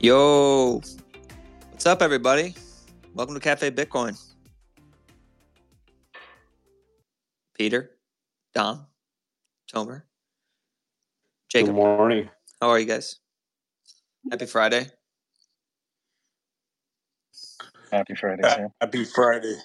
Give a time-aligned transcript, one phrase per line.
[0.00, 0.80] Yo,
[1.72, 2.54] what's up, everybody?
[3.14, 4.16] Welcome to Cafe Bitcoin.
[7.54, 7.90] Peter,
[8.54, 8.86] Dom,
[9.74, 10.02] Tomer,
[11.48, 11.70] Jacob.
[11.70, 12.30] Good morning.
[12.62, 13.16] How are you guys?
[14.30, 14.86] Happy Friday.
[17.90, 18.68] Happy Friday, Sam.
[18.80, 19.56] Happy Friday.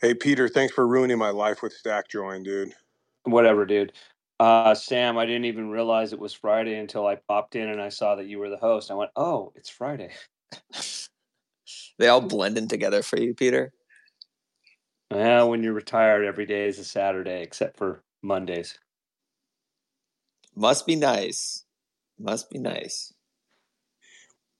[0.00, 2.74] Hey, Peter, thanks for ruining my life with Stack Join, dude.
[3.22, 3.92] Whatever, dude.
[4.40, 7.88] Uh, Sam, I didn't even realize it was Friday until I popped in and I
[7.88, 8.90] saw that you were the host.
[8.90, 10.12] I went, "Oh, it's Friday."
[11.98, 13.72] They all blend in together for you, Peter.
[15.10, 18.78] Yeah, when you're retired, every day is a Saturday except for Mondays.
[20.56, 21.64] Must be nice.
[22.18, 23.12] Must be nice.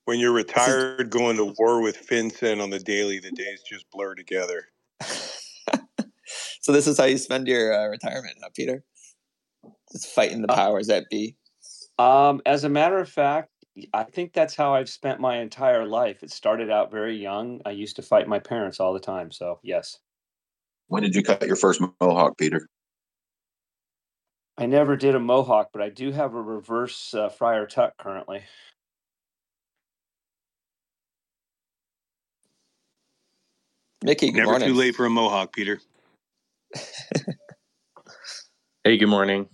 [0.05, 4.15] When you're retired, going to war with FinCEN on the daily, the days just blur
[4.15, 4.69] together.
[6.61, 8.85] so this is how you spend your uh, retirement, huh, Peter?
[9.93, 11.37] Just fighting the Uh, powers that be.
[11.99, 13.51] Um, as a matter of fact,
[13.93, 16.23] I think that's how I've spent my entire life.
[16.23, 17.61] It started out very young.
[17.67, 19.31] I used to fight my parents all the time.
[19.33, 19.99] So yes,
[20.89, 22.69] When did you cut your first mohawk, Peter?
[24.57, 28.43] I never did a mohawk, but I do have a reverse uh, Friar Tuck currently.
[34.05, 34.69] Mickey, good Never morning.
[34.69, 35.81] too late for a Mohawk, Peter.
[38.85, 39.49] Hey, good morning.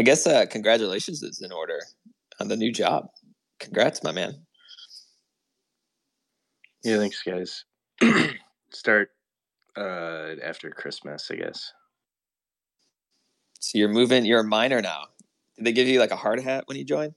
[0.00, 1.78] I guess uh, congratulations is in order
[2.40, 3.10] on the new job.
[3.58, 4.32] Congrats, my man.
[6.82, 7.66] Yeah, thanks, guys.
[8.72, 9.10] Start
[9.76, 11.74] uh, after Christmas, I guess.
[13.60, 14.24] So you're moving.
[14.24, 15.08] You're a minor now.
[15.58, 17.12] Did they give you like a hard hat when you joined?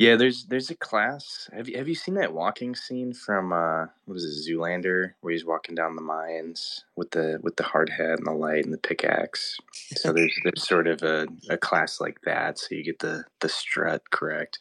[0.00, 1.50] Yeah, there's there's a class.
[1.52, 5.30] Have you have you seen that walking scene from uh, what is it, Zoolander, where
[5.34, 8.72] he's walking down the mines with the with the hard hat and the light and
[8.72, 9.58] the pickaxe?
[9.96, 13.50] So there's there's sort of a, a class like that, so you get the the
[13.50, 14.60] strut correct.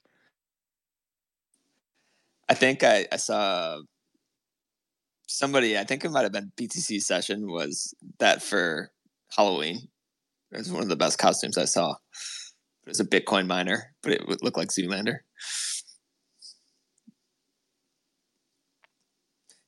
[2.49, 3.79] I think I, I saw
[5.25, 5.77] somebody.
[5.77, 7.49] I think it might have been BTC session.
[7.49, 8.91] Was that for
[9.37, 9.87] Halloween?
[10.51, 11.95] It was one of the best costumes I saw.
[12.89, 15.19] It was a Bitcoin miner, but it would look like Zoolander.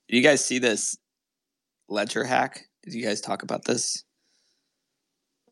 [0.09, 0.97] Did you guys see this
[1.87, 2.65] ledger hack?
[2.81, 4.03] Did you guys talk about this?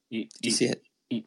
[0.10, 0.82] You, Did you see it?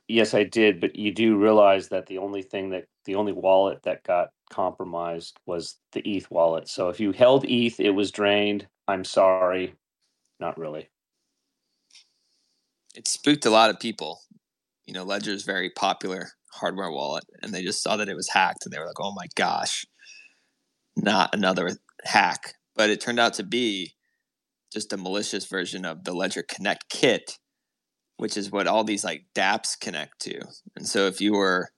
[0.08, 3.78] Yes, I did, but you do realize that the only thing that the only wallet
[3.84, 6.68] that got compromised was the ETH wallet.
[6.68, 8.66] So if you held ETH, it was drained.
[8.88, 9.74] I'm sorry,
[10.40, 10.88] not really.
[12.96, 14.22] it spooked a lot of people.
[14.86, 18.28] You know, Ledger is very popular hardware wallet, and they just saw that it was
[18.28, 19.86] hacked, and they were like, "Oh my gosh,
[20.96, 21.70] not another
[22.04, 23.94] hack!" But it turned out to be
[24.72, 27.38] just a malicious version of the Ledger Connect kit,
[28.16, 30.40] which is what all these like DApps connect to.
[30.76, 31.70] And so, if you were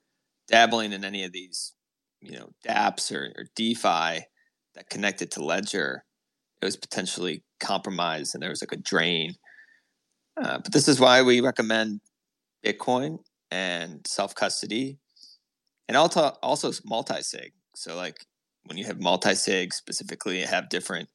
[0.47, 1.73] dabbling in any of these,
[2.21, 4.25] you know, DApps or, or DeFi
[4.75, 6.05] that connected to Ledger,
[6.61, 9.35] it was potentially compromised, and there was like a drain.
[10.37, 12.01] Uh, but this is why we recommend
[12.65, 13.19] Bitcoin
[13.51, 14.97] and self custody,
[15.87, 17.53] and also also multi sig.
[17.75, 18.25] So like
[18.65, 21.09] when you have multi sig, specifically have different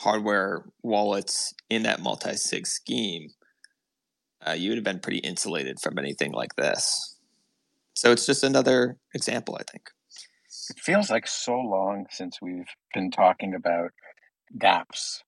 [0.00, 3.28] hardware wallets in that multi sig scheme,
[4.46, 7.18] uh, you would have been pretty insulated from anything like this.
[7.94, 9.90] So it's just another example, I think.
[10.70, 13.90] It feels like so long since we've been talking about
[14.56, 15.22] DApps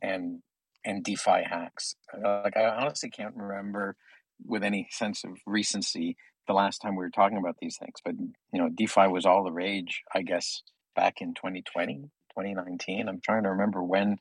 [0.00, 0.40] and
[0.84, 1.94] and DeFi hacks.
[2.22, 3.96] Like I honestly can't remember
[4.44, 6.16] with any sense of recency
[6.46, 8.00] the last time we were talking about these things.
[8.04, 10.62] But you know, DeFi was all the rage, I guess,
[10.96, 13.08] back in 2020, 2019.
[13.08, 14.18] I'm trying to remember when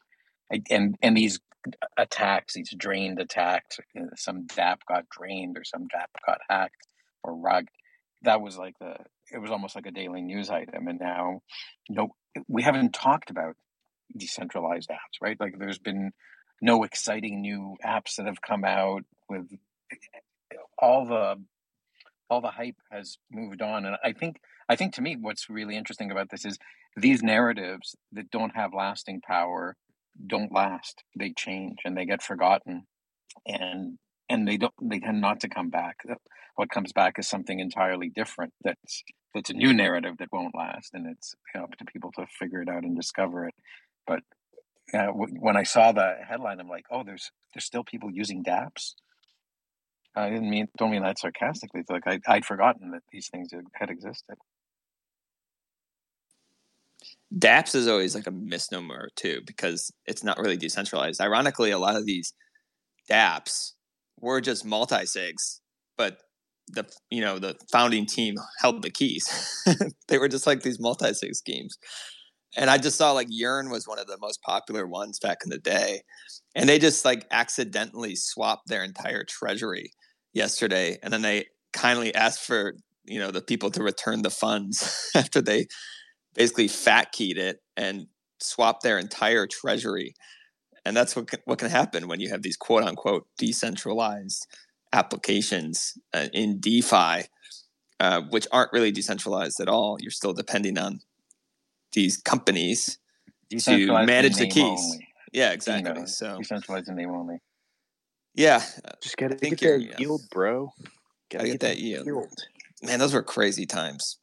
[0.69, 1.39] and and these
[1.97, 3.79] attacks, these drained attacks.
[4.15, 6.87] Some DApp got drained, or some DApp got hacked
[7.23, 7.69] or rugged.
[8.23, 8.95] That was like the.
[9.31, 11.41] It was almost like a daily news item, and now,
[11.87, 12.15] no,
[12.47, 13.55] we haven't talked about
[14.17, 15.39] decentralized apps, right?
[15.39, 16.11] Like, there's been
[16.61, 19.47] no exciting new apps that have come out with
[20.77, 21.35] all the
[22.29, 23.85] all the hype has moved on.
[23.85, 24.37] And i think
[24.69, 26.57] i think to me what's really interesting about this is
[26.95, 29.75] these narratives that don't have lasting power
[30.27, 31.03] don't last.
[31.17, 32.83] They change and they get forgotten.
[33.45, 33.97] And
[34.29, 35.97] and they don't they tend not to come back.
[36.55, 39.03] What comes back is something entirely different that's
[39.33, 40.91] that's a new narrative that won't last.
[40.93, 43.53] And it's you know, up to people to figure it out and discover it.
[44.05, 44.21] But
[44.93, 48.43] uh, w- when i saw the headline i'm like oh there's there's still people using
[48.43, 48.93] dapps
[50.15, 51.81] I didn't mean don't mean that sarcastically.
[51.81, 54.35] It's like I, I'd forgotten that these things had existed.
[57.37, 61.21] DApps is always like a misnomer too because it's not really decentralized.
[61.21, 62.33] Ironically, a lot of these
[63.09, 63.73] DApps
[64.19, 65.59] were just multi-sigs,
[65.97, 66.17] but
[66.67, 69.63] the you know the founding team held the keys.
[70.07, 71.77] they were just like these multi-sig schemes.
[72.57, 75.51] And I just saw like Yearn was one of the most popular ones back in
[75.51, 76.01] the day.
[76.55, 79.91] And they just like accidentally swapped their entire treasury
[80.39, 80.97] yesterday.
[81.03, 82.73] And then they kindly asked for,
[83.05, 85.67] you know, the people to return the funds after they
[86.33, 88.07] basically fat keyed it and
[88.39, 90.15] swapped their entire treasury.
[90.85, 94.47] And that's what can, what can happen when you have these quote unquote decentralized
[94.93, 97.27] applications uh, in DeFi,
[97.99, 99.97] uh, which aren't really decentralized at all.
[99.99, 101.01] You're still depending on
[101.91, 102.97] these companies
[103.49, 104.79] to manage the keys.
[104.81, 105.07] Only.
[105.33, 106.07] Yeah, exactly.
[106.07, 107.41] So decentralized in name only.
[108.39, 108.63] Yeah,
[109.01, 109.95] just gotta get that yeah.
[109.97, 110.71] yield, bro.
[111.29, 112.05] Gotta, gotta get, get, that yield.
[112.05, 112.27] yield.
[112.81, 114.17] Man, those were crazy times.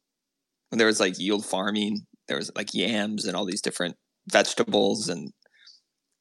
[0.69, 3.95] When there was like yield farming, there was like yams and all these different
[4.27, 5.31] vegetables, and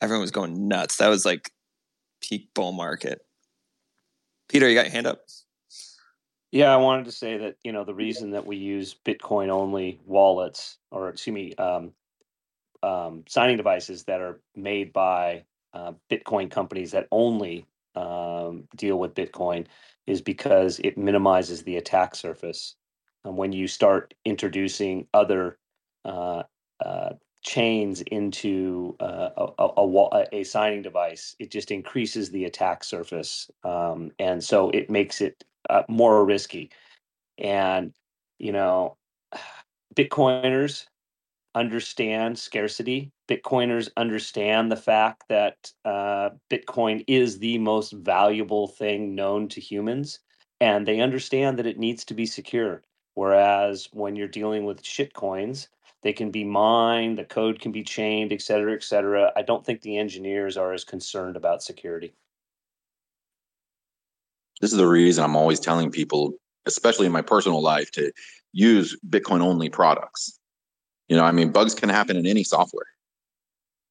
[0.02, 0.98] everyone was going nuts.
[0.98, 1.50] That was like
[2.20, 3.22] peak bull market.
[4.50, 5.22] Peter, you got your hand up.
[6.52, 10.00] Yeah, I wanted to say that you know the reason that we use Bitcoin only
[10.04, 11.92] wallets, or excuse me, um,
[12.82, 17.66] um, signing devices that are made by uh, Bitcoin companies that only
[17.96, 19.66] um, deal with Bitcoin,
[20.06, 22.76] is because it minimizes the attack surface.
[23.24, 25.58] And when you start introducing other
[26.04, 26.44] uh,
[26.84, 33.50] uh, chains into uh, a, a, a, signing device, it just increases the attack surface.
[33.64, 36.70] Um, and so it makes it uh, more risky.
[37.38, 37.92] And,
[38.38, 38.96] you know,
[39.96, 40.86] Bitcoiners
[41.56, 43.10] understand scarcity.
[43.28, 50.20] Bitcoiners understand the fact that uh, Bitcoin is the most valuable thing known to humans,
[50.60, 52.82] and they understand that it needs to be secure.
[53.14, 55.68] Whereas when you're dealing with shitcoins,
[56.02, 59.32] they can be mined, the code can be chained, et cetera, et cetera.
[59.34, 62.14] I don't think the engineers are as concerned about security.
[64.60, 66.34] This is the reason I'm always telling people,
[66.66, 68.12] especially in my personal life, to
[68.52, 70.35] use Bitcoin only products.
[71.08, 72.86] You know, I mean, bugs can happen in any software,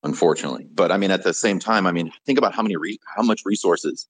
[0.04, 0.68] unfortunately.
[0.74, 3.24] But I mean, at the same time, I mean, think about how many re- how
[3.24, 4.08] much resources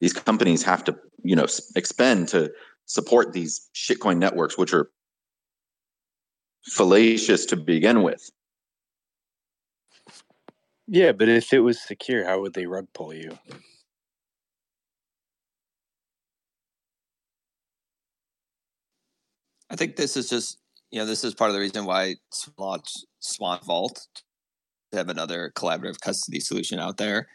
[0.00, 2.52] these companies have to, you know, expend to
[2.86, 4.90] support these shitcoin networks, which are
[6.64, 8.30] fallacious to begin with.
[10.88, 13.38] Yeah, but if it was secure, how would they rug pull you?
[19.68, 20.58] I think this is just
[20.96, 22.80] you know this is part of the reason why Swan,
[23.20, 24.06] Swan Vault
[24.92, 27.28] to have another collaborative custody solution out there.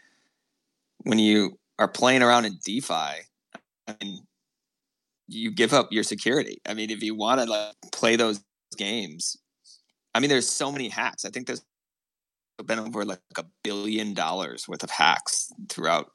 [1.04, 2.92] When you are playing around in DeFi,
[3.86, 4.26] I mean,
[5.28, 6.60] you give up your security.
[6.66, 8.42] I mean, if you want to like play those
[8.76, 9.36] games,
[10.12, 11.24] I mean, there's so many hacks.
[11.24, 11.64] I think there's
[12.64, 16.10] been over like a billion dollars worth of hacks throughout,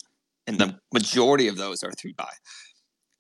[0.48, 2.30] and the majority of those are through DeFi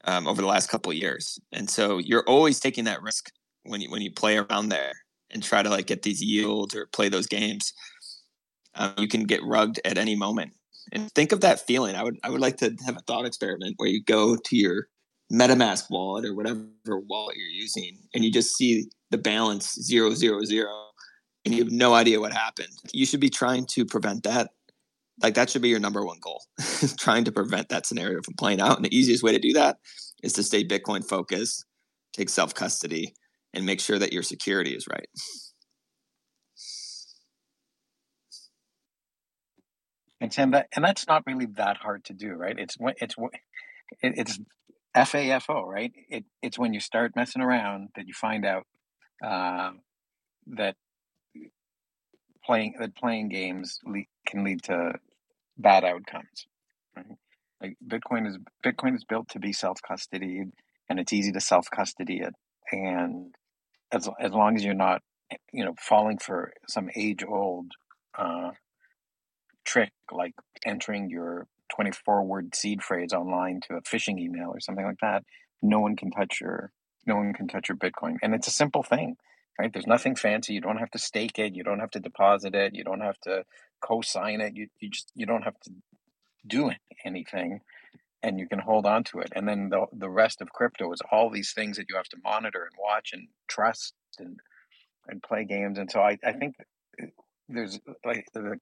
[0.03, 1.39] um, over the last couple of years.
[1.53, 3.31] And so you're always taking that risk
[3.67, 4.93] when you when you play around there
[5.29, 7.73] and try to like get these yields or play those games.
[8.75, 10.53] Um, you can get rugged at any moment.
[10.91, 11.95] And think of that feeling.
[11.95, 14.87] I would I would like to have a thought experiment where you go to your
[15.31, 20.43] MetaMask wallet or whatever wallet you're using, and you just see the balance zero zero
[20.45, 20.87] zero,
[21.43, 22.73] and you have no idea what happened.
[22.93, 24.51] You should be trying to prevent that
[25.21, 26.43] like that should be your number one goal
[26.97, 29.77] trying to prevent that scenario from playing out and the easiest way to do that
[30.23, 31.65] is to stay bitcoin focused
[32.13, 33.13] take self custody
[33.53, 35.07] and make sure that your security is right
[40.19, 43.15] and Tim, that, and that's not really that hard to do right it's it's
[44.01, 44.39] it's
[44.95, 45.91] FAFO, right?
[46.09, 48.65] It, it's when you start messing around that you find out
[49.23, 49.71] uh,
[50.47, 50.75] that
[52.43, 54.93] playing that playing games le- can lead to
[55.57, 56.47] bad outcomes.
[56.95, 57.05] Right?
[57.61, 60.51] Like Bitcoin is Bitcoin is built to be self custodied,
[60.89, 62.33] and it's easy to self custody it.
[62.71, 63.33] And
[63.91, 65.01] as as long as you're not,
[65.51, 67.71] you know, falling for some age old
[68.17, 68.51] uh,
[69.65, 70.33] trick like
[70.65, 75.23] entering your 24 word seed phrase online to a phishing email or something like that,
[75.61, 76.71] no one can touch your
[77.05, 78.17] no one can touch your Bitcoin.
[78.21, 79.15] And it's a simple thing,
[79.57, 79.71] right?
[79.71, 80.53] There's nothing fancy.
[80.53, 81.55] You don't have to stake it.
[81.55, 82.75] You don't have to deposit it.
[82.75, 83.43] You don't have to
[83.81, 84.55] co-sign it.
[84.55, 85.71] You, you just you don't have to
[86.45, 86.71] do
[87.05, 87.61] anything
[88.23, 89.31] and you can hold on to it.
[89.35, 92.17] And then the the rest of crypto is all these things that you have to
[92.23, 94.39] monitor and watch and trust and
[95.07, 95.77] and play games.
[95.77, 96.55] And so I, I think
[97.47, 98.57] there's like the,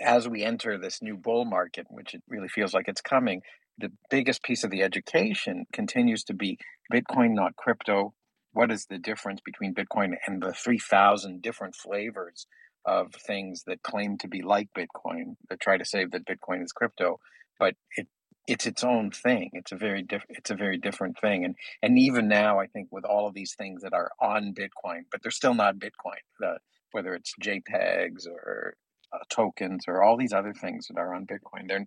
[0.00, 3.42] as we enter this new bull market, which it really feels like it's coming,
[3.78, 6.58] the biggest piece of the education continues to be
[6.92, 8.14] Bitcoin, not crypto.
[8.52, 12.46] What is the difference between Bitcoin and the 3,000 different flavors
[12.84, 16.72] of things that claim to be like Bitcoin that try to say that Bitcoin is
[16.72, 17.18] crypto?
[17.58, 18.08] But it
[18.48, 19.50] it's its own thing.
[19.52, 20.38] It's a very different.
[20.38, 21.44] It's a very different thing.
[21.44, 25.02] And and even now, I think with all of these things that are on Bitcoin,
[25.12, 26.22] but they're still not Bitcoin.
[26.40, 26.58] The,
[26.92, 28.74] whether it's JPEGs or
[29.12, 31.86] uh, tokens or all these other things that are on Bitcoin, they're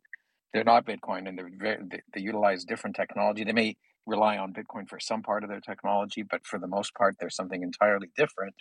[0.53, 3.43] they're not Bitcoin, and they're very, they, they utilize different technology.
[3.43, 3.75] They may
[4.05, 7.29] rely on Bitcoin for some part of their technology, but for the most part, they're
[7.29, 8.53] something entirely different.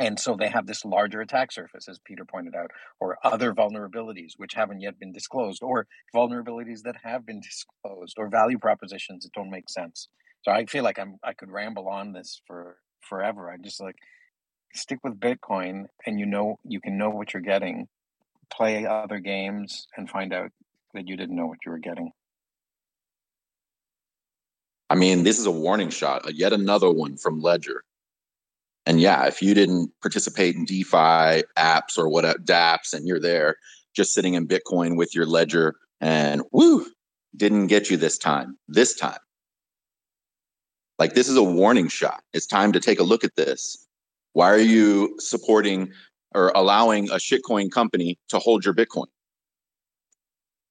[0.00, 4.32] And so they have this larger attack surface, as Peter pointed out, or other vulnerabilities
[4.38, 7.40] which haven't yet been disclosed, or vulnerabilities that have been
[7.84, 10.08] disclosed, or value propositions that don't make sense.
[10.42, 13.50] So I feel like I'm I could ramble on this for forever.
[13.50, 13.96] I just like
[14.74, 17.86] stick with Bitcoin, and you know you can know what you're getting.
[18.50, 20.50] Play other games and find out
[20.94, 22.10] that you didn't know what you were getting.
[24.88, 27.84] I mean, this is a warning shot, uh, yet another one from Ledger.
[28.90, 33.54] And yeah, if you didn't participate in DeFi apps or what dApps and you're there
[33.94, 36.84] just sitting in Bitcoin with your ledger and woo,
[37.36, 39.20] didn't get you this time, this time.
[40.98, 42.24] Like this is a warning shot.
[42.32, 43.86] It's time to take a look at this.
[44.32, 45.92] Why are you supporting
[46.34, 49.06] or allowing a shitcoin company to hold your Bitcoin?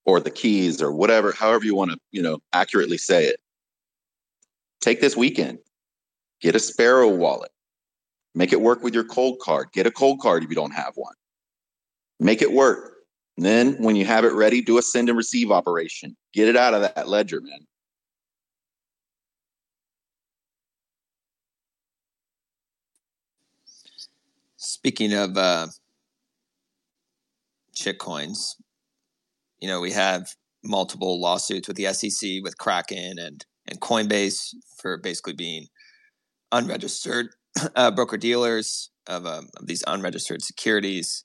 [0.04, 3.40] Or the keys or whatever, however you want to, you know, accurately say it.
[4.82, 5.60] Take this weekend.
[6.42, 7.52] Get a Sparrow wallet
[8.36, 9.72] Make it work with your Coldcard.
[9.74, 11.14] Get a Coldcard if you don't have one.
[12.20, 12.94] Make it work.
[13.38, 16.16] And then when you have it ready, do a send and receive operation.
[16.34, 17.66] Get it out of that ledger, man.
[24.58, 25.68] Speaking of uh,
[27.76, 28.56] shitcoins,
[29.60, 34.98] you know, we have multiple lawsuits with the SEC, with Kraken and and Coinbase for
[34.98, 35.68] basically being
[36.52, 37.30] unregistered
[37.76, 41.24] uh, broker dealers of, um, of these unregistered securities.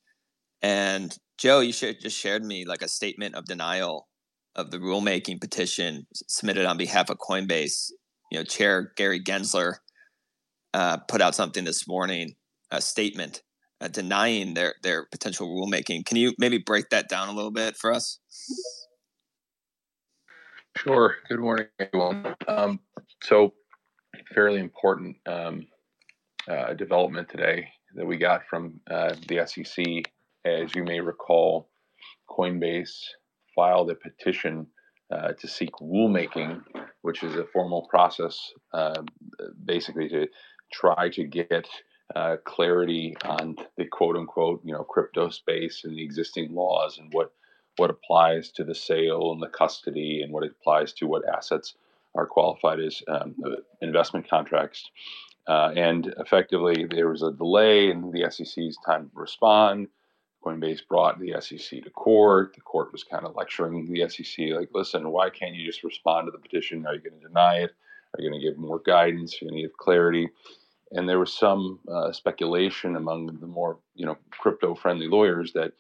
[0.62, 4.08] And Joe, you should just shared me like a statement of denial
[4.56, 7.90] of the rulemaking petition submitted on behalf of Coinbase.
[8.30, 9.74] You know, Chair Gary Gensler
[10.72, 12.34] uh, put out something this morning,
[12.70, 13.42] a statement
[13.80, 16.06] uh, denying their their potential rulemaking.
[16.06, 18.18] Can you maybe break that down a little bit for us?
[20.76, 21.16] Sure.
[21.28, 22.34] Good morning, everyone.
[22.48, 22.80] Um,
[23.22, 23.54] so,
[24.34, 25.66] fairly important um,
[26.48, 29.84] uh, development today that we got from uh, the SEC.
[30.44, 31.68] As you may recall,
[32.28, 32.94] Coinbase
[33.54, 34.66] filed a petition
[35.10, 36.62] uh, to seek rulemaking,
[37.02, 39.06] which is a formal process um,
[39.64, 40.26] basically to
[40.72, 41.66] try to get
[42.14, 47.12] uh, clarity on the quote unquote, you know, crypto space and the existing laws and
[47.12, 47.32] what
[47.76, 51.74] what applies to the sale and the custody and what applies to what assets
[52.14, 53.34] are qualified as um,
[53.80, 54.88] investment contracts.
[55.46, 59.88] Uh, and effectively, there was a delay in the SEC's time to respond.
[60.44, 62.54] Coinbase brought the SEC to court.
[62.54, 66.26] The court was kind of lecturing the SEC, like, listen, why can't you just respond
[66.26, 66.86] to the petition?
[66.86, 67.72] Are you going to deny it?
[68.14, 69.34] Are you going to give more guidance?
[69.34, 70.28] Are you going to give clarity?
[70.92, 75.72] And there was some uh, speculation among the more, you know, crypto-friendly lawyers that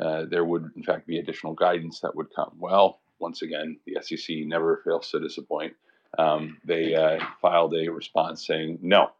[0.00, 2.52] uh, there would, in fact, be additional guidance that would come.
[2.58, 5.74] Well, once again, the SEC never fails to disappoint
[6.18, 9.10] um, they uh, filed a response saying no.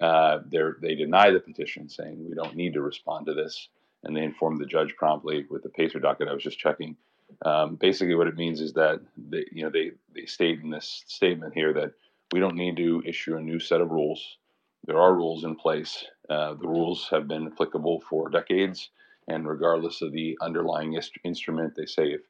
[0.00, 3.68] Uh, they deny the petition, saying we don't need to respond to this,
[4.04, 6.96] and they informed the judge promptly with the pacer docket I was just checking.
[7.44, 11.02] Um, basically, what it means is that they, you know, they they state in this
[11.06, 11.92] statement here that
[12.32, 14.38] we don't need to issue a new set of rules.
[14.86, 16.04] There are rules in place.
[16.28, 18.90] Uh, the rules have been applicable for decades,
[19.28, 22.20] and regardless of the underlying instrument, they say if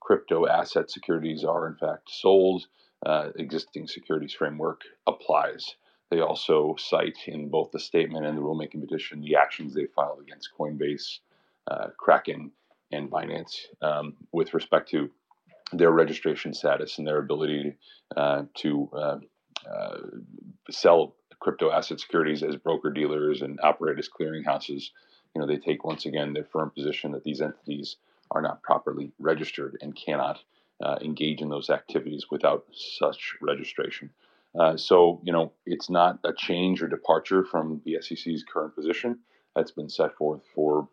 [0.00, 2.64] crypto asset securities are in fact sold,
[3.06, 5.76] uh, existing securities framework applies.
[6.10, 10.20] They also cite in both the statement and the rulemaking petition the actions they filed
[10.20, 11.20] against Coinbase,
[11.70, 12.50] uh, Kraken,
[12.92, 15.10] and Binance um, with respect to
[15.72, 17.76] their registration status and their ability
[18.16, 19.18] uh, to uh,
[19.68, 19.98] uh,
[20.70, 24.90] sell crypto asset securities as broker dealers and operate as clearinghouses.
[25.34, 27.96] You know, they take once again their firm position that these entities
[28.32, 30.40] are not properly registered and cannot
[30.82, 34.10] uh, engage in those activities without such registration.
[34.58, 39.18] Uh, so, you know, it's not a change or departure from the SEC's current position
[39.54, 40.88] that's been set forth for,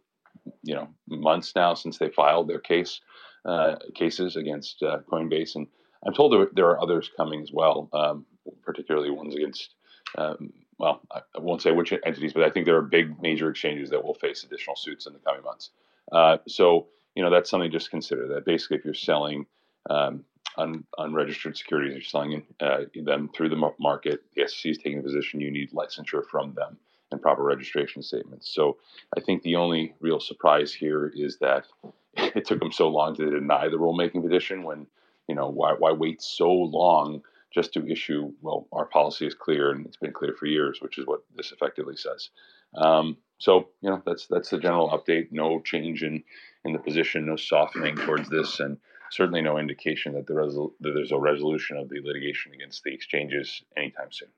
[0.63, 3.01] you know, months now since they filed their case
[3.45, 5.67] uh, cases against uh, Coinbase, and
[6.05, 8.25] I'm told there, there, are others coming as well, um,
[8.63, 9.75] particularly ones against.
[10.17, 13.89] Um, well, I won't say which entities, but I think there are big major exchanges
[13.91, 15.69] that will face additional suits in the coming months.
[16.11, 18.27] Uh, so, you know, that's something to just consider.
[18.27, 19.45] That basically, if you're selling
[19.89, 20.23] um,
[20.57, 24.23] un, unregistered securities, you're selling uh, them through the market.
[24.35, 26.77] The SEC is taking a position you need licensure from them
[27.11, 28.53] and proper registration statements.
[28.53, 28.77] So
[29.15, 31.65] I think the only real surprise here is that
[32.17, 34.87] it took them so long to deny the rulemaking petition when,
[35.27, 37.21] you know, why, why wait so long
[37.53, 40.97] just to issue, well, our policy is clear and it's been clear for years, which
[40.97, 42.29] is what this effectively says.
[42.75, 45.27] Um, so, you know, that's that's the general update.
[45.31, 46.23] No change in,
[46.65, 48.77] in the position, no softening towards this, and
[49.13, 52.93] certainly no indication that, the resol- that there's a resolution of the litigation against the
[52.93, 54.29] exchanges anytime soon.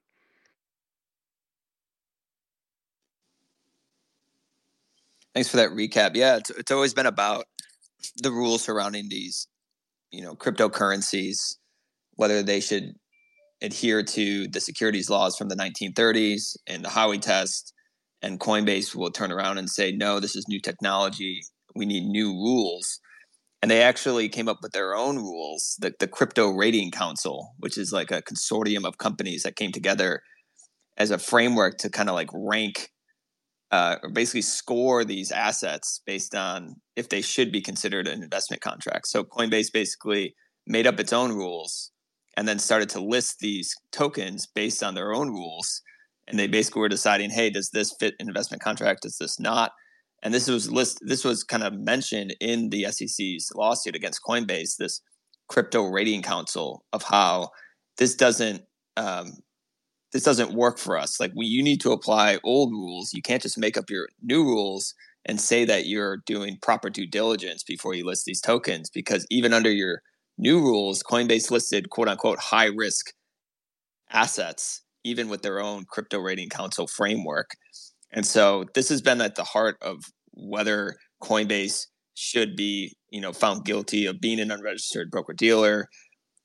[5.33, 6.15] Thanks for that recap.
[6.15, 7.45] Yeah, it's, it's always been about
[8.17, 9.47] the rules surrounding these,
[10.11, 11.55] you know, cryptocurrencies,
[12.15, 12.93] whether they should
[13.61, 17.73] adhere to the securities laws from the 1930s and the Howey test,
[18.21, 21.41] and Coinbase will turn around and say, no, this is new technology.
[21.75, 22.99] We need new rules
[23.65, 27.79] and they actually came up with their own rules the, the crypto rating council which
[27.79, 30.21] is like a consortium of companies that came together
[30.97, 32.91] as a framework to kind of like rank
[33.71, 38.61] uh, or basically score these assets based on if they should be considered an investment
[38.61, 39.07] contract.
[39.07, 40.35] So coinbase basically
[40.67, 41.91] made up its own rules
[42.37, 45.81] and then started to list these tokens based on their own rules.
[46.27, 49.01] And they basically were deciding hey does this fit an investment contract?
[49.01, 49.71] Does this not
[50.23, 54.77] and this was list this was kind of mentioned in the SEC's lawsuit against Coinbase,
[54.77, 55.01] this
[55.47, 57.49] crypto rating council of how
[57.97, 58.63] this doesn't
[58.97, 59.33] um,
[60.15, 61.19] this doesn't work for us.
[61.19, 63.13] Like we, you need to apply old rules.
[63.13, 64.93] You can't just make up your new rules
[65.25, 68.89] and say that you're doing proper due diligence before you list these tokens.
[68.89, 70.01] Because even under your
[70.37, 73.07] new rules, Coinbase listed quote unquote high risk
[74.09, 77.51] assets, even with their own crypto rating council framework.
[78.11, 83.33] And so this has been at the heart of whether Coinbase should be, you know,
[83.33, 85.89] found guilty of being an unregistered broker dealer.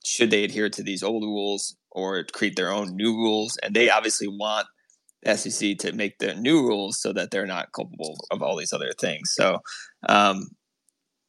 [0.03, 3.57] Should they adhere to these old rules or create their own new rules?
[3.63, 4.67] And they obviously want
[5.23, 8.73] the SEC to make the new rules so that they're not culpable of all these
[8.73, 9.33] other things.
[9.33, 9.59] So,
[10.09, 10.49] um,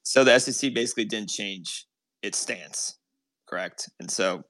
[0.03, 1.87] so the SEC basically didn't change
[2.23, 2.99] its stance,
[3.49, 3.88] correct?
[4.01, 4.42] And so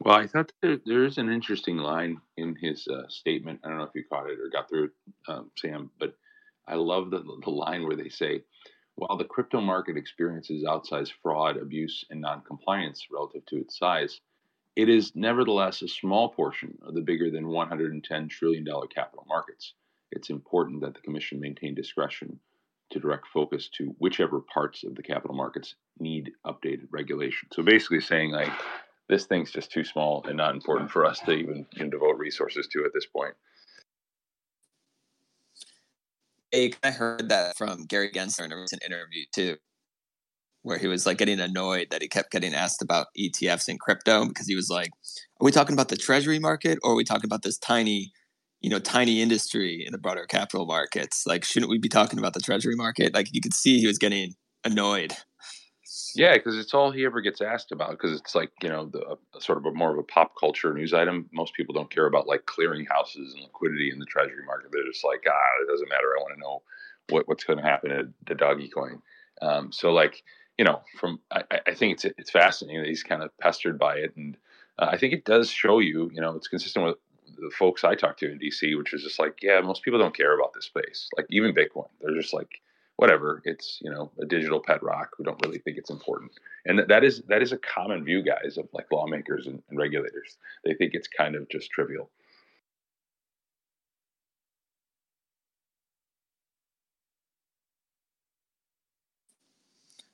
[0.00, 3.60] well, I thought there, there is an interesting line in his uh, statement.
[3.64, 4.90] I don't know if you caught it or got through
[5.28, 6.14] um, Sam, but
[6.66, 8.42] I love the, the line where they say,
[8.94, 14.20] while the crypto market experiences outsized fraud, abuse, and noncompliance relative to its size,
[14.76, 19.74] it is nevertheless a small portion of the bigger than $110 trillion capital markets.
[20.12, 22.40] It's important that the Commission maintain discretion
[22.90, 27.48] to direct focus to whichever parts of the capital markets need updated regulation.
[27.52, 28.52] So basically saying like
[29.10, 32.68] this thing's just too small and not important for us to even know, devote resources
[32.72, 33.34] to at this point.
[36.52, 39.56] I heard that from Gary Gensler in a recent interview too,
[40.62, 44.26] where he was like getting annoyed that he kept getting asked about ETFs and crypto
[44.26, 44.90] because he was like,
[45.40, 48.12] "Are we talking about the treasury market or are we talking about this tiny,
[48.60, 51.24] you know, tiny industry in the broader capital markets?
[51.26, 53.98] Like, shouldn't we be talking about the treasury market?" Like you could see he was
[53.98, 55.16] getting annoyed.
[56.14, 57.90] Yeah, because it's all he ever gets asked about.
[57.90, 60.94] Because it's like you know, the sort of a more of a pop culture news
[60.94, 61.28] item.
[61.32, 64.70] Most people don't care about like clearinghouses and liquidity in the treasury market.
[64.72, 66.16] They're just like, ah, it doesn't matter.
[66.16, 66.62] I want to know
[67.08, 69.02] what what's going to happen at the doggy coin.
[69.42, 70.22] Um, so like
[70.58, 73.96] you know, from I, I think it's it's fascinating that he's kind of pestered by
[73.96, 74.36] it, and
[74.78, 76.96] uh, I think it does show you, you know, it's consistent with
[77.36, 80.16] the folks I talked to in DC, which is just like, yeah, most people don't
[80.16, 81.08] care about this space.
[81.16, 82.60] Like even Bitcoin, they're just like
[83.00, 86.30] whatever it's you know a digital pet rock we don't really think it's important.
[86.66, 89.78] And that, that is that is a common view guys of like lawmakers and, and
[89.78, 90.36] regulators.
[90.66, 92.10] They think it's kind of just trivial.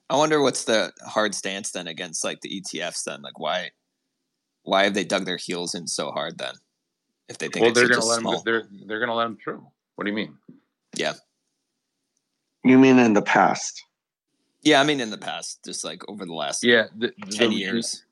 [0.09, 3.21] I wonder what's the hard stance then against like the ETFs then?
[3.21, 3.71] Like why
[4.63, 6.55] why have they dug their heels in so hard then
[7.29, 8.35] if they think well they're going to let small...
[8.35, 9.67] them they're they're going to let them through.
[9.97, 10.37] What do you mean?
[10.95, 11.15] Yeah
[12.69, 13.85] you mean in the past?
[14.63, 17.57] Yeah, I mean in the past, just like over the last Yeah, the, ten the,
[17.57, 18.05] years.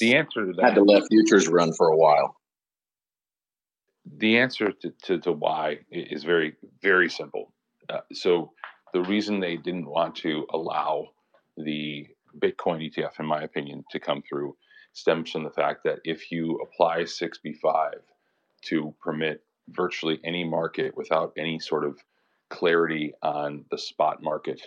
[0.00, 2.36] The answer to that Had to let futures run for a while.
[4.18, 7.52] the answer to, to, to why is very very simple
[7.90, 8.52] uh, so
[8.94, 11.06] the reason they didn't want to allow
[11.58, 12.06] the
[12.42, 14.56] bitcoin etf in my opinion to come through
[14.94, 17.92] stems from the fact that if you apply 6b5
[18.62, 21.98] to permit virtually any market without any sort of
[22.50, 24.60] clarity on the spot market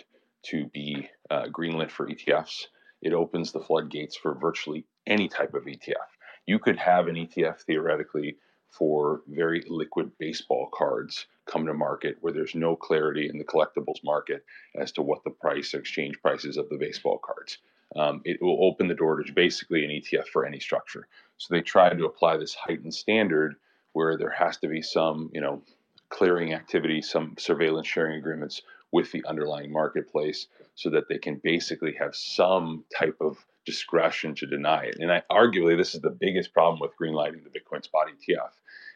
[0.44, 2.66] to be uh, greenlit for etfs
[3.00, 6.08] it opens the floodgates for virtually any type of etf
[6.46, 8.36] you could have an etf theoretically
[8.72, 14.02] for very liquid baseball cards come to market where there's no clarity in the collectibles
[14.02, 14.44] market
[14.76, 17.58] as to what the price or exchange prices of the baseball cards.
[17.94, 21.06] Um, it will open the door to basically an ETF for any structure.
[21.36, 23.56] So they tried to apply this heightened standard
[23.92, 25.62] where there has to be some, you know,
[26.12, 31.94] clearing activity, some surveillance sharing agreements with the underlying marketplace so that they can basically
[31.98, 34.96] have some type of discretion to deny it.
[35.00, 38.50] And I, arguably, this is the biggest problem with greenlighting the Bitcoin spot ETF.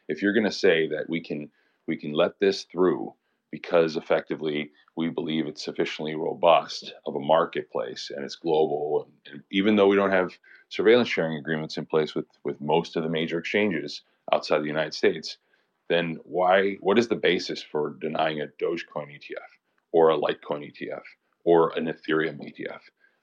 [0.09, 1.51] If you're going to say that we can
[1.87, 3.15] we can let this through
[3.51, 9.77] because effectively we believe it's sufficiently robust of a marketplace and it's global, and even
[9.77, 10.37] though we don't have
[10.69, 14.03] surveillance sharing agreements in place with with most of the major exchanges
[14.33, 15.39] outside the United States,
[15.89, 16.75] then why?
[16.81, 19.51] What is the basis for denying a Dogecoin ETF
[19.93, 21.03] or a Litecoin ETF
[21.45, 22.81] or an Ethereum ETF?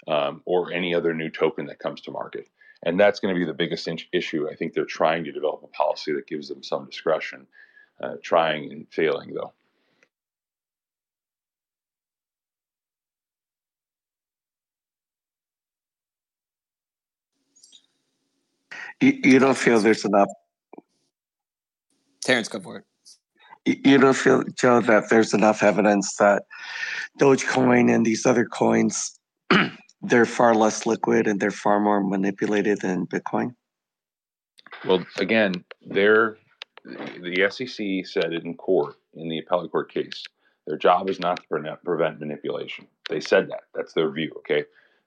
[0.08, 2.48] um, or any other new token that comes to market.
[2.86, 4.50] And that's going to be the biggest in- issue.
[4.52, 7.48] I think they're trying to develop a policy that gives them some discretion,
[8.02, 9.54] uh, trying and failing, though.
[19.02, 20.30] You, you don't feel there's enough.
[22.24, 22.84] Terrence, go for it.
[23.66, 26.44] You you don't feel, Joe, that there's enough evidence that
[27.20, 29.20] Dogecoin and these other coins,
[30.02, 33.56] they're far less liquid and they're far more manipulated than Bitcoin.
[34.86, 36.38] Well, again, they're,
[36.84, 40.24] the SEC said it in court in the appellate court case.
[40.68, 42.88] Their job is not to prevent manipulation.
[43.10, 43.64] They said that.
[43.76, 44.34] That's their view.
[44.38, 44.66] Okay.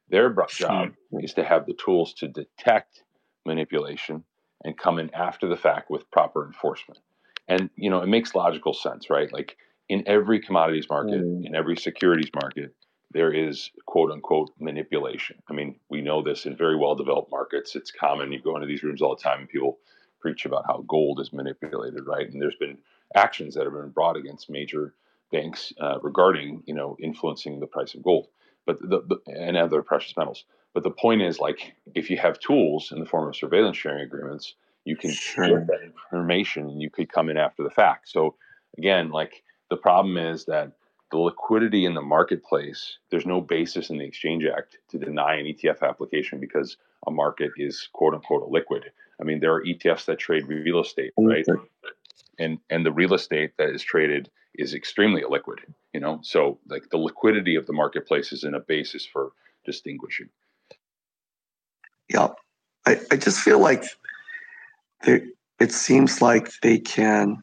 [0.08, 1.24] Their job hmm.
[1.24, 3.02] is to have the tools to detect
[3.44, 4.22] manipulation
[4.66, 7.00] and come in after the fact with proper enforcement.
[7.48, 9.32] And you know, it makes logical sense, right?
[9.32, 9.56] Like
[9.88, 12.74] in every commodities market, in every securities market,
[13.12, 15.36] there is quote unquote manipulation.
[15.48, 17.76] I mean, we know this in very well developed markets.
[17.76, 18.32] It's common.
[18.32, 19.78] You go into these rooms all the time and people
[20.20, 22.28] preach about how gold is manipulated, right?
[22.28, 22.78] And there's been
[23.14, 24.94] actions that have been brought against major
[25.30, 28.26] banks uh, regarding, you know, influencing the price of gold,
[28.66, 30.44] but the, the and other precious metals.
[30.76, 34.02] But the point is, like, if you have tools in the form of surveillance sharing
[34.02, 35.60] agreements, you can Sure.
[35.60, 38.10] get that information and you could come in after the fact.
[38.10, 38.34] So
[38.76, 40.72] again, like the problem is that
[41.10, 45.46] the liquidity in the marketplace, there's no basis in the Exchange Act to deny an
[45.46, 48.92] ETF application because a market is quote unquote liquid.
[49.18, 51.26] I mean, there are ETFs that trade real estate, mm-hmm.
[51.26, 51.46] right?
[52.38, 55.60] And and the real estate that is traded is extremely illiquid,
[55.94, 56.20] you know.
[56.22, 59.32] So like the liquidity of the marketplace is in a basis for
[59.64, 60.28] distinguishing.
[62.08, 62.28] Yeah.
[62.86, 63.84] I, I just feel like
[65.04, 65.22] they,
[65.58, 67.42] it seems like they can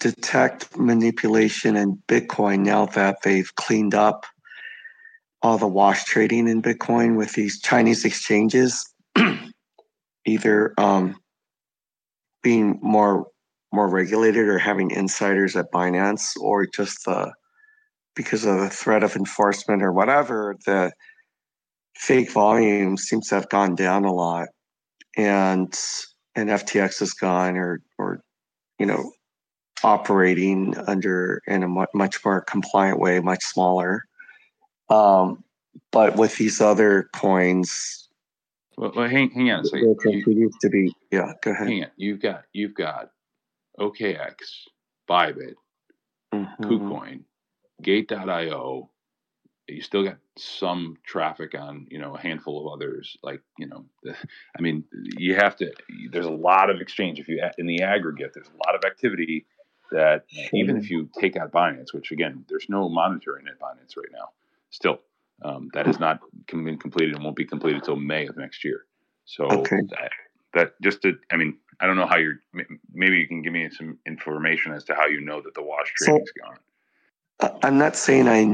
[0.00, 4.24] detect manipulation in Bitcoin now that they've cleaned up
[5.42, 8.92] all the wash trading in Bitcoin with these Chinese exchanges,
[10.26, 11.16] either um,
[12.42, 13.26] being more
[13.72, 17.32] more regulated or having insiders at Binance, or just the
[18.16, 20.92] because of the threat of enforcement or whatever, the
[21.96, 24.48] fake volume seems to have gone down a lot,
[25.16, 25.78] and
[26.34, 28.22] and FTX is gone, or or
[28.78, 29.12] you know
[29.82, 34.04] operating under in a mu- much more compliant way, much smaller.
[34.90, 35.42] Um,
[35.92, 38.08] but with these other coins,
[38.76, 39.88] Well, well hang, hang on a second.
[39.88, 41.32] You, continues to be yeah.
[41.42, 41.68] Go ahead.
[41.68, 41.90] hang on.
[41.96, 43.10] You've got you've got
[43.78, 44.34] OKX,
[45.08, 45.54] Bybit,
[46.34, 46.56] Mhm.
[46.60, 47.24] KuCoin,
[47.82, 48.89] Gate.io.
[49.70, 53.16] You still got some traffic on, you know, a handful of others.
[53.22, 54.14] Like, you know, the,
[54.58, 54.84] I mean,
[55.16, 55.72] you have to.
[56.10, 57.18] There's a lot of exchange.
[57.18, 59.46] If you in the aggregate, there's a lot of activity
[59.92, 64.06] that even if you take out Binance, which again, there's no monitoring at Binance right
[64.12, 64.28] now.
[64.70, 65.00] Still,
[65.42, 68.84] um, that has not been completed and won't be completed until May of next year.
[69.24, 69.80] So Okay.
[69.90, 70.10] that,
[70.54, 72.36] that just to, I mean, I don't know how you're.
[72.92, 75.92] Maybe you can give me some information as to how you know that the wash
[75.96, 76.58] So- trading's gone.
[77.40, 78.44] Uh, I'm not saying I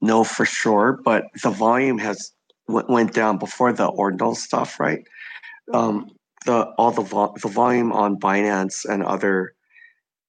[0.00, 2.32] know for sure, but the volume has
[2.68, 5.02] w- went down before the ordinal stuff, right?
[5.72, 6.10] Um,
[6.46, 9.54] the all the vol- the volume on Binance and other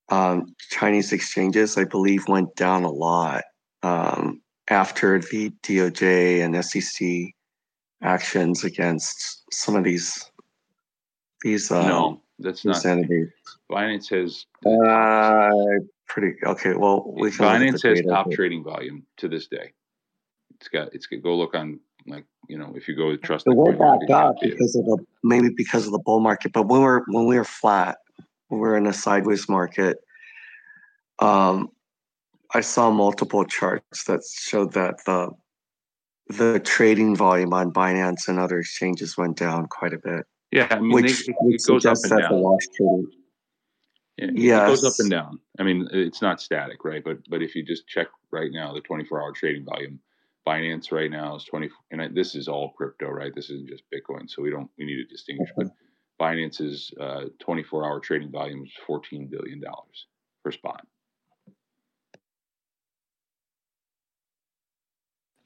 [0.09, 3.43] um, Chinese exchanges, I believe, went down a lot,
[3.83, 7.33] um, after the DOJ and SEC
[8.01, 10.31] actions against some of these
[11.41, 12.85] these uh, no, that's not.
[12.85, 13.29] entities.
[13.71, 15.51] Binance has Uh,
[16.09, 16.73] pretty okay.
[16.73, 19.71] Well, we Binance has top but- trading volume to this day.
[20.55, 23.79] It's got it's go look on like you know if you go trust It went
[23.79, 26.51] back up because of the maybe because of the bull market.
[26.51, 27.97] But when we're when we're flat,
[28.49, 29.97] when we're in a sideways market.
[31.19, 31.69] Um,
[32.53, 35.29] I saw multiple charts that showed that the
[36.29, 40.25] the trading volume on Binance and other exchanges went down quite a bit.
[40.51, 42.29] Yeah, I mean, which, they- it- which it goes up and the down.
[42.29, 43.11] trading.
[44.19, 45.39] Yeah, it goes up and down.
[45.59, 47.03] I mean, it's not static, right?
[47.03, 49.99] But but if you just check right now, the 24 hour trading volume,
[50.47, 53.33] Binance right now is 20, and I- this is all crypto, right?
[53.35, 55.49] This isn't just Bitcoin, so we don't we need to distinguish.
[55.57, 55.67] But
[56.21, 60.07] Binance's uh, 24 hour trading volume is 14 billion dollars
[60.43, 60.85] per spot.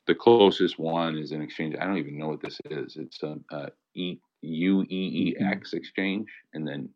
[0.08, 1.76] The closest one is an exchange.
[1.80, 2.98] I don't even know what this is.
[2.98, 6.90] It's um, uh, e, UEEX exchange, and then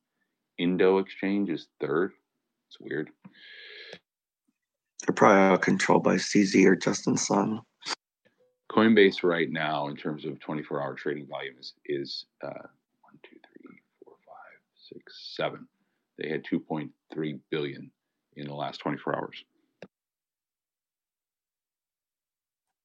[0.58, 2.12] Indo exchange is third.
[2.68, 3.10] It's weird.
[5.06, 7.62] They're probably all controlled by CZ or Justin Sun.
[8.72, 13.38] Coinbase right now, in terms of 24 hour trading volume, is, is uh, one, two,
[13.54, 15.68] three, four, five, six, seven.
[16.18, 17.92] They had 2.3 billion
[18.36, 19.44] in the last 24 hours.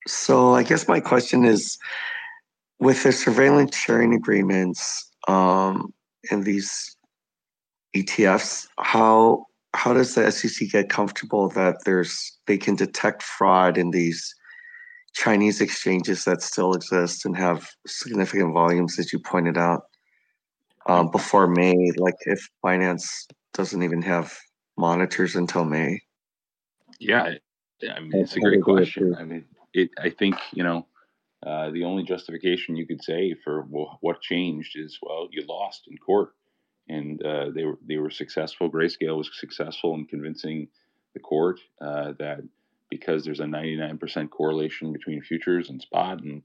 [0.06, 1.78] So I guess my question is,
[2.78, 5.94] with the surveillance sharing agreements um,
[6.30, 6.96] and these
[7.96, 13.90] ETFs, how how does the SEC get comfortable that there's they can detect fraud in
[13.90, 14.34] these
[15.14, 19.82] Chinese exchanges that still exist and have significant volumes, as you pointed out,
[20.86, 21.92] um, before May?
[21.96, 24.38] Like if Binance doesn't even have
[24.76, 26.00] monitors until May.
[26.98, 27.34] Yeah,
[27.94, 29.14] I mean, it's a great question.
[29.18, 29.90] I mean, it.
[29.98, 30.86] I think you know,
[31.46, 35.88] uh, the only justification you could say for well, what changed is well, you lost
[35.90, 36.34] in court,
[36.92, 38.70] and uh, they were they were successful.
[38.70, 40.68] Grayscale was successful in convincing
[41.14, 42.40] the court uh, that
[42.90, 46.42] because there's a 99% correlation between futures and spot, and,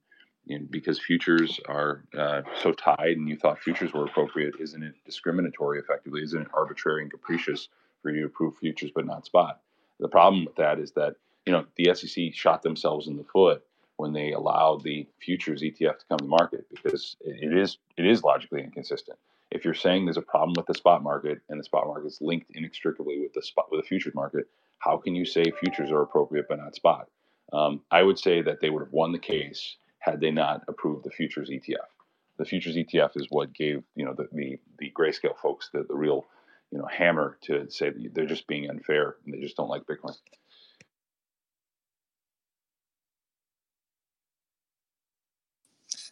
[0.47, 4.93] and because futures are uh, so tied, and you thought futures were appropriate, isn't it
[5.05, 5.79] discriminatory?
[5.79, 7.67] Effectively, isn't it arbitrary and capricious
[8.01, 9.59] for you to approve futures but not spot?
[9.99, 13.63] The problem with that is that you know the SEC shot themselves in the foot
[13.97, 18.05] when they allowed the futures ETF to come to market because it it is it
[18.05, 19.17] is logically inconsistent.
[19.51, 22.19] If you're saying there's a problem with the spot market and the spot market is
[22.21, 24.47] linked inextricably with the spot with the futures market,
[24.79, 27.07] how can you say futures are appropriate but not spot?
[27.53, 31.05] Um, I would say that they would have won the case had they not approved
[31.05, 31.87] the futures ETF.
[32.37, 35.95] The futures ETF is what gave you know the the, the grayscale folks the, the
[35.95, 36.25] real
[36.71, 39.83] you know hammer to say that they're just being unfair and they just don't like
[39.83, 40.15] Bitcoin.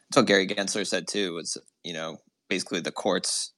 [0.09, 1.33] That's what Gary Gensler said too.
[1.33, 2.17] Was you know
[2.49, 3.53] basically the courts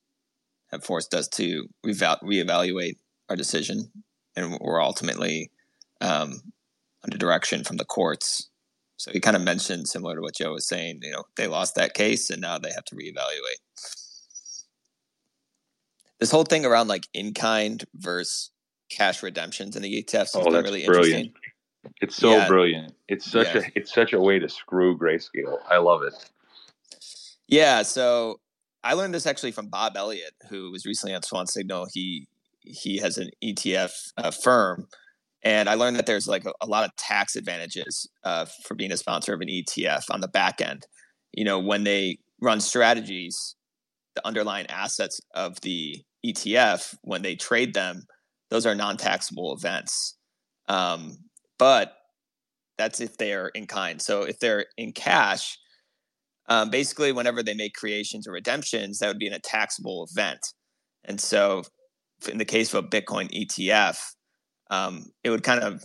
[0.71, 2.97] have forced us to reval- reevaluate
[3.29, 3.91] our decision,
[4.35, 5.51] and we're ultimately
[6.01, 6.41] um,
[7.03, 8.49] under direction from the courts.
[8.97, 10.99] So he kind of mentioned similar to what Joe was saying.
[11.03, 13.61] You know, they lost that case, and now they have to reevaluate.
[16.19, 18.51] This whole thing around like in kind versus
[18.89, 21.27] cash redemptions in the ETFs Oh, that's really brilliant.
[21.27, 21.33] interesting.
[22.01, 22.47] It's so Yeah.
[22.47, 22.95] brilliant.
[23.07, 23.61] It's such Yeah.
[23.61, 25.59] a it's such a way to screw grayscale.
[25.69, 26.13] I love it.
[27.47, 28.39] Yeah, so
[28.87, 31.87] I learned this actually from Bob Elliott, who was recently on Swan Signal.
[31.91, 32.25] He
[32.61, 34.87] he has an ETF uh, firm,
[35.43, 38.93] and I learned that there's like a, a lot of tax advantages uh, for being
[38.93, 40.87] a sponsor of an ETF on the back end.
[41.33, 43.55] You know, when they run strategies,
[44.15, 48.05] the underlying assets of the ETF, when they trade them,
[48.49, 50.15] those are non-taxable events.
[50.69, 51.17] Um,
[51.59, 51.93] but
[52.77, 54.01] that's if they are in kind.
[54.01, 55.57] So if they're in cash,
[56.47, 60.39] um, basically, whenever they make creations or redemptions, that would be in a taxable event.
[61.03, 61.63] And so,
[62.29, 63.99] in the case of a Bitcoin ETF,
[64.69, 65.83] um, it would kind of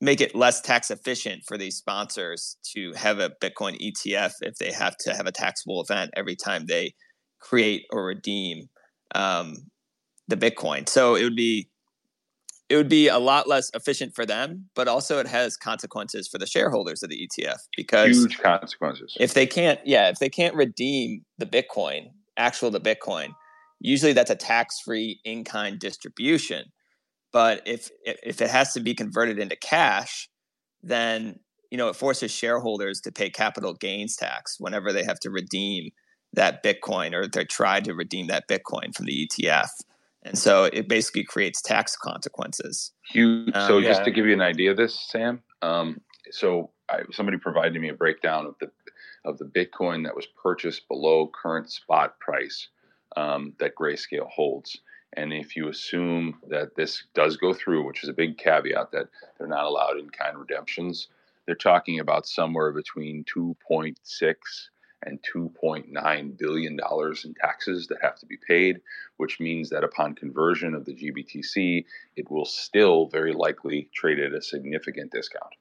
[0.00, 4.72] make it less tax efficient for these sponsors to have a Bitcoin ETF if they
[4.72, 6.94] have to have a taxable event every time they
[7.38, 8.68] create or redeem
[9.14, 9.54] um,
[10.28, 10.88] the Bitcoin.
[10.88, 11.68] So it would be
[12.70, 16.38] it would be a lot less efficient for them, but also it has consequences for
[16.38, 19.16] the shareholders of the ETF because Huge consequences.
[19.18, 23.30] if they can't yeah if they can't redeem the bitcoin actual the bitcoin
[23.80, 26.64] usually that's a tax-free in-kind distribution
[27.32, 30.28] but if if it has to be converted into cash
[30.82, 35.28] then you know it forces shareholders to pay capital gains tax whenever they have to
[35.28, 35.90] redeem
[36.32, 39.68] that bitcoin or they try to redeem that bitcoin from the etf
[40.22, 43.54] and so it basically creates tax consequences Huge.
[43.54, 44.04] Um, so just yeah.
[44.04, 45.42] to give you an idea of this, Sam.
[45.62, 48.70] Um, so I, somebody provided me a breakdown of the
[49.24, 52.68] of the Bitcoin that was purchased below current spot price
[53.16, 54.78] um, that Grayscale holds.
[55.16, 59.08] And if you assume that this does go through, which is a big caveat that
[59.36, 61.08] they're not allowed in kind redemptions,
[61.44, 63.96] they're talking about somewhere between 2.6
[65.02, 68.80] and 2.9 billion dollars in taxes that have to be paid,
[69.16, 71.84] which means that upon conversion of the GBTC,
[72.16, 75.54] it will still very likely trade at a significant discount.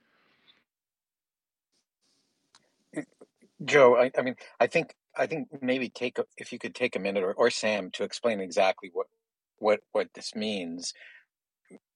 [3.64, 6.96] Joe, I, I mean, I think I think maybe take a, if you could take
[6.96, 9.08] a minute or, or Sam to explain exactly what
[9.58, 10.94] what what this means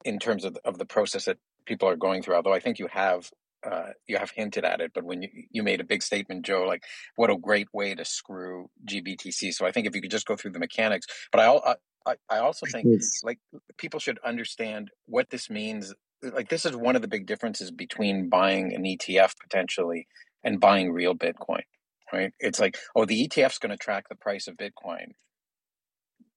[0.03, 2.35] in terms of of the process that people are going through.
[2.35, 3.31] Although I think you have
[3.69, 6.63] uh, you have hinted at it, but when you you made a big statement, Joe,
[6.63, 6.83] like
[7.15, 9.53] what a great way to screw GBTC.
[9.53, 12.37] So I think if you could just go through the mechanics, but I I, I
[12.39, 12.85] also think
[13.23, 13.39] like
[13.77, 15.93] people should understand what this means.
[16.21, 20.07] Like this is one of the big differences between buying an ETF potentially
[20.43, 21.63] and buying real Bitcoin,
[22.11, 22.31] right?
[22.39, 25.13] It's like, oh, the ETF's going to track the price of Bitcoin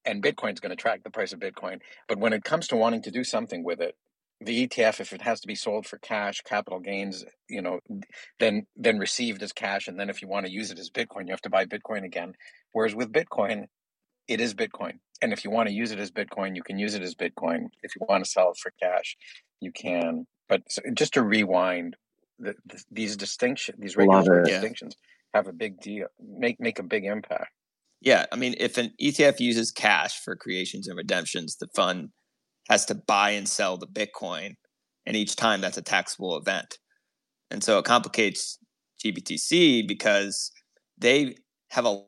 [0.06, 1.80] and Bitcoin's going to track the price of Bitcoin.
[2.08, 3.96] But when it comes to wanting to do something with it,
[4.40, 7.81] the ETF, if it has to be sold for cash, capital gains, you know,
[8.38, 11.27] then then received as cash, and then if you want to use it as Bitcoin,
[11.27, 12.35] you have to buy Bitcoin again.
[12.72, 13.66] Whereas with Bitcoin,
[14.29, 16.94] it is Bitcoin, and if you want to use it as Bitcoin, you can use
[16.94, 17.68] it as Bitcoin.
[17.83, 19.16] If you want to sell it for cash,
[19.61, 20.27] you can.
[20.49, 21.96] But so just to rewind,
[22.38, 24.96] the, the, these distinctions, these regulatory distinctions,
[25.33, 27.51] have a big deal, make make a big impact.
[28.03, 32.11] Yeah, I mean, if an ETF uses cash for creations and redemptions, the fund
[32.68, 34.55] has to buy and sell the Bitcoin,
[35.05, 36.79] and each time that's a taxable event,
[37.50, 38.59] and so it complicates
[39.05, 40.50] GBTC because
[40.98, 41.37] they
[41.70, 42.02] have a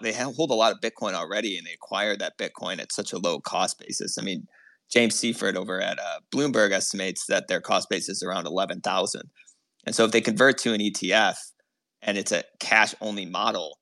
[0.00, 3.18] they hold a lot of Bitcoin already, and they acquired that Bitcoin at such a
[3.18, 4.16] low cost basis.
[4.18, 4.46] I mean,
[4.90, 9.22] James Seyffart over at uh, Bloomberg estimates that their cost base is around 11,000.
[9.86, 11.36] And so if they convert to an ETF
[12.02, 13.78] and it's a cash only model,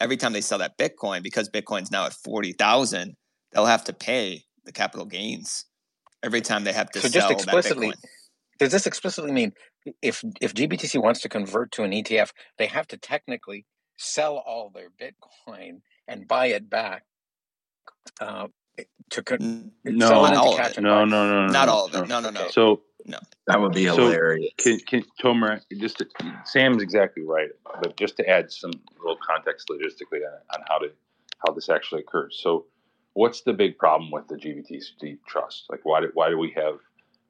[0.00, 3.14] every time they sell that Bitcoin, because Bitcoin's now at 40,000,
[3.52, 5.64] they'll have to pay the capital gains
[6.22, 7.94] every time they have to so sell just explicitly,
[8.58, 9.52] Does this explicitly mean
[10.02, 13.64] if if GBTC wants to convert to an ETF, they have to technically
[13.96, 17.04] sell all their Bitcoin and buy it back
[18.20, 18.48] uh,
[19.10, 20.80] to con- no, not all of it.
[20.80, 22.08] No, no, no, no, not all of it.
[22.08, 22.48] No, no, no.
[22.48, 24.50] So no, that would be hilarious.
[24.58, 26.06] So can, can Tomer just to,
[26.44, 27.50] Sam's exactly right,
[27.80, 30.90] but just to add some little context logistically on, on how to
[31.44, 32.38] how this actually occurs.
[32.42, 32.66] So,
[33.16, 35.64] what's the big problem with the GBTC trust?
[35.70, 36.78] Like, why do why do we have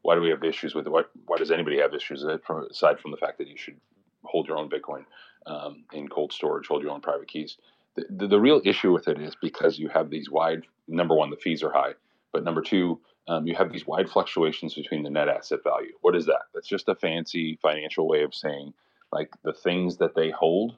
[0.03, 0.91] why do we have issues with it?
[0.91, 2.45] Why, why does anybody have issues with it?
[2.45, 3.77] From aside from the fact that you should
[4.25, 5.05] hold your own Bitcoin
[5.47, 7.57] um, in cold storage, hold your own private keys.
[7.95, 11.31] The, the, the, real issue with it is because you have these wide number one,
[11.31, 11.95] the fees are high,
[12.33, 15.93] but number two, um, you have these wide fluctuations between the net asset value.
[16.03, 16.43] What is that?
[16.53, 18.75] That's just a fancy financial way of saying
[19.13, 20.77] like the things that they hold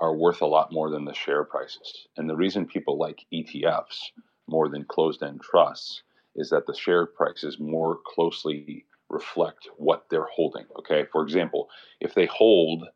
[0.00, 2.08] are worth a lot more than the share prices.
[2.16, 4.10] And the reason people like ETFs
[4.48, 6.02] more than closed end trusts
[6.36, 10.66] is that the share prices more closely reflect what they're holding.
[10.78, 11.04] Okay.
[11.10, 11.68] For example,
[12.00, 12.86] if they hold,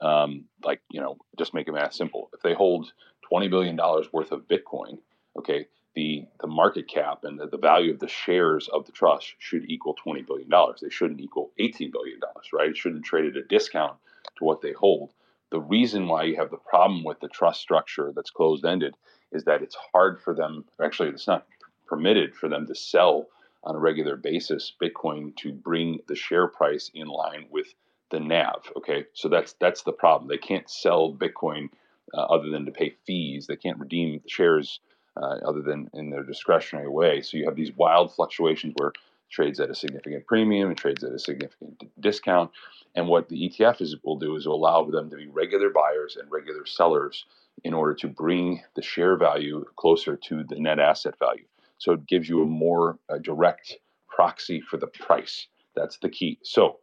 [0.00, 2.92] um, like, you know, just make it math simple, if they hold
[3.32, 3.76] $20 billion
[4.12, 4.98] worth of Bitcoin,
[5.38, 9.34] okay, the the market cap and the, the value of the shares of the trust
[9.38, 10.80] should equal twenty billion dollars.
[10.80, 12.68] They shouldn't equal eighteen billion dollars, right?
[12.70, 13.96] It shouldn't trade at a discount
[14.38, 15.12] to what they hold.
[15.50, 18.94] The reason why you have the problem with the trust structure that's closed ended
[19.32, 20.64] is that it's hard for them.
[20.82, 21.46] Actually, it's not
[21.86, 23.26] permitted for them to sell
[23.64, 27.66] on a regular basis Bitcoin to bring the share price in line with
[28.10, 28.72] the NAV.
[28.76, 30.28] Okay, so that's that's the problem.
[30.28, 31.68] They can't sell Bitcoin
[32.14, 33.46] uh, other than to pay fees.
[33.46, 34.80] They can't redeem shares
[35.16, 37.22] uh, other than in their discretionary way.
[37.22, 38.92] So you have these wild fluctuations where
[39.30, 42.50] trades at a significant premium and trades at a significant discount.
[42.94, 46.30] And what the ETF is, will do is allow them to be regular buyers and
[46.30, 47.24] regular sellers
[47.62, 51.44] in order to bring the share value closer to the net asset value.
[51.78, 55.46] So it gives you a more uh, direct proxy for the price.
[55.74, 56.38] That's the key.
[56.42, 56.78] So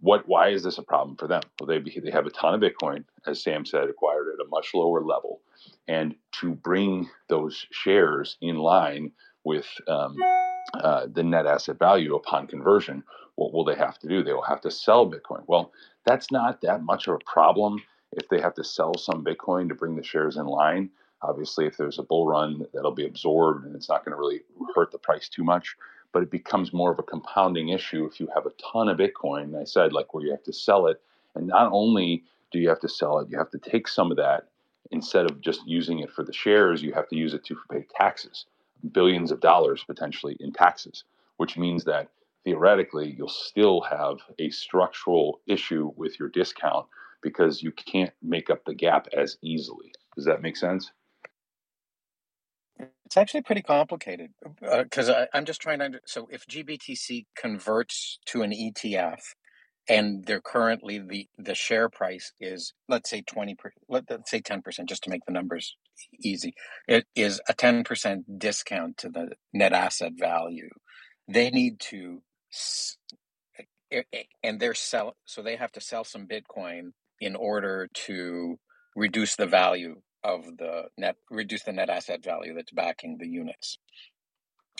[0.00, 1.42] what why is this a problem for them?
[1.58, 4.74] Well, they they have a ton of Bitcoin, as Sam said, acquired at a much
[4.74, 5.40] lower level,
[5.86, 9.12] and to bring those shares in line
[9.44, 10.16] with um,
[10.74, 13.02] uh, the net asset value upon conversion,
[13.36, 14.22] what will they have to do?
[14.22, 15.42] They will have to sell Bitcoin.
[15.46, 15.72] Well,
[16.04, 17.82] that's not that much of a problem
[18.12, 20.90] if they have to sell some Bitcoin to bring the shares in line.
[21.22, 24.40] Obviously, if there's a bull run, that'll be absorbed and it's not going to really
[24.74, 25.76] hurt the price too much
[26.12, 29.60] but it becomes more of a compounding issue if you have a ton of Bitcoin.
[29.60, 31.00] I said, like, where you have to sell it.
[31.34, 34.18] And not only do you have to sell it, you have to take some of
[34.18, 34.48] that
[34.90, 37.86] instead of just using it for the shares, you have to use it to pay
[37.96, 38.44] taxes,
[38.90, 41.04] billions of dollars potentially in taxes,
[41.36, 42.08] which means that
[42.44, 46.86] theoretically, you'll still have a structural issue with your discount
[47.22, 49.92] because you can't make up the gap as easily.
[50.16, 50.90] Does that make sense?
[53.06, 54.30] It's actually pretty complicated
[54.60, 56.00] because uh, I'm just trying to.
[56.06, 59.20] So if GBTC converts to an ETF,
[59.88, 64.40] and they're currently the the share price is let's say 20 per, let, let's say
[64.40, 65.76] 10% just to make the numbers
[66.20, 66.54] easy.
[66.86, 70.70] It is a 10% discount to the net asset value.
[71.28, 72.22] They need to
[74.42, 78.58] and they're sell so they have to sell some bitcoin in order to
[78.96, 83.78] reduce the value of the net reduce the net asset value that's backing the units.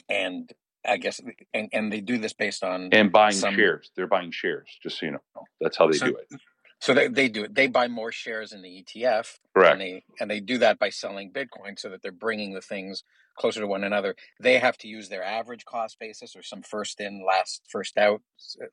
[0.08, 0.50] And
[0.86, 1.20] I guess,
[1.54, 3.90] and, and they do this based on and buying some, shares.
[3.96, 5.22] They're buying shares, just so you know.
[5.60, 6.40] That's how they so, do it.
[6.80, 7.54] So they, they do it.
[7.54, 9.72] They buy more shares in the ETF, Correct.
[9.72, 13.04] And they and they do that by selling Bitcoin, so that they're bringing the things
[13.38, 14.16] closer to one another.
[14.40, 18.20] They have to use their average cost basis or some first in, last first out.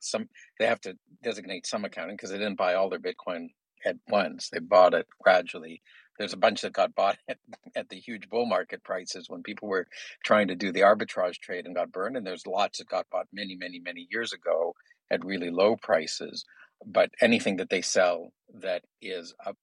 [0.00, 3.50] Some they have to designate some accounting because they didn't buy all their Bitcoin
[3.84, 4.48] at once.
[4.50, 5.80] They bought it gradually
[6.20, 7.38] there's a bunch that got bought at,
[7.74, 9.86] at the huge bull market prices when people were
[10.22, 12.16] trying to do the arbitrage trade and got burned.
[12.16, 14.74] And there's lots that got bought many, many, many years ago
[15.10, 16.44] at really low prices.
[16.86, 19.56] But anything that they sell that is up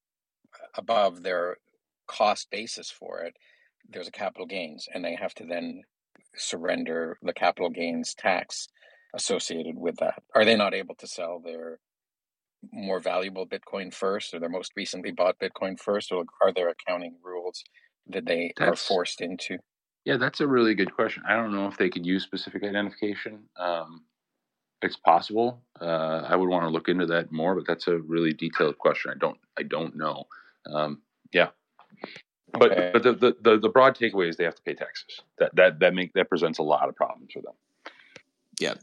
[0.75, 1.57] above their
[2.07, 3.35] cost basis for it,
[3.87, 5.83] there's a capital gains, and they have to then
[6.35, 8.67] surrender the capital gains tax
[9.13, 10.23] associated with that.
[10.35, 11.79] Are they not able to sell their
[12.71, 17.15] more valuable Bitcoin first, or their most recently bought Bitcoin first, or are there accounting
[17.23, 17.63] rules
[18.07, 19.57] that they that's, are forced into?
[20.05, 21.23] Yeah, that's a really good question.
[21.27, 23.43] I don't know if they could use specific identification.
[23.57, 24.03] Um,
[24.81, 25.61] it's possible.
[25.81, 29.11] Uh, I would want to look into that more, but that's a really detailed question.
[29.13, 29.37] I don't.
[29.57, 30.25] I don't know.
[30.71, 31.01] Um,
[31.33, 31.49] yeah,
[32.53, 32.89] but okay.
[32.93, 35.21] but the, the, the the broad takeaway is they have to pay taxes.
[35.39, 37.53] That that that make that presents a lot of problems for them.
[38.59, 38.75] Yeah,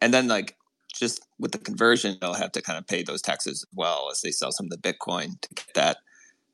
[0.00, 0.56] and then like
[0.98, 4.20] just with the conversion, they'll have to kind of pay those taxes as well as
[4.20, 5.96] they sell some of the Bitcoin to get that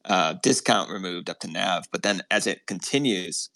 [0.04, 1.84] uh, discount removed up to NAV.
[1.92, 3.50] But then as it continues,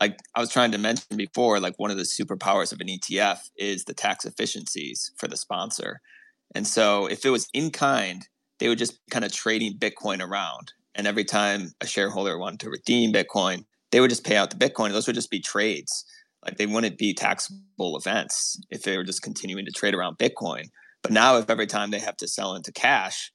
[0.00, 3.50] like I was trying to mention before, like one of the superpowers of an ETF
[3.56, 6.00] is the tax efficiencies for the sponsor.
[6.54, 8.26] And so if it was in kind,
[8.58, 10.72] they would just kind of trading Bitcoin around.
[10.94, 14.56] And every time a shareholder wanted to redeem Bitcoin, they would just pay out the
[14.56, 14.90] Bitcoin.
[14.92, 16.04] Those would just be trades.
[16.56, 20.68] They wouldn't be taxable events if they were just continuing to trade around Bitcoin.
[21.02, 23.30] But now, if every time they have to sell into cash,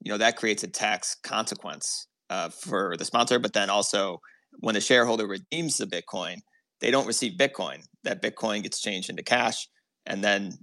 [0.00, 3.38] you know that creates a tax consequence uh, for the sponsor.
[3.38, 4.20] But then also,
[4.60, 6.38] when the shareholder redeems the Bitcoin,
[6.80, 7.84] they don't receive Bitcoin.
[8.04, 9.68] That Bitcoin gets changed into cash,
[10.04, 10.58] and then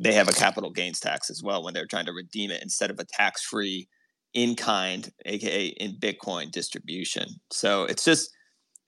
[0.00, 2.90] they have a capital gains tax as well when they're trying to redeem it instead
[2.90, 3.86] of a tax-free
[4.34, 7.28] in kind, aka in Bitcoin distribution.
[7.50, 8.30] So it's just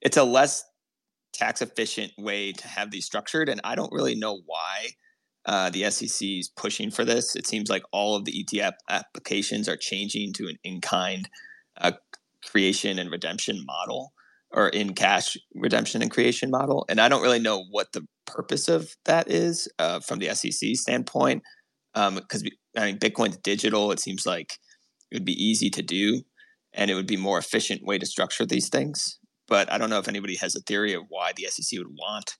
[0.01, 0.63] it's a less
[1.33, 3.49] tax efficient way to have these structured.
[3.49, 4.89] And I don't really know why
[5.45, 7.35] uh, the SEC is pushing for this.
[7.35, 11.27] It seems like all of the ETF applications are changing to an in kind
[11.79, 11.93] uh,
[12.45, 14.13] creation and redemption model
[14.51, 16.85] or in cash redemption and creation model.
[16.89, 20.75] And I don't really know what the purpose of that is uh, from the SEC
[20.75, 21.43] standpoint.
[21.93, 23.91] Because um, I mean, Bitcoin's digital.
[23.91, 24.57] It seems like
[25.09, 26.21] it would be easy to do
[26.73, 29.19] and it would be more efficient way to structure these things
[29.51, 32.37] but I don't know if anybody has a theory of why the SEC would want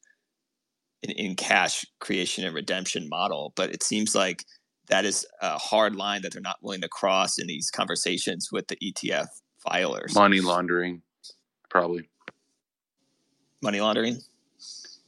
[1.03, 3.51] an in cash creation and redemption model.
[3.57, 4.45] But it seems like
[4.87, 8.69] that is a hard line that they're not willing to cross in these conversations with
[8.69, 9.27] the ETF
[9.67, 10.15] filers.
[10.15, 11.01] Money laundering,
[11.69, 12.07] probably.
[13.61, 14.17] Money laundering.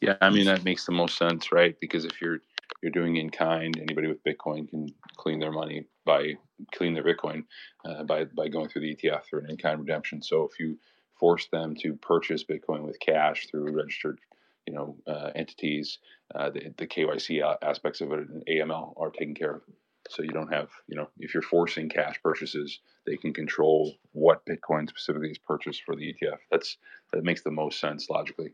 [0.01, 1.73] Yeah, I mean that makes the most sense, right?
[1.79, 2.39] Because if you're
[2.81, 6.33] you're doing in kind, anybody with Bitcoin can clean their money by
[6.75, 7.45] clean their Bitcoin
[7.85, 10.21] uh, by by going through the ETF or an in kind redemption.
[10.21, 10.77] So if you
[11.23, 14.19] force them to purchase Bitcoin with cash through registered,
[14.67, 15.99] you know, uh, entities.
[16.35, 19.61] Uh, the, the, KYC aspects of it and AML are taken care of.
[20.09, 24.45] So you don't have, you know, if you're forcing cash purchases, they can control what
[24.45, 26.39] Bitcoin specifically is purchased for the ETF.
[26.51, 26.75] That's
[27.13, 28.51] that makes the most sense logically,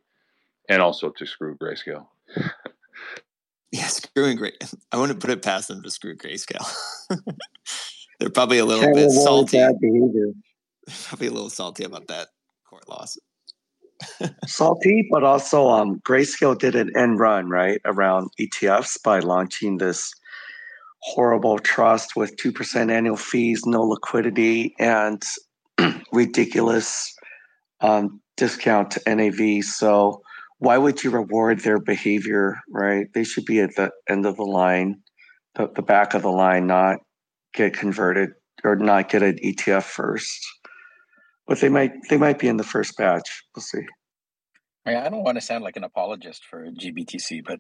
[0.70, 2.06] and also to screw Grayscale.
[3.72, 4.64] yeah, screwing great.
[4.92, 6.72] I want to put it past them to screw Grayscale.
[8.20, 9.58] They're probably a little bit salty.
[11.04, 12.39] Probably a little salty about that court
[12.90, 13.18] loss.
[14.46, 20.14] Salty, but also um, Grayscale did an end run right around ETFs by launching this
[21.02, 25.24] horrible trust with two percent annual fees, no liquidity, and
[26.14, 27.14] ridiculous
[27.82, 29.64] um, discount to NAV.
[29.66, 30.22] So
[30.60, 32.60] why would you reward their behavior?
[32.70, 33.08] Right?
[33.14, 35.02] They should be at the end of the line,
[35.56, 37.00] the, the back of the line, not
[37.54, 38.30] get converted
[38.64, 40.46] or not get an ETF first
[41.50, 43.44] but they might they might be in the first batch.
[43.56, 43.82] We'll see.
[44.86, 47.60] I, I don't want to sound like an apologist for GBTC, but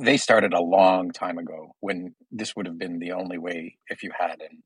[0.00, 4.02] they started a long time ago when this would have been the only way if
[4.02, 4.62] you had an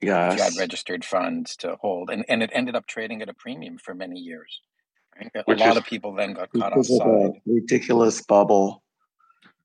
[0.00, 3.34] if you had registered funds to hold, and and it ended up trading at a
[3.34, 4.60] premium for many years.
[5.16, 5.30] Right?
[5.34, 7.40] A Which lot is of people then got caught Because of offside.
[7.46, 8.82] the ridiculous bubble.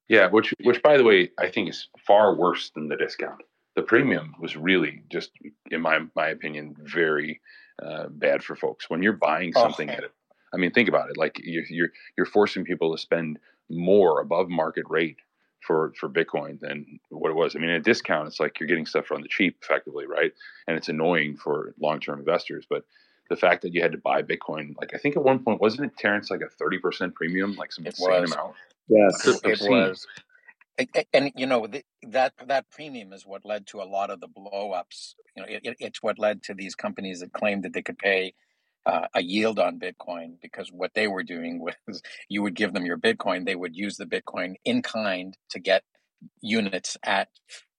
[0.07, 3.41] Yeah, which which by the way, I think is far worse than the discount.
[3.75, 5.31] The premium was really just,
[5.69, 7.41] in my my opinion, very
[7.83, 8.89] uh, bad for folks.
[8.89, 10.11] When you're buying Oh, something at it,
[10.53, 11.17] I mean, think about it.
[11.17, 15.17] Like you're you're you're forcing people to spend more above market rate
[15.61, 17.55] for for Bitcoin than what it was.
[17.55, 20.31] I mean, at a discount, it's like you're getting stuff on the cheap, effectively, right?
[20.67, 22.83] And it's annoying for long term investors, but
[23.29, 25.91] the fact that you had to buy Bitcoin, like I think at one point, wasn't
[25.91, 28.31] it Terrence like a thirty percent premium, like some it insane was.
[28.31, 28.53] amount?
[28.87, 29.27] Yes.
[29.27, 29.71] It, it obscene.
[29.71, 30.07] was.
[31.13, 31.67] And you know
[32.09, 35.15] that that premium is what led to a lot of the blowups.
[35.35, 38.33] You know, it, it's what led to these companies that claimed that they could pay
[38.85, 42.85] uh, a yield on Bitcoin because what they were doing was you would give them
[42.85, 45.83] your Bitcoin, they would use the Bitcoin in kind to get
[46.41, 47.29] units at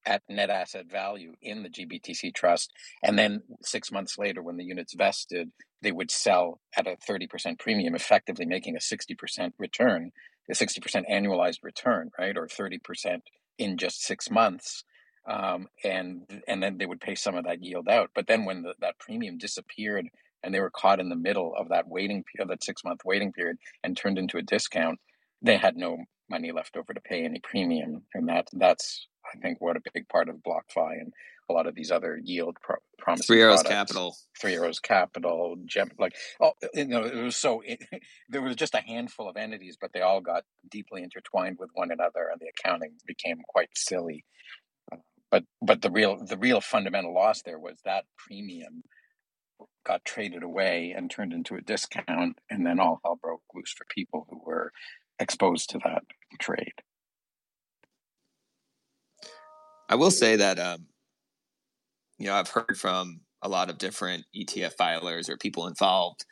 [0.07, 2.72] at net asset value in the GBTC trust,
[3.03, 5.51] and then six months later, when the units vested,
[5.82, 10.12] they would sell at a thirty percent premium, effectively making a sixty percent return,
[10.51, 13.22] a sixty percent annualized return, right, or thirty percent
[13.59, 14.84] in just six months.
[15.28, 18.11] Um, and and then they would pay some of that yield out.
[18.14, 20.09] But then when the, that premium disappeared
[20.42, 23.32] and they were caught in the middle of that waiting of that six month waiting
[23.32, 24.99] period and turned into a discount,
[25.42, 25.99] they had no
[26.30, 30.09] money left over to pay any premium, and that that's I think what a big
[30.09, 31.12] part of BlockFi and
[31.49, 33.62] a lot of these other yield pro- promising Three Arrows.
[33.62, 34.16] Capital.
[34.40, 37.82] Three Arrows Capital, Gem, like oh, you know, it was so it,
[38.28, 41.90] there was just a handful of entities, but they all got deeply intertwined with one
[41.90, 44.24] another, and the accounting became quite silly.
[45.30, 48.82] But but the real the real fundamental loss there was that premium
[49.84, 53.86] got traded away and turned into a discount, and then all hell broke loose for
[53.88, 54.72] people who were
[55.18, 56.03] exposed to that
[56.38, 56.82] trade.
[59.88, 60.86] I will say that um,
[62.19, 66.25] you know I've heard from a lot of different ETF filers or people involved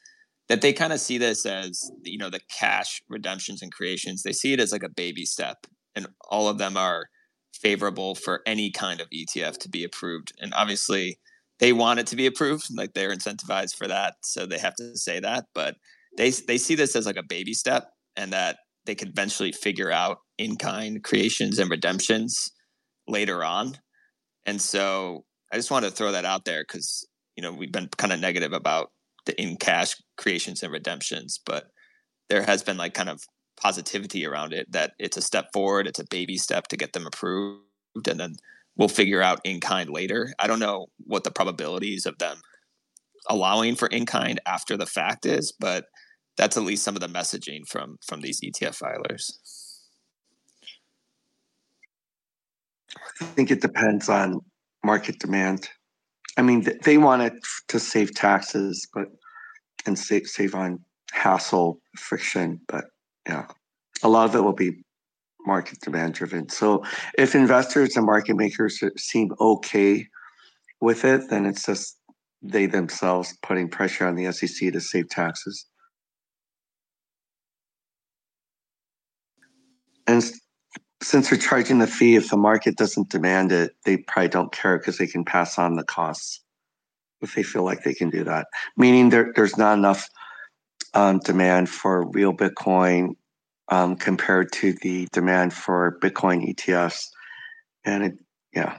[0.48, 4.22] that they kind of see this as you know the cash redemptions and creations.
[4.22, 7.06] They see it as like a baby step, and all of them are
[7.54, 10.32] favorable for any kind of ETF to be approved.
[10.40, 11.18] And obviously,
[11.58, 14.96] they want it to be approved, like they're incentivized for that, so they have to
[14.96, 15.46] say that.
[15.54, 15.76] But
[16.16, 19.90] they they see this as like a baby step, and that they could eventually figure
[19.90, 22.52] out in kind creations and redemptions
[23.08, 23.78] later on.
[24.44, 27.88] And so I just wanted to throw that out there because you know we've been
[27.96, 28.90] kind of negative about
[29.26, 31.70] the in cash creations and redemptions, but
[32.28, 33.22] there has been like kind of
[33.60, 37.06] positivity around it that it's a step forward, it's a baby step to get them
[37.06, 38.34] approved, and then
[38.76, 40.32] we'll figure out in kind later.
[40.38, 42.38] I don't know what the probabilities of them
[43.28, 45.86] allowing for in kind after the fact is, but
[46.36, 49.38] that's at least some of the messaging from from these ETF filers.
[53.20, 54.40] I think it depends on
[54.86, 55.68] market demand.
[56.38, 57.34] I mean, they want it
[57.68, 59.08] to save taxes, but
[59.84, 60.78] and save save on
[61.12, 62.60] hassle, friction.
[62.68, 62.84] But
[63.28, 63.46] yeah,
[64.02, 64.84] a lot of it will be
[65.46, 66.48] market demand driven.
[66.48, 66.84] So
[67.18, 70.06] if investors and market makers seem okay
[70.80, 71.98] with it, then it's just
[72.42, 75.66] they themselves putting pressure on the SEC to save taxes.
[80.06, 80.40] And s-
[81.02, 84.78] since they're charging the fee, if the market doesn't demand it, they probably don't care
[84.78, 86.40] because they can pass on the costs
[87.20, 88.46] if they feel like they can do that.
[88.76, 90.08] Meaning there, there's not enough
[90.94, 93.16] um, demand for real Bitcoin
[93.68, 97.08] um, compared to the demand for Bitcoin ETFs.
[97.84, 98.14] And it,
[98.54, 98.78] yeah,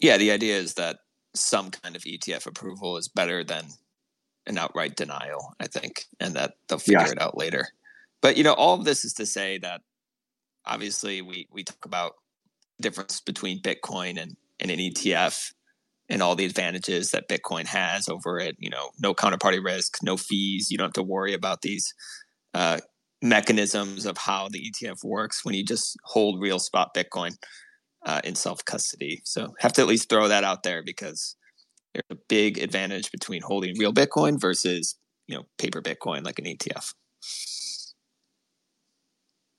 [0.00, 1.00] Yeah, the idea is that
[1.34, 3.66] some kind of ETF approval is better than
[4.46, 7.12] an outright denial, I think, and that they'll figure Yes.
[7.12, 7.68] it out later.
[8.22, 9.80] But you know, all of this is to say that
[10.66, 12.12] obviously we we talk about
[12.78, 15.52] the difference between Bitcoin and, and an ETF
[16.08, 18.56] and all the advantages that Bitcoin has over it.
[18.58, 20.70] You know, no counterparty risk, no fees.
[20.70, 21.94] You don't have to worry about these
[22.54, 22.78] uh,
[23.22, 27.36] mechanisms of how the ETF works when you just hold real spot Bitcoin
[28.04, 29.22] uh, in self custody.
[29.24, 31.36] So have to at least throw that out there because
[31.94, 34.96] there's a big advantage between holding real Bitcoin versus
[35.26, 36.92] you know paper Bitcoin like an ETF.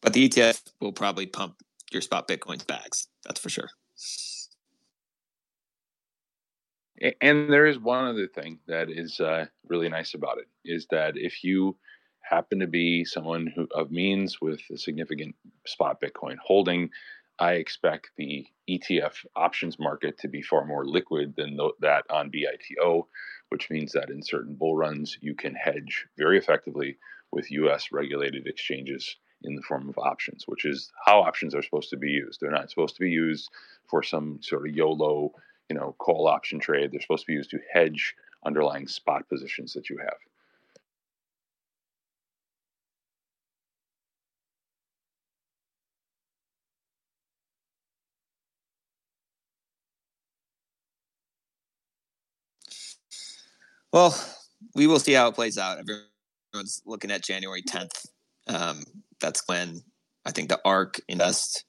[0.02, 3.08] But the ETF will probably pump your spot Bitcoin's bags.
[3.24, 3.70] That's for sure.
[7.20, 11.14] And there is one other thing that is uh, really nice about it is that
[11.16, 11.76] if you
[12.22, 15.36] happen to be someone who of means with a significant
[15.66, 16.90] spot Bitcoin holding,
[17.40, 23.08] I expect the ETF options market to be far more liquid than that on BITO,
[23.50, 26.98] which means that in certain bull runs, you can hedge very effectively
[27.32, 31.90] with US regulated exchanges in the form of options, which is how options are supposed
[31.90, 32.40] to be used.
[32.40, 33.50] They're not supposed to be used
[33.88, 35.34] for some sort of YOLO,
[35.70, 36.92] you know, call option trade.
[36.92, 38.16] They're supposed to be used to hedge
[38.46, 40.18] underlying spot positions that you have.
[53.92, 54.18] Well,
[54.74, 55.80] we will see how it plays out.
[55.80, 58.08] Everyone's looking at January 10th.
[58.48, 58.84] Um,
[59.20, 59.82] that's when
[60.26, 61.66] I think the ARK Invest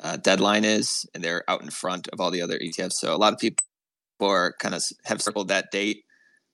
[0.00, 2.94] uh, deadline is, and they're out in front of all the other ETFs.
[2.94, 3.64] So a lot of people
[4.20, 6.04] are kind of have circled that date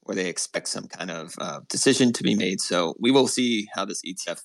[0.02, 2.60] where they expect some kind of uh, decision to be made.
[2.60, 4.42] So we will see how this ETF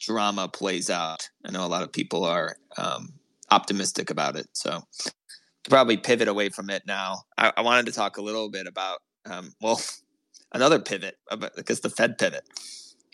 [0.00, 1.28] drama plays out.
[1.44, 3.14] I know a lot of people are um,
[3.50, 4.46] optimistic about it.
[4.52, 4.82] So
[5.68, 7.22] probably pivot away from it now.
[7.36, 9.80] I, I wanted to talk a little bit about um, well,
[10.52, 11.16] another pivot
[11.56, 12.44] because the Fed pivot.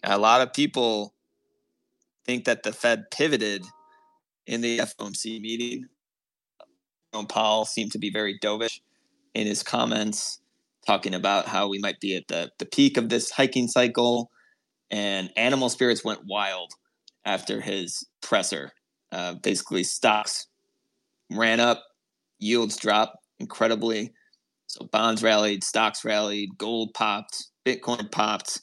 [0.05, 1.15] A lot of people
[2.27, 3.65] think that the Fed pivoted
[4.47, 5.87] in the FOMC meeting.
[7.13, 8.81] Jerome Powell seemed to be very dovish
[9.35, 10.41] in his comments,
[10.87, 14.31] talking about how we might be at the, the peak of this hiking cycle.
[14.91, 16.73] And animal spirits went wild
[17.25, 18.73] after his presser.
[19.11, 20.47] Uh, basically, stocks
[21.31, 21.83] ran up,
[22.39, 24.13] yields dropped incredibly.
[24.67, 28.61] So bonds rallied, stocks rallied, gold popped, Bitcoin popped.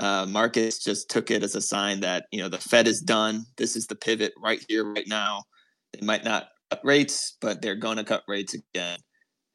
[0.00, 3.46] Uh, markets just took it as a sign that you know the Fed is done.
[3.56, 5.44] This is the pivot right here, right now.
[5.92, 8.98] They might not cut rates, but they're going to cut rates again.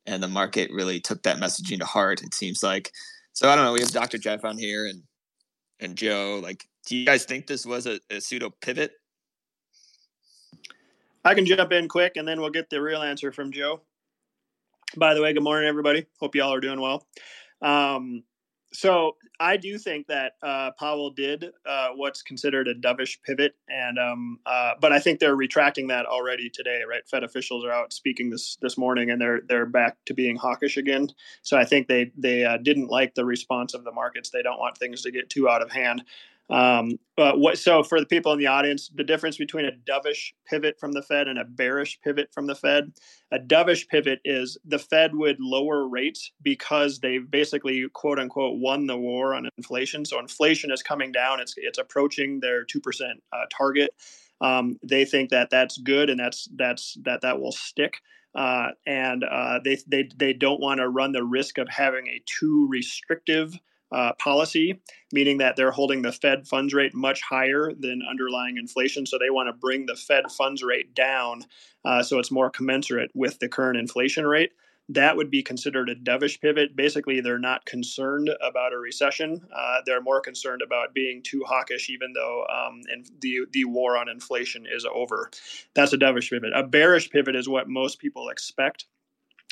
[0.06, 2.24] And the market really took that messaging to heart.
[2.24, 2.92] It seems like.
[3.34, 3.74] So I don't know.
[3.74, 4.18] We have Dr.
[4.18, 5.04] Jeff on here and
[5.80, 6.40] and Joe.
[6.42, 8.92] Like, do you guys think this was a, a pseudo pivot?
[11.26, 13.82] I can jump in quick, and then we'll get the real answer from Joe.
[14.96, 16.06] By the way, good morning, everybody.
[16.20, 17.06] Hope y'all are doing well.
[17.62, 18.24] Um,
[18.72, 23.98] so I do think that uh, Powell did uh, what's considered a dovish pivot, and
[23.98, 26.82] um, uh, but I think they're retracting that already today.
[26.88, 30.36] Right, Fed officials are out speaking this this morning, and they're they're back to being
[30.36, 31.10] hawkish again.
[31.42, 34.30] So I think they they uh, didn't like the response of the markets.
[34.30, 36.04] They don't want things to get too out of hand.
[36.50, 40.34] Um, but what so for the people in the audience, the difference between a dovish
[40.50, 42.92] pivot from the Fed and a bearish pivot from the Fed,
[43.32, 48.88] a dovish pivot is the Fed would lower rates because they basically quote unquote won
[48.88, 50.06] the war on inflation.
[50.06, 53.92] So inflation is coming down; it's it's approaching their two percent uh, target.
[54.42, 58.02] Um, they think that that's good and that's that's that that will stick.
[58.36, 62.22] Uh, and uh, they, they they don't want to run the risk of having a
[62.26, 63.60] too restrictive
[63.92, 64.80] uh, policy,
[65.12, 69.06] meaning that they're holding the Fed funds rate much higher than underlying inflation.
[69.06, 71.46] So they want to bring the Fed funds rate down
[71.86, 74.52] uh, so it's more commensurate with the current inflation rate.
[74.92, 76.76] That would be considered a dovish pivot.
[76.76, 79.40] Basically, they're not concerned about a recession.
[79.56, 82.82] Uh, they're more concerned about being too hawkish, even though um,
[83.22, 85.30] the the war on inflation is over.
[85.76, 86.54] That's a dovish pivot.
[86.56, 88.86] A bearish pivot is what most people expect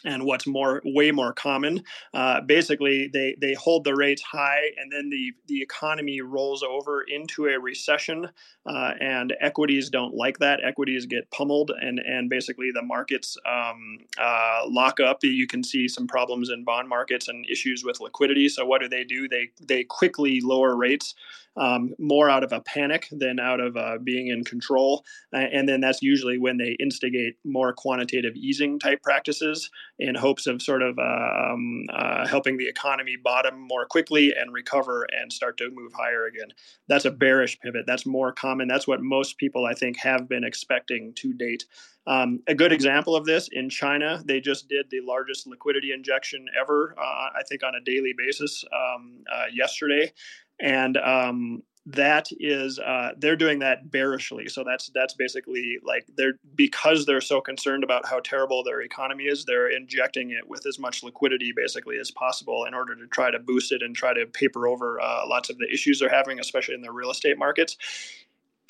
[0.06, 1.84] and what's more way more common.
[2.14, 7.02] Uh, basically they they hold the rates high and then the the economy rolls over
[7.02, 8.30] into a recession
[8.66, 10.60] uh, and equities don't like that.
[10.64, 15.24] Equities get pummeled and and basically the markets um, uh, lock up.
[15.24, 18.50] You can see some problems in bond markets and issues with liquidity.
[18.50, 19.28] So what do they do?
[19.28, 21.16] They they quickly lower rates
[21.58, 25.04] um, more out of a panic than out of uh, being in control.
[25.34, 30.48] Uh, and then that's usually when they instigate more quantitative easing type practices in hopes
[30.48, 35.34] of sort of uh, um, uh, helping the economy bottom more quickly and recover and
[35.34, 36.50] start to move higher again.
[36.88, 37.86] That's a bearish pivot.
[37.88, 38.68] That's more common.
[38.68, 41.66] That's what most people, I think, have been expecting to date.
[42.06, 46.46] Um, a good example of this in China, they just did the largest liquidity injection
[46.60, 50.14] ever, uh, I think, on a daily basis um, uh, yesterday
[50.60, 54.50] and um, that is uh, they're doing that bearishly.
[54.50, 59.24] So that's that's basically like they're because they're so concerned about how terrible their economy
[59.26, 63.32] is, they're injecting it with as much liquidity basically as possible in order to try
[63.32, 66.40] to boost it and try to paper over uh, lots of the issues they're having,
[66.40, 67.78] especially in the real estate markets.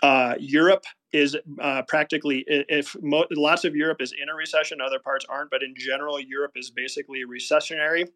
[0.03, 4.99] Uh, Europe is uh, practically if mo- lots of Europe is in a recession, other
[4.99, 8.07] parts aren't, but in general, Europe is basically recessionary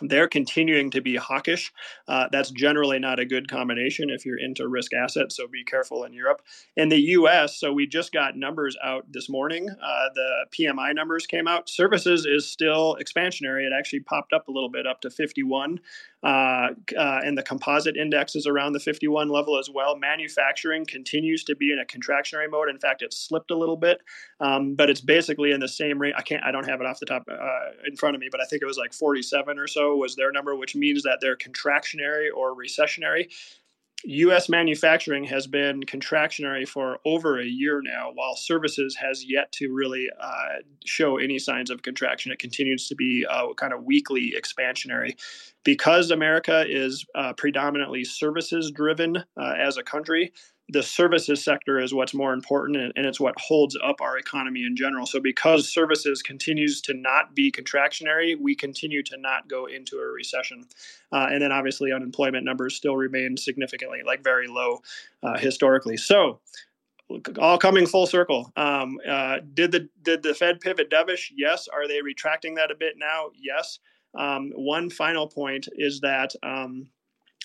[0.00, 1.72] they're continuing to be hawkish.
[2.06, 6.04] Uh, that's generally not a good combination if you're into risk assets, so be careful
[6.04, 6.42] in Europe.
[6.76, 9.68] In the US, so we just got numbers out this morning.
[9.68, 11.68] Uh, the PMI numbers came out.
[11.68, 13.66] Services is still expansionary.
[13.66, 15.80] It actually popped up a little bit up to 51.
[16.22, 19.96] Uh, uh, and the composite index is around the 51 level as well.
[19.96, 22.68] Manufacturing continues to be in a contractionary mode.
[22.68, 24.00] In fact, it slipped a little bit,
[24.40, 26.14] um, but it's basically in the same range.
[26.18, 28.40] I can't, I don't have it off the top uh, in front of me, but
[28.40, 31.18] I think it was like 47 or so so was their number, which means that
[31.20, 33.32] they're contractionary or recessionary.
[34.04, 39.72] US manufacturing has been contractionary for over a year now, while services has yet to
[39.72, 42.30] really uh, show any signs of contraction.
[42.30, 45.18] It continues to be uh, kind of weakly expansionary.
[45.64, 50.32] Because America is uh, predominantly services driven uh, as a country,
[50.70, 54.76] the services sector is what's more important and, it's what holds up our economy in
[54.76, 55.06] general.
[55.06, 60.06] So because services continues to not be contractionary, we continue to not go into a
[60.06, 60.66] recession.
[61.10, 64.82] Uh, and then obviously unemployment numbers still remain significantly like very low
[65.22, 65.96] uh, historically.
[65.96, 66.40] So
[67.38, 68.52] all coming full circle.
[68.56, 71.32] Um, uh, did the did the Fed pivot dovish?
[71.34, 71.66] Yes.
[71.68, 73.30] Are they retracting that a bit now?
[73.34, 73.78] Yes.
[74.14, 76.88] Um, one final point is that um,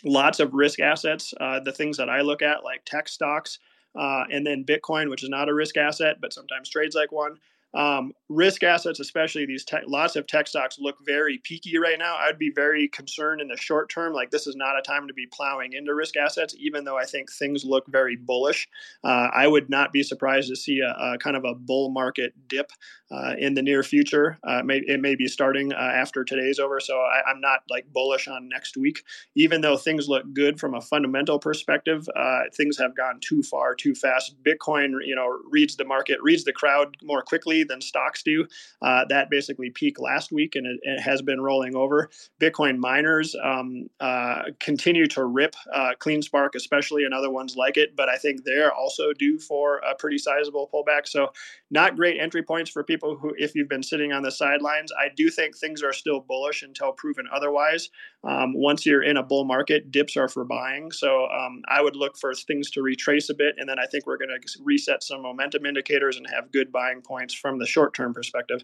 [0.04, 1.34] lots of risk assets.
[1.39, 3.60] Uh, the things that I look at, like tech stocks,
[3.95, 7.38] uh, and then Bitcoin, which is not a risk asset, but sometimes trades like one.
[7.74, 12.15] Um, risk assets, especially these lots of tech stocks look very peaky right now.
[12.17, 14.13] I'd be very concerned in the short term.
[14.13, 17.05] Like this is not a time to be plowing into risk assets, even though I
[17.05, 18.67] think things look very bullish.
[19.03, 22.34] Uh, I would not be surprised to see a, a kind of a bull market
[22.47, 22.71] dip
[23.11, 24.39] uh, in the near future.
[24.43, 27.86] Uh, may, it may be starting uh, after today's over, so I, am not like
[27.91, 29.03] bullish on next week.
[29.36, 33.76] Even though things look good from a fundamental perspective, uh, things have gone too far,
[33.76, 34.36] too fast.
[34.43, 38.45] Bitcoin, you know, reads the market, reads the crowd more quickly than stocks do.
[38.82, 42.09] Uh, that basically peaked last week and it, it, has been rolling over.
[42.39, 47.95] Bitcoin miners um, uh, continue to rip uh, CleanSpark, especially, and other ones like it,
[47.95, 51.07] but I think they're also due for a pretty sizable pullback.
[51.07, 51.32] So,
[51.74, 54.91] not great entry points for people who, if you've been sitting on the sidelines.
[54.91, 57.89] I do think things are still bullish until proven otherwise.
[58.24, 60.91] Um, once you're in a bull market, dips are for buying.
[60.91, 64.05] So, um, I would look for things to retrace a bit, and then I think
[64.05, 67.95] we're going to reset some momentum indicators and have good buying points from the short
[67.95, 68.63] term perspective.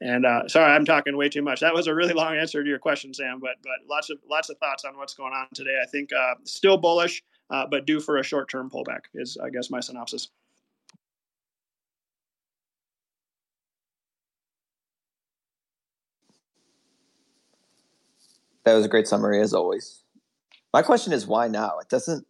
[0.00, 1.60] And uh, sorry, I'm talking way too much.
[1.60, 3.38] That was a really long answer to your question, Sam.
[3.38, 5.78] But but lots of lots of thoughts on what's going on today.
[5.82, 9.50] I think uh, still bullish, uh, but due for a short term pullback is I
[9.50, 10.28] guess my synopsis.
[18.66, 20.02] That was a great summary as always.
[20.74, 21.78] My question is why now?
[21.78, 22.26] It doesn't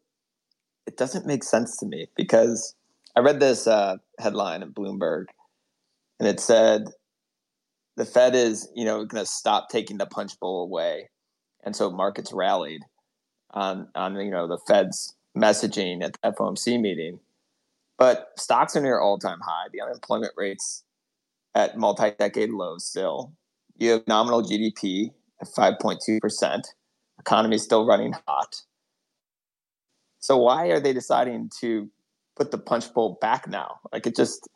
[0.87, 2.74] it doesn't make sense to me because
[3.16, 5.24] I read this uh, headline in Bloomberg
[6.20, 6.84] and it said
[7.97, 11.09] the Fed is, you know, going to stop taking the punch bowl away,
[11.64, 12.82] and so markets rallied
[13.53, 17.18] on on you know the Fed's messaging at the FOMC meeting.
[17.97, 19.68] But stocks are near all time high.
[19.72, 20.84] The unemployment rates
[21.55, 23.32] at multi decade lows still.
[23.78, 26.68] You have nominal GDP at five point two percent.
[27.18, 28.62] Economy is still running hot.
[30.20, 31.91] So why are they deciding to
[32.37, 33.80] put the punch bowl back now?
[33.93, 34.49] Like it just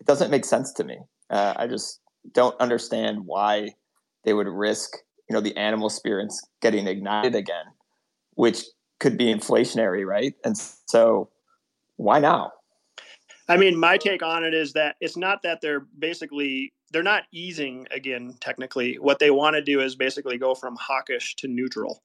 [0.00, 0.98] it doesn't make sense to me.
[1.28, 2.00] Uh, I just
[2.32, 3.70] don't understand why
[4.24, 4.96] they would risk,
[5.28, 7.64] you know, the animal spirits getting ignited again,
[8.34, 8.64] which
[8.98, 10.34] could be inflationary, right?
[10.44, 11.30] And so,
[11.96, 12.52] why now?
[13.48, 17.24] I mean, my take on it is that it's not that they're basically they're not
[17.32, 18.36] easing again.
[18.40, 22.02] Technically, what they want to do is basically go from hawkish to neutral,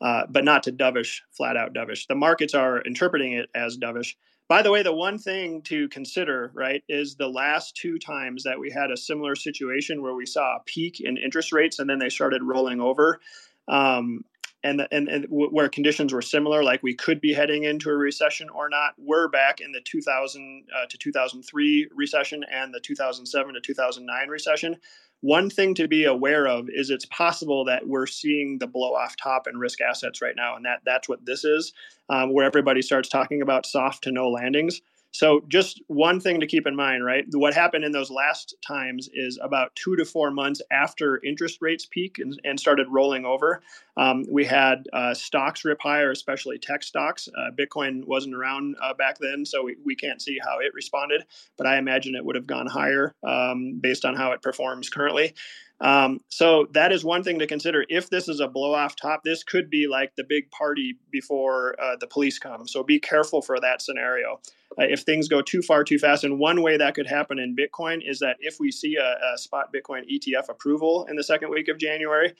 [0.00, 2.06] uh, but not to dovish, flat out dovish.
[2.06, 4.14] The markets are interpreting it as dovish
[4.48, 8.58] by the way, the one thing to consider, right, is the last two times that
[8.58, 11.98] we had a similar situation where we saw a peak in interest rates and then
[11.98, 13.20] they started rolling over.
[13.68, 14.24] Um,
[14.64, 18.48] and, and, and where conditions were similar, like we could be heading into a recession
[18.48, 18.94] or not.
[18.96, 24.76] We're back in the 2000 uh, to 2003 recession and the 2007 to 2009 recession.
[25.20, 29.16] One thing to be aware of is it's possible that we're seeing the blow off
[29.16, 31.72] top in risk assets right now, and that that's what this is,
[32.08, 34.80] um, where everybody starts talking about soft to no landings.
[35.14, 37.24] So, just one thing to keep in mind, right?
[37.34, 41.86] What happened in those last times is about two to four months after interest rates
[41.86, 43.62] peak and, and started rolling over.
[43.96, 47.28] Um, we had uh, stocks rip higher, especially tech stocks.
[47.28, 51.24] Uh, Bitcoin wasn't around uh, back then, so we, we can't see how it responded,
[51.56, 55.32] but I imagine it would have gone higher um, based on how it performs currently.
[55.80, 57.84] Um, so that is one thing to consider.
[57.88, 61.76] If this is a blow off top, this could be like the big party before
[61.80, 62.66] uh, the police come.
[62.66, 64.40] So be careful for that scenario.
[64.78, 67.56] Uh, if things go too far too fast, and one way that could happen in
[67.56, 71.50] Bitcoin is that if we see a, a spot Bitcoin ETF approval in the second
[71.50, 72.34] week of January,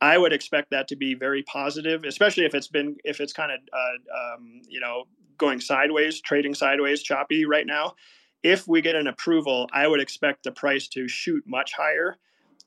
[0.00, 3.52] I would expect that to be very positive, especially if it's been if it's kind
[3.52, 5.04] of uh, um, you know
[5.38, 7.94] going sideways, trading sideways, choppy right now.
[8.42, 12.18] If we get an approval, I would expect the price to shoot much higher.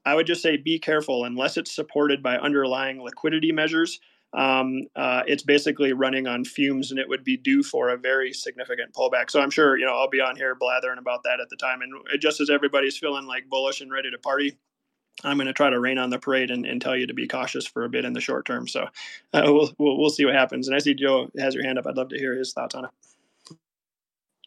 [0.05, 3.99] I would just say be careful unless it's supported by underlying liquidity measures.
[4.35, 8.33] Um, uh, it's basically running on fumes and it would be due for a very
[8.33, 9.31] significant pullback.
[9.31, 11.81] So I'm sure, you know, I'll be on here blathering about that at the time.
[11.81, 14.57] And just as everybody's feeling like bullish and ready to party,
[15.23, 17.27] I'm going to try to rain on the parade and, and, tell you to be
[17.27, 18.67] cautious for a bit in the short term.
[18.67, 18.83] So
[19.33, 20.67] uh, we'll, we'll, we'll see what happens.
[20.67, 21.87] And I see Joe has your hand up.
[21.87, 22.91] I'd love to hear his thoughts on it.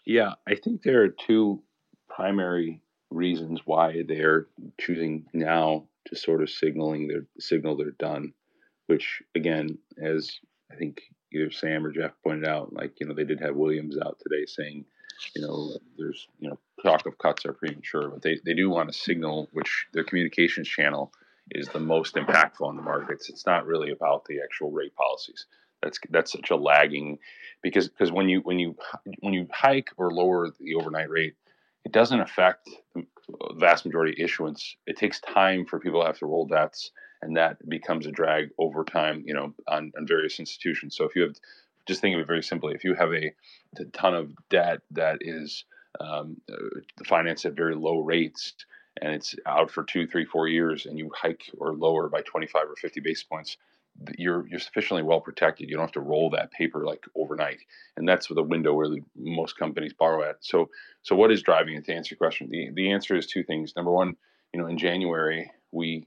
[0.05, 1.63] Yeah, I think there are two
[2.11, 4.47] primary reasons why they're
[4.79, 8.33] choosing now to sort of signaling their signal they're done.
[8.89, 10.39] Which again, as
[10.73, 13.97] I think either Sam or Jeff pointed out, like you know they did have Williams
[13.99, 14.85] out today saying,
[15.35, 18.91] you know, there's you know talk of cuts are premature, but they, they do want
[18.91, 21.13] to signal which their communications channel
[21.51, 23.29] is the most impactful on the markets.
[23.29, 25.47] It's not really about the actual rate policies.
[25.83, 27.19] That's that's such a lagging
[27.63, 28.77] because because when you when you
[29.21, 31.35] when you hike or lower the overnight rate,
[31.85, 33.05] it doesn't affect the
[33.57, 34.77] vast majority of issuance.
[34.87, 36.91] It takes time for people to have to roll debts,
[37.23, 40.97] and that becomes a drag over time, you know, on, on various institutions.
[40.97, 41.37] So if you have
[41.87, 43.33] just think of it very simply, if you have a,
[43.79, 45.65] a ton of debt that is
[46.01, 48.55] um, uh, financed at very low rates
[49.01, 52.63] and it's out for two, three, four years, and you hike or lower by 25
[52.69, 53.57] or 50 basis points,
[54.17, 55.69] you're you're sufficiently well protected.
[55.69, 57.59] You don't have to roll that paper like overnight,
[57.97, 60.37] and that's the window where the, most companies borrow at.
[60.41, 60.71] So,
[61.03, 61.85] so what is driving it?
[61.87, 63.75] To answer your question, the the answer is two things.
[63.75, 64.17] Number one,
[64.53, 66.07] you know, in January we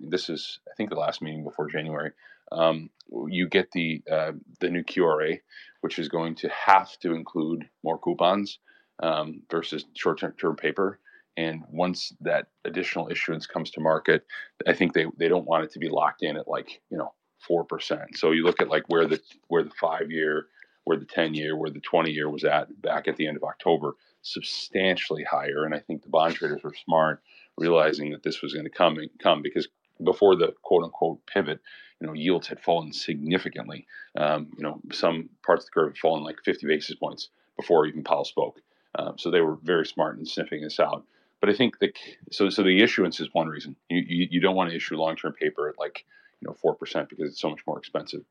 [0.00, 2.12] this is I think the last meeting before January.
[2.52, 2.90] Um,
[3.28, 5.40] you get the uh, the new QRA,
[5.82, 8.58] which is going to have to include more coupons
[9.02, 10.98] um, versus short term paper.
[11.36, 14.26] And once that additional issuance comes to market,
[14.66, 17.12] I think they, they don't want it to be locked in at like you know
[17.46, 18.16] four percent.
[18.16, 20.46] So you look at like where the where the five year,
[20.84, 23.44] where the ten year, where the twenty year was at back at the end of
[23.44, 25.64] October, substantially higher.
[25.64, 27.22] And I think the bond traders were smart,
[27.60, 29.68] realizing that this was going to come and come because
[30.02, 31.60] before the quote unquote pivot,
[32.00, 33.86] you know, yields had fallen significantly.
[34.16, 37.86] Um, you know, some parts of the curve had fallen like 50 basis points before
[37.86, 38.60] even Powell spoke.
[38.98, 41.04] Um, so they were very smart in sniffing this out.
[41.40, 41.92] But I think the
[42.32, 43.76] so so the issuance is one reason.
[43.88, 46.04] You you, you don't want to issue long term paper at like
[46.40, 48.22] you know four percent because it's so much more expensive,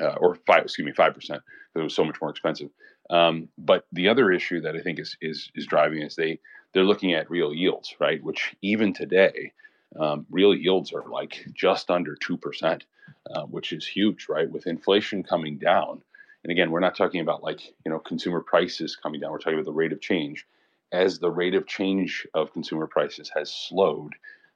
[0.00, 1.42] uh, or five excuse me five percent
[1.72, 2.68] because it was so much more expensive.
[3.08, 6.40] Um, but the other issue that I think is is is driving is they
[6.74, 8.22] they're looking at real yields, right?
[8.24, 9.52] Which even today,
[9.98, 12.84] um, real yields are like just under two percent,
[13.34, 14.50] uh, which is huge, right?
[14.50, 16.02] With inflation coming down,
[16.44, 19.30] and again, we're not talking about like, you know, consumer prices coming down.
[19.30, 20.46] We're talking about the rate of change.
[20.92, 24.14] As the rate of change of consumer prices has slowed,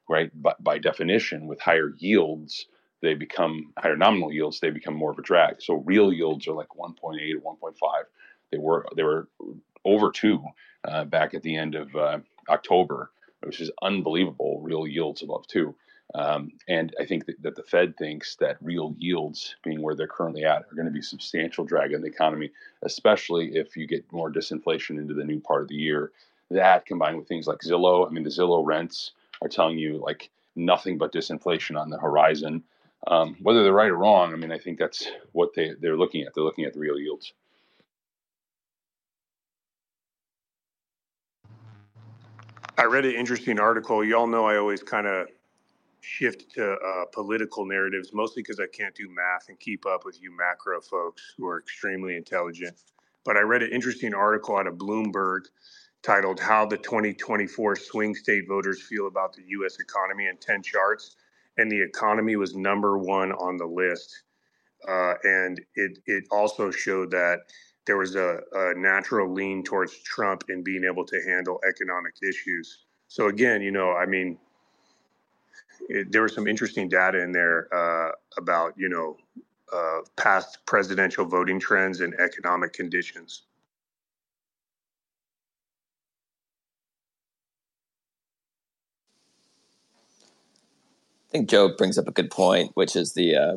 [0.08, 2.66] right, by, by definition, with higher yields,
[3.02, 5.62] they become higher nominal yields, they become more of a drag.
[5.62, 7.74] So real yields are like 1.8 or 1.5.
[8.50, 9.28] They were they were
[9.86, 10.44] over two
[10.84, 12.18] uh, back at the end of uh,
[12.50, 13.10] October,
[13.42, 14.60] which is unbelievable.
[14.60, 15.74] Real yields above two.
[16.14, 20.06] Um, and I think that, that, the Fed thinks that real yields, being where they're
[20.06, 22.50] currently at, are going to be substantial drag on the economy,
[22.82, 26.12] especially if you get more disinflation into the new part of the year.
[26.50, 29.12] That combined with things like Zillow, I mean, the Zillow rents
[29.42, 32.62] are telling you like nothing but disinflation on the horizon.
[33.08, 36.22] Um, whether they're right or wrong, I mean, I think that's what they, they're looking
[36.22, 36.34] at.
[36.34, 37.32] They're looking at the real yields.
[42.78, 44.04] I read an interesting article.
[44.04, 45.28] Y'all know I always kind of
[46.00, 50.20] shift to uh, political narratives, mostly because I can't do math and keep up with
[50.20, 52.76] you macro folks who are extremely intelligent.
[53.24, 55.46] But I read an interesting article out of Bloomberg
[56.02, 59.78] titled How the 2024 Swing State Voters Feel About the U.S.
[59.80, 61.16] Economy in 10 Charts.
[61.56, 64.22] And the economy was number one on the list.
[64.86, 67.38] Uh, and it, it also showed that
[67.86, 72.84] there was a, a natural lean towards Trump in being able to handle economic issues.
[73.08, 74.38] So, again, you know, I mean,
[75.88, 79.16] it, there was some interesting data in there uh, about you know
[79.72, 83.42] uh, past presidential voting trends and economic conditions.
[91.28, 93.56] I think Joe brings up a good point, which is the uh,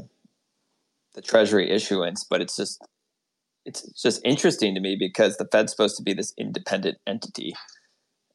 [1.13, 2.81] the Treasury issuance, but it's just
[3.69, 7.53] it's just interesting to me because the Fed's supposed to be this independent entity.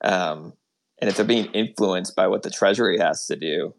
[0.02, 0.52] Um,
[1.00, 3.74] and if they're being influenced by what the Treasury has to do,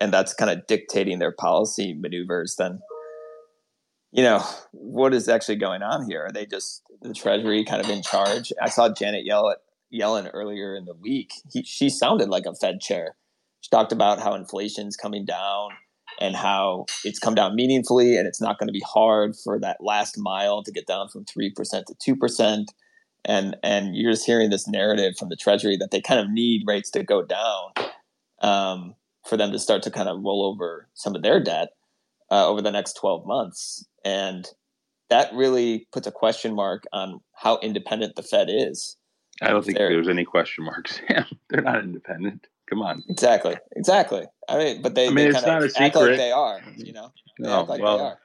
[0.00, 2.80] and that's kind of dictating their policy maneuvers, then
[4.12, 6.26] you know what is actually going on here?
[6.26, 8.52] Are they just the Treasury kind of in charge?
[8.62, 9.58] I saw Janet yell at
[9.92, 11.32] Yellen earlier in the week.
[11.52, 13.16] He, she sounded like a Fed chair.
[13.60, 15.70] She talked about how inflation's coming down
[16.20, 19.76] and how it's come down meaningfully and it's not going to be hard for that
[19.80, 21.52] last mile to get down from 3%
[21.86, 22.64] to 2%
[23.24, 26.64] and and you're just hearing this narrative from the Treasury that they kind of need
[26.66, 27.72] rates to go down
[28.40, 28.94] um,
[29.26, 31.68] for them to start to kind of roll over some of their debt
[32.30, 34.48] uh, over the next 12 months, and
[35.10, 38.96] that really puts a question mark on how independent the Fed is.
[39.40, 41.00] I don't think there's any question marks.
[41.50, 42.46] They're not independent.
[42.68, 43.02] Come on.
[43.08, 43.56] Exactly.
[43.76, 44.24] Exactly.
[44.48, 46.08] I mean, but they, I mean, they it's kind not a of act secret.
[46.10, 46.60] like they are.
[46.76, 48.18] You know, they No, act like well, they are.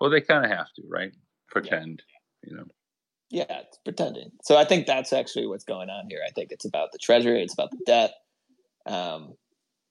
[0.00, 1.12] well, they kind of have to, right?
[1.48, 2.02] Pretend,
[2.44, 2.64] you know.
[3.30, 4.30] Yeah, it's pretending.
[4.42, 6.20] So I think that's actually what's going on here.
[6.26, 8.12] I think it's about the treasury, it's about the debt,
[8.86, 9.34] um,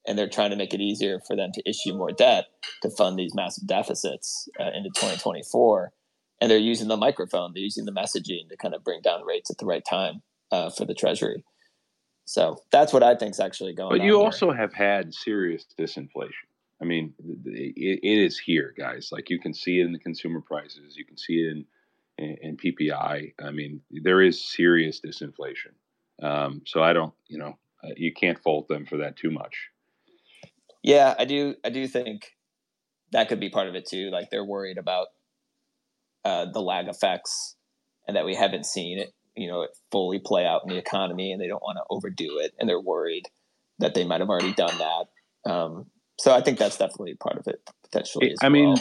[0.08, 2.46] and they're trying to make it easier for them to issue more debt
[2.82, 5.92] to fund these massive deficits uh, into 2024.
[6.40, 9.52] And they're using the microphone, they're using the messaging to kind of bring down rates
[9.52, 11.44] at the right time uh, for the treasury.
[12.32, 13.98] So that's what I think is actually going on.
[13.98, 16.48] But you also have had serious disinflation.
[16.82, 17.14] I mean,
[17.44, 19.10] it, it is here, guys.
[19.12, 20.96] Like you can see it in the consumer prices.
[20.96, 21.66] You can see it in
[22.18, 23.34] in, in PPI.
[23.44, 25.74] I mean, there is serious disinflation.
[26.24, 29.68] Um, so I don't, you know, uh, you can't fault them for that too much.
[30.84, 31.56] Yeah, I do.
[31.66, 32.32] I do think
[33.12, 34.10] that could be part of it too.
[34.10, 35.08] Like they're worried about
[36.24, 37.58] uh, the lag effects,
[38.08, 41.32] and that we haven't seen it, you know, it fully play out in the economy,
[41.32, 43.28] and they don't want to overdo it, and they're worried
[43.80, 45.52] that they might have already done that.
[45.52, 45.88] Um,
[46.20, 48.36] so I think that's definitely part of it potentially.
[48.42, 48.76] I mean,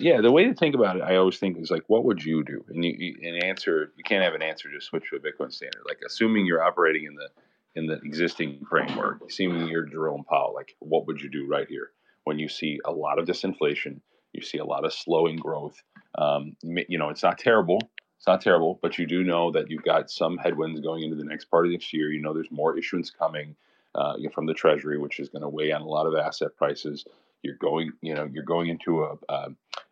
[0.00, 2.44] yeah, the way to think about it, I always think is like, what would you
[2.44, 2.64] do?
[2.68, 5.52] And you, you an answer, you can't have an answer to switch to a Bitcoin
[5.52, 5.82] standard.
[5.86, 7.28] Like, assuming you're operating in the
[7.74, 11.90] in the existing framework, assuming you're Jerome Powell, like, what would you do right here
[12.24, 14.00] when you see a lot of disinflation,
[14.32, 15.80] you see a lot of slowing growth?
[16.16, 17.78] Um, you know, it's not terrible.
[18.18, 21.24] It's not terrible, but you do know that you've got some headwinds going into the
[21.24, 22.10] next part of next year.
[22.12, 23.54] You know, there's more issuance coming
[23.94, 27.04] uh, from the Treasury, which is going to weigh on a lot of asset prices.
[27.42, 29.48] You're going, you know, you're going into a, a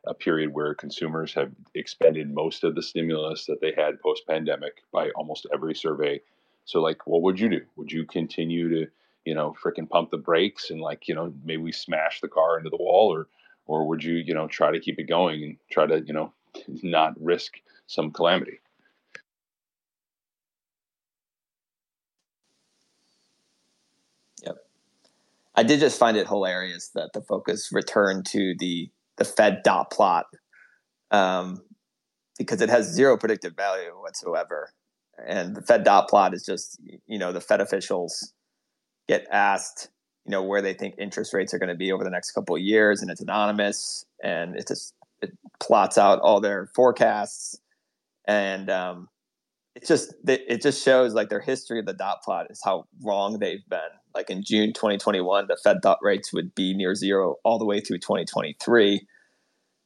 [0.07, 4.83] a period where consumers have expended most of the stimulus that they had post pandemic
[4.93, 6.21] by almost every survey.
[6.65, 7.61] So, like, what would you do?
[7.77, 8.91] Would you continue to,
[9.25, 12.59] you know, freaking pump the brakes and like, you know, maybe we smash the car
[12.59, 13.27] into the wall, or,
[13.67, 16.33] or would you, you know, try to keep it going and try to, you know,
[16.83, 17.55] not risk
[17.87, 18.61] some calamity?
[24.45, 24.57] Yep.
[25.55, 29.91] I did just find it hilarious that the focus returned to the the Fed dot
[29.91, 30.27] plot
[31.11, 31.63] um,
[32.39, 34.73] because it has zero predictive value whatsoever.
[35.27, 38.33] And the Fed dot plot is just you know the Fed officials
[39.09, 39.89] get asked
[40.27, 42.57] you know where they think interest rates are going to be over the next couple
[42.57, 45.31] of years, and it's anonymous, and it just it
[45.61, 47.59] plots out all their forecasts,
[48.27, 49.09] and um,
[49.77, 53.39] it just it just shows like their history of the dot plot is how wrong
[53.39, 53.79] they've been.
[54.15, 57.81] Like in June 2021, the Fed thought rates would be near zero all the way
[57.81, 59.07] through 2023.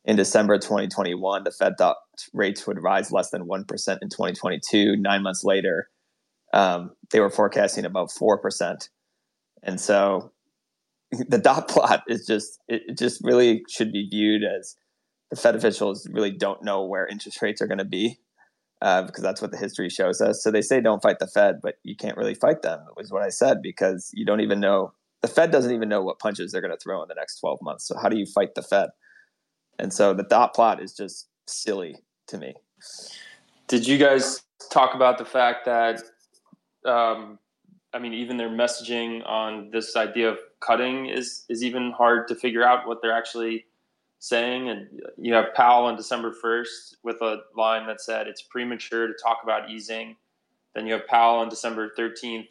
[0.05, 1.97] In December 2021, the Fed thought
[2.33, 3.61] rates would rise less than 1%
[4.01, 4.97] in 2022.
[4.97, 5.91] Nine months later,
[6.55, 8.89] um, they were forecasting about 4%.
[9.65, 10.33] And so
[11.29, 14.77] the dot plot is just, it, it just really should be viewed as
[15.31, 18.21] the Fed officials really don't know where interest rates are going to be
[18.83, 20.43] uh, because that's what the history shows us.
[20.43, 23.23] So they say don't fight the Fed, but you can't really fight them, was what
[23.23, 24.93] I said, because you don't even know.
[25.23, 27.59] The Fed doesn't even know what punches they're going to throw in the next 12
[27.61, 27.87] months.
[27.87, 28.89] So how do you fight the Fed?
[29.79, 31.97] And so the dot plot is just silly
[32.29, 32.55] to me.
[33.69, 36.03] Did you guys talk about the fact that,
[36.87, 37.39] um,
[37.93, 42.35] I mean, even their messaging on this idea of cutting is is even hard to
[42.35, 43.67] figure out what they're actually
[44.21, 44.69] saying.
[44.69, 49.15] And you have Powell on December 1st with a line that said it's premature to
[49.21, 50.15] talk about easing.
[50.75, 52.47] Then you have Powell on December 13th,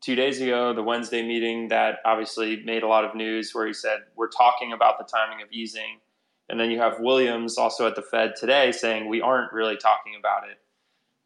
[0.00, 3.72] two days ago, the Wednesday meeting that obviously made a lot of news where he
[3.72, 6.00] said, We're talking about the timing of easing.
[6.48, 10.14] And then you have Williams also at the Fed today saying, We aren't really talking
[10.18, 10.58] about it.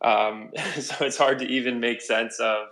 [0.07, 0.51] Um,
[0.83, 2.67] so it's hard to even make sense of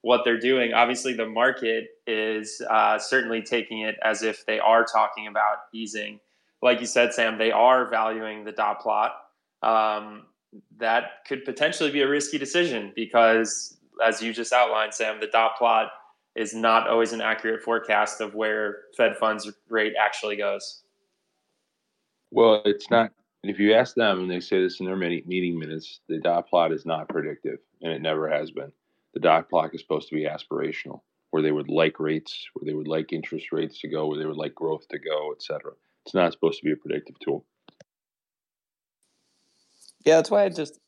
[0.00, 0.74] what they're doing.
[0.74, 6.20] Obviously, the market is uh, certainly taking it as if they are talking about easing
[6.64, 9.12] like you said, Sam, they are valuing the dot plot.
[9.62, 10.22] Um,
[10.78, 15.56] that could potentially be a risky decision because, as you just outlined, Sam, the dot
[15.58, 15.88] plot
[16.34, 20.82] is not always an accurate forecast of where Fed funds rate actually goes.
[22.30, 23.12] Well, it's not.
[23.42, 26.72] If you ask them, and they say this in their meeting minutes, the dot plot
[26.72, 28.72] is not predictive, and it never has been.
[29.12, 32.72] The dot plot is supposed to be aspirational, where they would like rates, where they
[32.72, 35.72] would like interest rates to go, where they would like growth to go, et cetera.
[36.04, 37.44] It's not supposed to be a predictive tool.
[40.04, 40.78] Yeah, that's why I just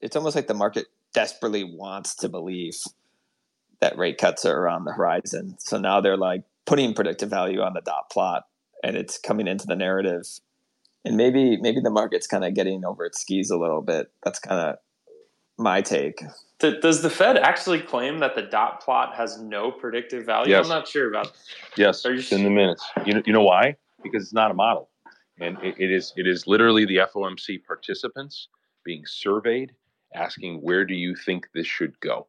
[0.00, 2.76] it's almost like the market desperately wants to believe
[3.80, 5.56] that rate cuts are around the horizon.
[5.58, 8.44] So now they're like putting predictive value on the dot plot
[8.82, 10.26] and it's coming into the narrative.
[11.04, 14.10] And maybe maybe the market's kind of getting over its skis a little bit.
[14.22, 14.76] That's kind of
[15.58, 16.22] my take.
[16.58, 20.52] Does the Fed actually claim that the dot plot has no predictive value?
[20.52, 20.64] Yes.
[20.64, 21.32] I'm not sure about.
[21.76, 22.84] Yes, Are you it's in the minutes.
[23.04, 23.76] You know, you know why?
[24.10, 24.90] Because it's not a model,
[25.40, 28.48] and it, it is it is literally the FOMC participants
[28.84, 29.72] being surveyed,
[30.14, 32.26] asking where do you think this should go.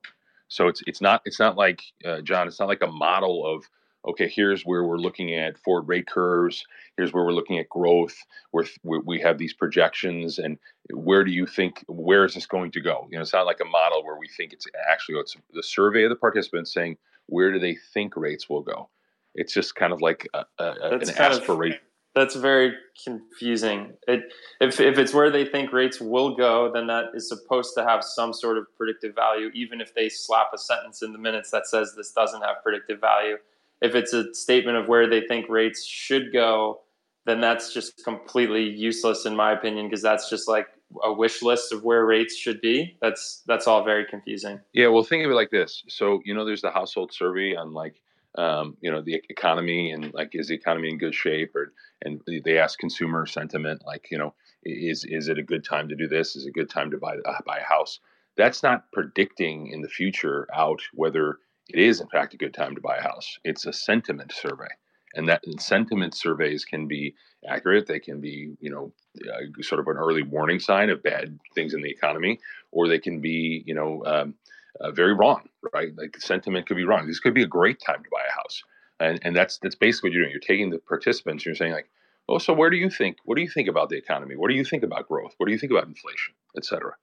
[0.48, 2.48] So it's it's not it's not like uh, John.
[2.48, 3.64] It's not like a model of
[4.08, 6.66] okay, here's where we're looking at forward rate curves.
[6.96, 8.16] Here's where we're looking at growth.
[8.52, 10.58] Where we have these projections, and
[10.94, 13.08] where do you think where is this going to go?
[13.10, 16.04] You know, it's not like a model where we think it's actually it's the survey
[16.04, 16.98] of the participants saying
[17.28, 18.90] where do they think rates will go.
[19.38, 21.80] It's just kind of like a, a, an aspiration.
[22.16, 22.74] That's very
[23.06, 23.94] confusing.
[24.08, 24.24] It,
[24.60, 28.04] if if it's where they think rates will go, then that is supposed to have
[28.04, 31.68] some sort of predictive value, even if they slap a sentence in the minutes that
[31.68, 33.38] says this doesn't have predictive value
[33.82, 36.82] if it's a statement of where they think rates should go,
[37.26, 40.68] then that's just completely useless in my opinion because that's just like
[41.04, 42.98] a wish list of where rates should be.
[43.02, 44.60] That's that's all very confusing.
[44.74, 45.84] Yeah, well, think of it like this.
[45.90, 48.02] So you know, there's the household survey on like
[48.38, 51.74] um, you know the economy and like is the economy in good shape or
[52.04, 54.34] and they ask consumer sentiment like you know
[54.64, 56.36] is is it a good time to do this?
[56.36, 58.00] Is it a good time to buy uh, buy a house?
[58.36, 62.76] That's not predicting in the future out whether it is in fact a good time
[62.76, 63.38] to buy a house.
[63.44, 64.70] It's a sentiment survey,
[65.16, 67.16] and that and sentiment surveys can be
[67.48, 67.88] accurate.
[67.88, 68.92] They can be, you know,
[69.30, 72.40] uh, sort of an early warning sign of bad things in the economy,
[72.72, 74.36] or they can be, you know, um,
[74.82, 75.50] uh, very wrong.
[75.74, 75.92] Right?
[75.98, 77.08] Like sentiment could be wrong.
[77.08, 78.64] This could be a great time to buy a house,
[79.00, 80.32] and and that's that's basically what you're doing.
[80.32, 81.44] You're taking the participants.
[81.44, 81.90] And you're saying like,
[82.30, 83.18] oh, so where do you think?
[83.26, 84.36] What do you think about the economy?
[84.36, 85.34] What do you think about growth?
[85.38, 86.94] What do you think about inflation, et cetera?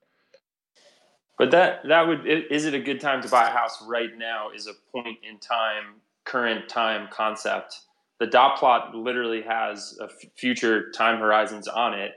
[1.37, 4.51] But that that would is it a good time to buy a house right now?
[4.55, 7.81] Is a point in time, current time concept.
[8.21, 12.13] The dot plot literally has a f- future time horizons on it,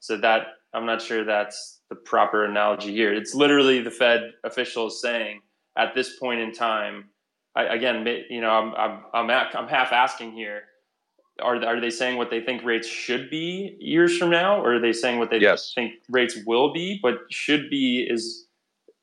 [0.00, 3.12] so that I'm not sure that's the proper analogy here.
[3.12, 5.40] It's literally the Fed officials saying
[5.76, 7.10] at this point in time.
[7.56, 10.62] I, again, you know, I'm I'm I'm, at, I'm half asking here.
[11.40, 14.80] Are are they saying what they think rates should be years from now, or are
[14.80, 15.72] they saying what they yes.
[15.74, 16.98] think rates will be?
[17.02, 18.46] But should be is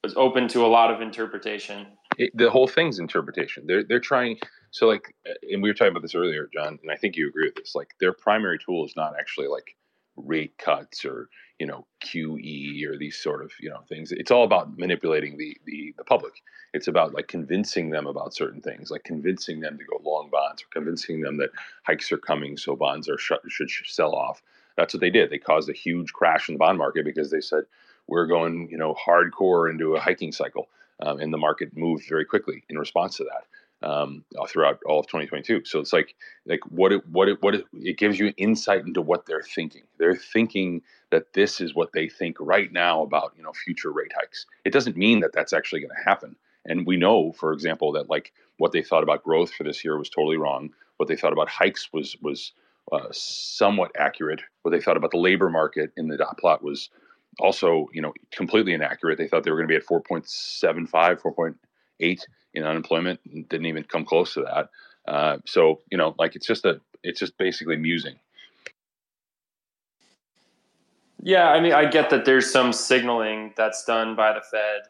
[0.03, 1.87] was open to a lot of interpretation.
[2.17, 3.65] It, the whole thing's interpretation.
[3.67, 4.37] They're they're trying.
[4.71, 5.15] So like,
[5.51, 7.75] and we were talking about this earlier, John, and I think you agree with this.
[7.75, 9.75] Like, their primary tool is not actually like
[10.17, 11.29] rate cuts or
[11.59, 14.11] you know QE or these sort of you know things.
[14.11, 16.33] It's all about manipulating the the the public.
[16.73, 20.63] It's about like convincing them about certain things, like convincing them to go long bonds
[20.63, 21.51] or convincing them that
[21.83, 24.41] hikes are coming, so bonds are sh- should sell off.
[24.75, 25.29] That's what they did.
[25.29, 27.63] They caused a huge crash in the bond market because they said
[28.07, 30.67] we're going, you know, hardcore into a hiking cycle,
[31.01, 33.45] um, and the market moved very quickly in response to that
[33.85, 35.63] um, throughout all of 2022.
[35.65, 39.01] So it's like, like what it, what it, what it, it gives you insight into
[39.01, 39.83] what they're thinking.
[39.97, 40.81] They're thinking
[41.15, 44.45] that this is what they think right now about, you know, future rate hikes.
[44.65, 46.35] It doesn't mean that that's actually going to happen.
[46.65, 49.97] And we know, for example, that like what they thought about growth for this year
[49.97, 50.71] was totally wrong.
[50.97, 52.51] What they thought about hikes was was
[52.91, 54.41] uh, somewhat accurate.
[54.63, 56.89] What they thought about the labor market in the dot plot was
[57.39, 59.17] also, you know, completely inaccurate.
[59.17, 62.21] They thought they were going to be at 4.75, 4.8
[62.53, 63.19] in unemployment.
[63.49, 64.69] Didn't even come close to that.
[65.11, 68.15] Uh, so, you know, like it's just a, it's just basically musing.
[71.25, 74.81] Yeah, I mean, I get that there's some signaling that's done by the Fed.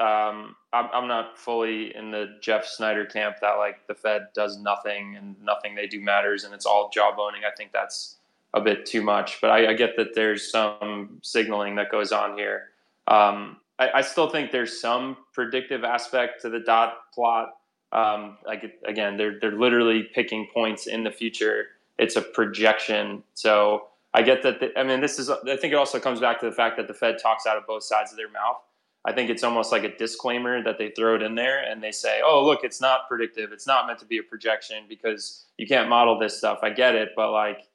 [0.00, 4.58] Um, I'm, I'm not fully in the Jeff Snyder camp that like the Fed does
[4.58, 7.44] nothing and nothing they do matters and it's all jawboning.
[7.46, 8.16] I think that's
[8.54, 9.38] a bit too much.
[9.42, 12.70] But I, I get that there's some signaling that goes on here.
[13.06, 17.50] Um, I, I, still think there's some predictive aspect to the dot plot.
[17.92, 21.66] Um, like again, they're they're literally picking points in the future.
[21.98, 24.60] It's a projection, so I get that.
[24.60, 25.30] The, I mean, this is.
[25.30, 27.66] I think it also comes back to the fact that the Fed talks out of
[27.66, 28.58] both sides of their mouth.
[29.04, 31.92] I think it's almost like a disclaimer that they throw it in there and they
[31.92, 33.52] say, "Oh, look, it's not predictive.
[33.52, 36.94] It's not meant to be a projection because you can't model this stuff." I get
[36.94, 37.68] it, but like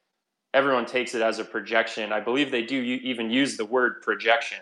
[0.54, 2.12] everyone takes it as a projection.
[2.12, 4.60] I believe they do even use the word projection.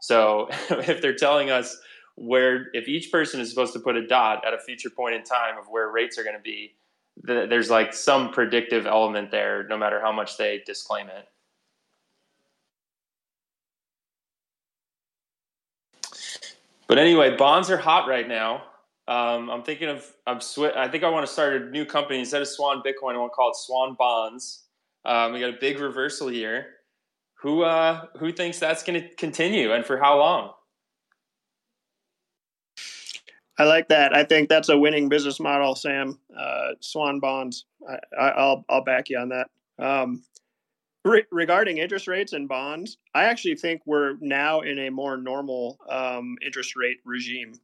[0.00, 1.78] So if they're telling us
[2.16, 5.24] where, if each person is supposed to put a dot at a future point in
[5.24, 6.74] time of where rates are going to be,
[7.22, 11.26] there's like some predictive element there, no matter how much they disclaim it.
[16.86, 18.64] But anyway, bonds are hot right now.
[19.06, 22.18] Um, I'm thinking of I'm sw- I think I want to start a new company
[22.18, 23.14] instead of Swan Bitcoin.
[23.14, 24.64] I want to call it Swan Bonds
[25.04, 26.66] um, we got a big reversal here.
[27.40, 30.52] Who uh, who thinks that's going to continue and for how long?
[33.58, 34.14] I like that.
[34.14, 36.18] I think that's a winning business model, Sam.
[36.36, 37.66] Uh, Swan bonds.
[38.18, 39.48] I, will I'll back you on that.
[39.78, 40.22] Um,
[41.04, 45.78] re- regarding interest rates and bonds, I actually think we're now in a more normal
[45.88, 47.54] um, interest rate regime.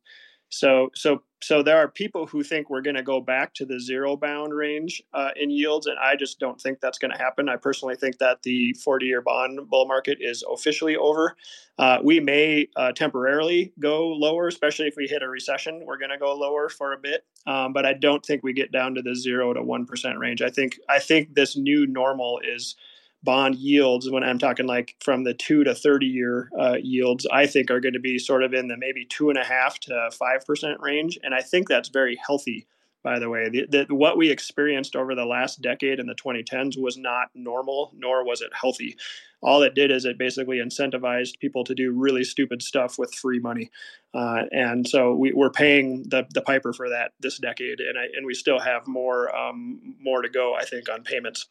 [0.51, 3.81] So so so there are people who think we're going to go back to the
[3.81, 7.49] zero bound range uh, in yields, and I just don't think that's going to happen.
[7.49, 11.37] I personally think that the 40 year bond bull market is officially over.
[11.79, 15.83] Uh, we may uh, temporarily go lower, especially if we hit a recession.
[15.87, 18.73] We're going to go lower for a bit, um, but I don't think we get
[18.73, 20.43] down to the zero to one percent range.
[20.43, 22.75] I think I think this new normal is
[23.23, 27.47] bond yields, when I'm talking like from the two to 30 year uh, yields, I
[27.47, 30.11] think are going to be sort of in the maybe two and a half to
[30.13, 31.19] 5% range.
[31.23, 32.67] And I think that's very healthy,
[33.03, 33.51] by the way.
[33.91, 38.41] What we experienced over the last decade in the 2010s was not normal, nor was
[38.41, 38.97] it healthy.
[39.43, 43.39] All it did is it basically incentivized people to do really stupid stuff with free
[43.39, 43.71] money.
[44.13, 47.81] Uh, and so we, are paying the, the piper for that this decade.
[47.81, 51.49] And, I, and we still have more, um, more to go, I think, on payments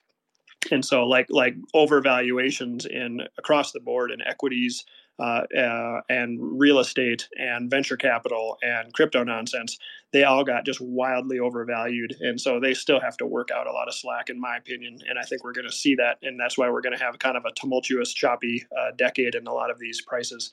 [0.72, 4.86] and so like like overvaluations in across the board in equities
[5.20, 9.78] uh, uh, and real estate and venture capital and crypto nonsense
[10.12, 13.72] they all got just wildly overvalued and so they still have to work out a
[13.72, 16.40] lot of slack in my opinion and i think we're going to see that and
[16.40, 19.54] that's why we're going to have kind of a tumultuous choppy uh, decade in a
[19.54, 20.52] lot of these prices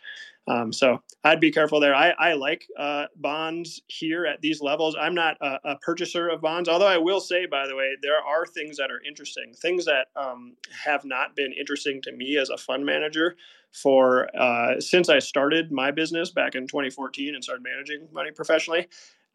[0.49, 1.95] um, so I'd be careful there.
[1.95, 4.97] I, I like uh, bonds here at these levels.
[4.99, 8.23] I'm not a, a, purchaser of bonds, although I will say, by the way, there
[8.25, 12.51] are things that are interesting, things that um, have not been interesting to me as
[12.51, 13.37] a fund manager
[13.77, 18.89] for uh, since I started my business back in 2014 and started managing money professionally.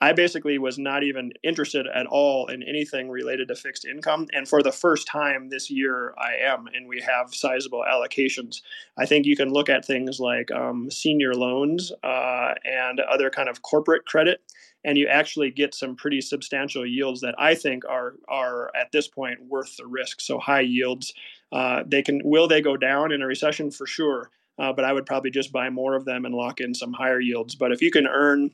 [0.03, 4.25] I basically was not even interested at all in anything related to fixed income.
[4.33, 8.61] And for the first time this year, I am, and we have sizable allocations.
[8.97, 13.47] I think you can look at things like um, senior loans uh, and other kind
[13.47, 14.41] of corporate credit,
[14.83, 19.07] and you actually get some pretty substantial yields that I think are are at this
[19.07, 20.19] point worth the risk.
[20.19, 21.13] So high yields,
[21.51, 24.29] uh, they can will they go down in a recession for sure.
[24.59, 27.19] Uh, but I would probably just buy more of them and lock in some higher
[27.19, 27.55] yields.
[27.55, 28.51] But if you can earn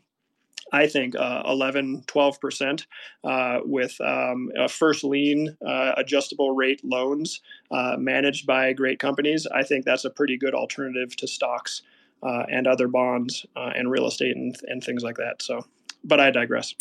[0.72, 2.86] I think uh, 11, 12%
[3.24, 7.41] uh, with um, first lien uh, adjustable rate loans
[7.72, 9.48] uh, managed by great companies.
[9.48, 11.84] I think that's a pretty good alternative to stocks
[12.24, 15.41] uh, and other bonds and real estate and, and things like that.
[15.41, 15.65] So,
[16.03, 16.74] but I digress.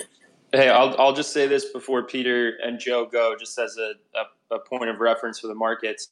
[0.52, 4.56] Hey, I'll, I'll just say this before Peter and Joe go, just as a, a,
[4.56, 6.08] a point of reference for the markets.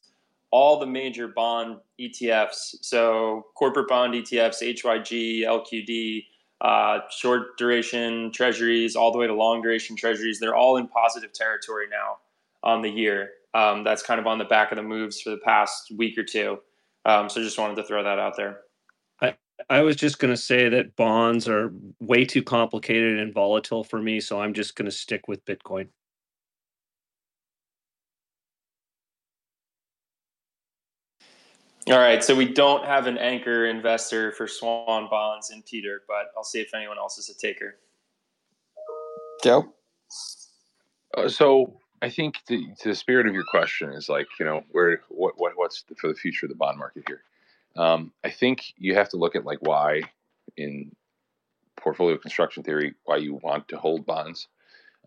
[0.51, 6.25] All the major bond ETFs, so corporate bond ETFs, HYG, LQD,
[6.61, 10.39] uh, short duration treasuries, all the way to long duration treasuries.
[10.39, 12.17] They're all in positive territory now
[12.63, 13.31] on the year.
[13.53, 16.23] Um, that's kind of on the back of the moves for the past week or
[16.23, 16.59] two.
[17.05, 18.59] Um, so just wanted to throw that out there.
[19.69, 23.83] I, I was just going to say that bonds are way too complicated and volatile
[23.83, 24.19] for me.
[24.19, 25.87] So I'm just going to stick with Bitcoin.
[31.87, 36.31] All right, so we don't have an anchor investor for Swan Bonds in Peter, but
[36.35, 37.75] I'll see if anyone else is a taker.
[39.43, 39.71] Joe?
[41.15, 45.01] Uh, so I think the, the spirit of your question is like, you know, where
[45.09, 47.21] what, what what's the, for the future of the bond market here?
[47.75, 50.01] Um, I think you have to look at like why
[50.57, 50.91] in
[51.77, 54.47] portfolio construction theory why you want to hold bonds.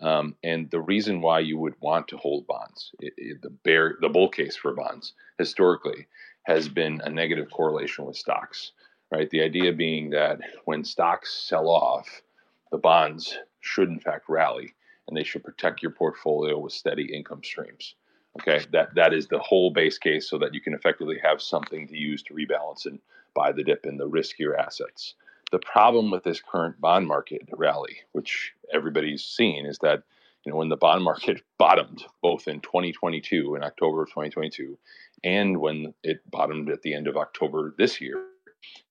[0.01, 3.97] Um, and the reason why you would want to hold bonds, it, it, the bear,
[4.01, 6.07] the bull case for bonds historically
[6.45, 8.73] has been a negative correlation with stocks,
[9.11, 9.29] right?
[9.31, 12.23] The idea being that when stocks sell off,
[12.71, 14.75] the bonds should in fact rally
[15.09, 17.95] and they should protect your portfolio with steady income streams.
[18.41, 21.89] Okay, that that is the whole base case so that you can effectively have something
[21.89, 23.01] to use to rebalance and
[23.35, 25.15] buy the dip in the riskier assets.
[25.51, 30.03] The problem with this current bond market rally, which everybody's seen, is that
[30.45, 34.79] you know when the bond market bottomed both in 2022 in October of 2022
[35.25, 38.25] and when it bottomed at the end of October this year,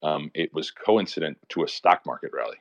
[0.03, 2.57] um, it was coincident to a stock market rally.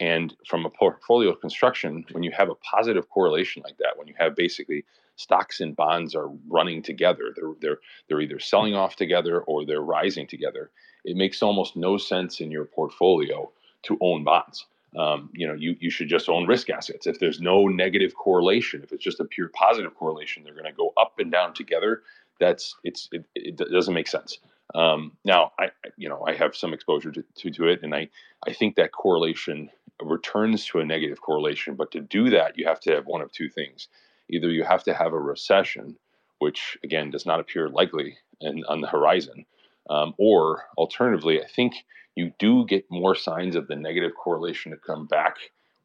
[0.00, 4.14] And from a portfolio construction, when you have a positive correlation like that, when you
[4.18, 4.84] have basically
[5.16, 7.78] stocks and bonds are running together, they're they're
[8.08, 10.70] they're either selling off together or they're rising together.
[11.04, 13.50] It makes almost no sense in your portfolio
[13.84, 14.66] to own bonds.
[14.96, 17.06] Um, you know, you you should just own risk assets.
[17.06, 20.72] If there's no negative correlation, if it's just a pure positive correlation, they're going to
[20.72, 22.02] go up and down together
[22.42, 24.38] that's it's it, it doesn't make sense.
[24.74, 28.08] Um, now, I you know I have some exposure to, to, to it, and I
[28.46, 29.70] I think that correlation
[30.02, 31.76] returns to a negative correlation.
[31.76, 33.88] But to do that, you have to have one of two things:
[34.32, 35.96] either you have to have a recession,
[36.38, 39.44] which again does not appear likely and on the horizon,
[39.88, 41.74] um, or alternatively, I think
[42.16, 45.36] you do get more signs of the negative correlation to come back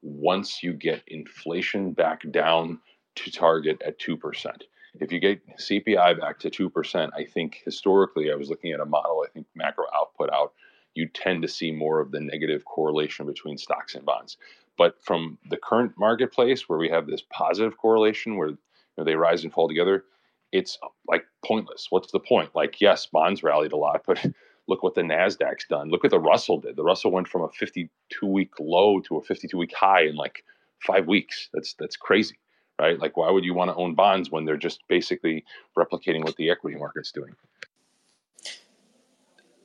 [0.01, 2.79] once you get inflation back down
[3.15, 4.63] to target at two percent
[5.01, 8.85] if you get CPI back to 2%, I think historically, I was looking at a
[8.85, 10.53] model, I think macro output out,
[10.93, 14.37] you tend to see more of the negative correlation between stocks and bonds.
[14.77, 18.57] But from the current marketplace, where we have this positive correlation where you
[18.97, 20.05] know, they rise and fall together,
[20.51, 20.77] it's
[21.07, 21.87] like pointless.
[21.89, 22.55] What's the point?
[22.55, 24.23] Like, yes, bonds rallied a lot, but
[24.67, 25.89] look what the Nasdaq's done.
[25.89, 26.75] Look what the Russell did.
[26.75, 30.43] The Russell went from a 52 week low to a 52 week high in like
[30.79, 31.49] five weeks.
[31.53, 32.37] That's that's crazy,
[32.79, 32.99] right?
[32.99, 35.43] Like, why would you want to own bonds when they're just basically
[35.77, 37.33] replicating what the equity market's doing?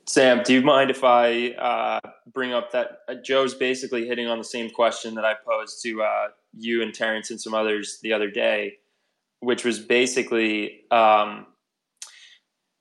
[0.05, 1.99] Sam, do you mind if I uh,
[2.33, 6.01] bring up that uh, Joe's basically hitting on the same question that I posed to
[6.01, 6.27] uh,
[6.57, 8.79] you and Terrence and some others the other day,
[9.39, 11.47] which was basically um,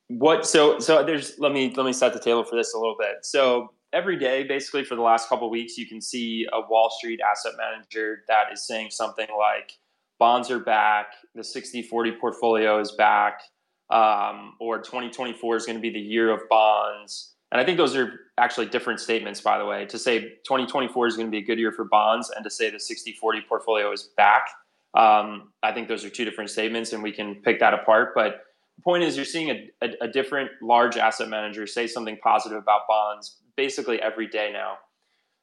[0.08, 0.46] what.
[0.46, 3.18] So, so there's let me let me set the table for this a little bit.
[3.22, 7.20] So every day, basically for the last couple weeks, you can see a Wall Street
[7.20, 9.72] asset manager that is saying something like
[10.18, 13.42] bonds are back, the 60-40 portfolio is back
[13.92, 17.34] um, or 2024 is going to be the year of bonds.
[17.52, 19.84] And I think those are actually different statements, by the way.
[19.86, 22.70] To say 2024 is going to be a good year for bonds and to say
[22.70, 24.48] the 60 40 portfolio is back,
[24.94, 28.12] um, I think those are two different statements and we can pick that apart.
[28.14, 28.44] But
[28.76, 32.58] the point is, you're seeing a, a, a different large asset manager say something positive
[32.58, 34.78] about bonds basically every day now.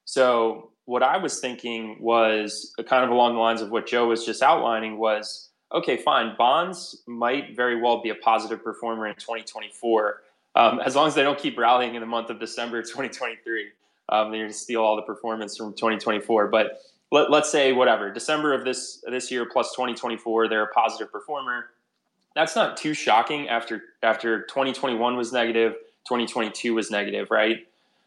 [0.04, 4.26] So, what I was thinking was kind of along the lines of what Joe was
[4.26, 10.22] just outlining was okay, fine, bonds might very well be a positive performer in 2024,
[10.56, 13.68] um, as long as they don't keep rallying in the month of December 2023.
[14.08, 16.48] Um, they're going to steal all the performance from 2024.
[16.48, 16.80] But
[17.12, 21.70] let, us say whatever December of this this year plus 2024, they're a positive performer.
[22.34, 25.72] That's not too shocking after after 2021 was negative,
[26.08, 27.66] 2022 was negative, right?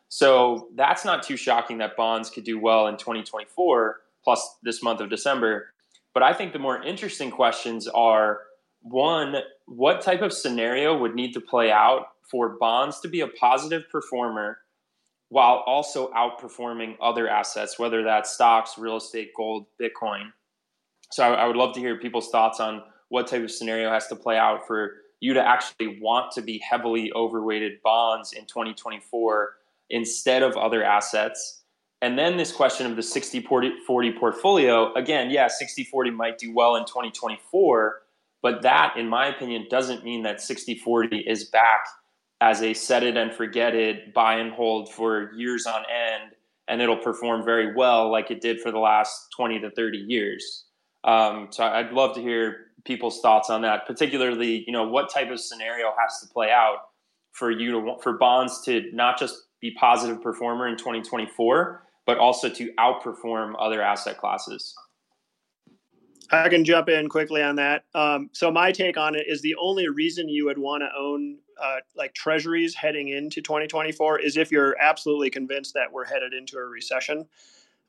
[0.10, 5.02] So that's not too shocking that bonds could do well in 2024 plus this month
[5.02, 5.73] of December.
[6.14, 8.42] But I think the more interesting questions are
[8.82, 9.36] one,
[9.66, 13.90] what type of scenario would need to play out for bonds to be a positive
[13.90, 14.60] performer
[15.30, 20.32] while also outperforming other assets, whether that's stocks, real estate, gold, Bitcoin?
[21.12, 24.08] So I, I would love to hear people's thoughts on what type of scenario has
[24.08, 29.54] to play out for you to actually want to be heavily overweighted bonds in 2024
[29.90, 31.63] instead of other assets
[32.04, 33.48] and then this question of the 60
[33.88, 38.02] 40 portfolio again, yeah, 60 40 might do well in 2024,
[38.42, 41.86] but that, in my opinion, doesn't mean that 60 40 is back
[42.42, 46.34] as a set it and forget it, buy and hold for years on end,
[46.68, 50.66] and it'll perform very well like it did for the last 20 to 30 years.
[51.06, 55.32] Um, so I'd love to hear people's thoughts on that, particularly, you know, what type
[55.32, 56.80] of scenario has to play out
[57.32, 62.50] for you to for bonds to not just be positive performer in 2024 but also
[62.50, 64.76] to outperform other asset classes.
[66.32, 67.86] I can jump in quickly on that.
[67.94, 71.38] Um, so my take on it is the only reason you would want to own
[71.62, 76.58] uh, like treasuries heading into 2024 is if you're absolutely convinced that we're headed into
[76.58, 77.28] a recession.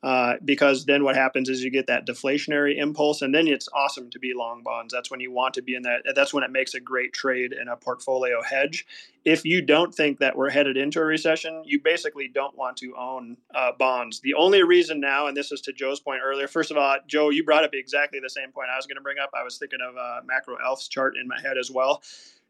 [0.03, 4.09] Uh, because then what happens is you get that deflationary impulse, and then it's awesome
[4.11, 4.93] to be long bonds.
[4.93, 6.03] That's when you want to be in that.
[6.13, 8.85] That's when it makes a great trade in a portfolio hedge.
[9.23, 12.95] If you don't think that we're headed into a recession, you basically don't want to
[12.95, 14.19] own uh, bonds.
[14.19, 16.47] The only reason now, and this is to Joe's point earlier.
[16.47, 19.01] First of all, Joe, you brought up exactly the same point I was going to
[19.01, 19.31] bring up.
[19.33, 22.03] I was thinking of uh, macro Alf's chart in my head as well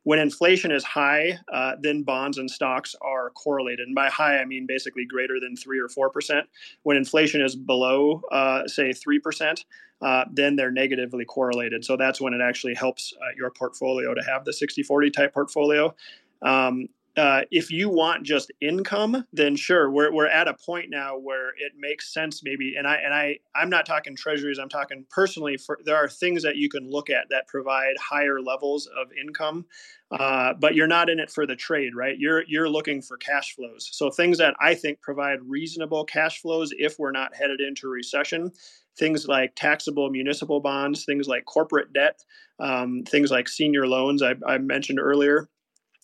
[0.05, 3.87] when inflation is high, uh, then bonds and stocks are correlated.
[3.87, 6.47] And by high, I mean basically greater than three or four percent.
[6.83, 9.65] When inflation is below, uh, say, three percent,
[10.03, 11.83] uh, then they're negatively correlated.
[11.83, 15.33] So that's when it actually helps uh, your portfolio to have the 60 40 type
[15.33, 15.95] portfolio.
[16.43, 21.17] Um, uh, if you want just income, then sure, we're, we're at a point now
[21.17, 22.75] where it makes sense maybe.
[22.77, 24.59] And I and I I'm not talking treasuries.
[24.59, 25.55] I'm talking personally.
[25.55, 29.65] For there are things that you can look at that provide higher levels of income,
[30.11, 32.17] uh, but you're not in it for the trade, right?
[32.17, 33.89] You're you're looking for cash flows.
[33.93, 38.51] So things that I think provide reasonable cash flows if we're not headed into recession.
[38.97, 42.19] Things like taxable municipal bonds, things like corporate debt,
[42.59, 45.49] um, things like senior loans I, I mentioned earlier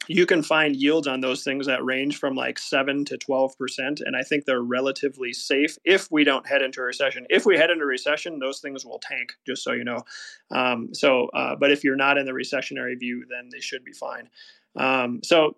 [0.07, 4.15] you can find yields on those things that range from like 7 to 12% and
[4.15, 7.25] i think they're relatively safe if we don't head into a recession.
[7.29, 10.03] If we head into a recession those things will tank just so you know.
[10.51, 13.93] Um, so uh, but if you're not in the recessionary view then they should be
[13.93, 14.29] fine.
[14.75, 15.57] Um, so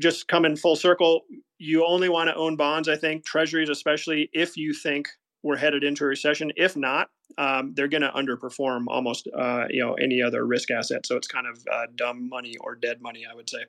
[0.00, 1.22] just come in full circle
[1.58, 3.24] you only want to own bonds i think.
[3.24, 5.08] Treasuries especially if you think
[5.42, 9.84] we're headed into a recession if not um, they're going to underperform almost uh, you
[9.84, 11.06] know any other risk asset.
[11.06, 13.64] So it's kind of uh, dumb money or dead money, I would say.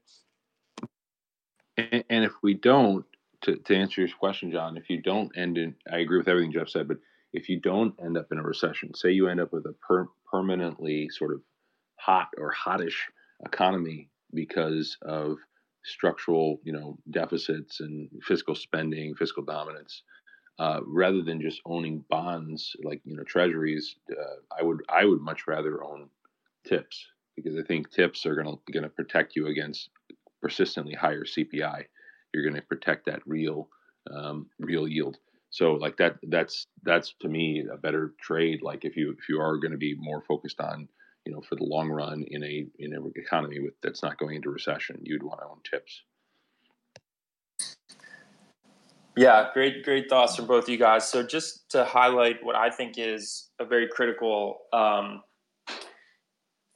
[1.77, 3.05] And, and if we don't,
[3.41, 6.51] to, to answer your question, John, if you don't end in, I agree with everything
[6.51, 6.97] Jeff said, but
[7.33, 10.07] if you don't end up in a recession, say you end up with a per,
[10.31, 11.41] permanently sort of
[11.99, 12.95] hot or hottish
[13.45, 15.37] economy because of
[15.83, 20.03] structural, you know, deficits and fiscal spending, fiscal dominance,
[20.59, 23.95] uh, rather than just owning bonds like you know treasuries.
[24.11, 26.09] Uh, I would I would much rather own
[26.67, 27.05] tips
[27.35, 29.89] because I think tips are gonna gonna protect you against
[30.41, 31.85] persistently higher CPI.
[32.33, 33.69] You're gonna protect that real
[34.11, 35.17] um, real yield.
[35.49, 38.61] So like that that's that's to me a better trade.
[38.61, 40.87] Like if you if you are going to be more focused on
[41.25, 44.35] you know for the long run in a in an economy with that's not going
[44.35, 46.03] into recession, you'd want to own tips.
[49.15, 51.07] Yeah, great, great thoughts from both you guys.
[51.07, 55.21] So, just to highlight what I think is a very critical um,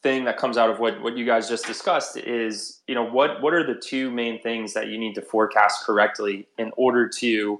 [0.04, 3.42] thing that comes out of what, what you guys just discussed is, you know, what
[3.42, 7.60] what are the two main things that you need to forecast correctly in order to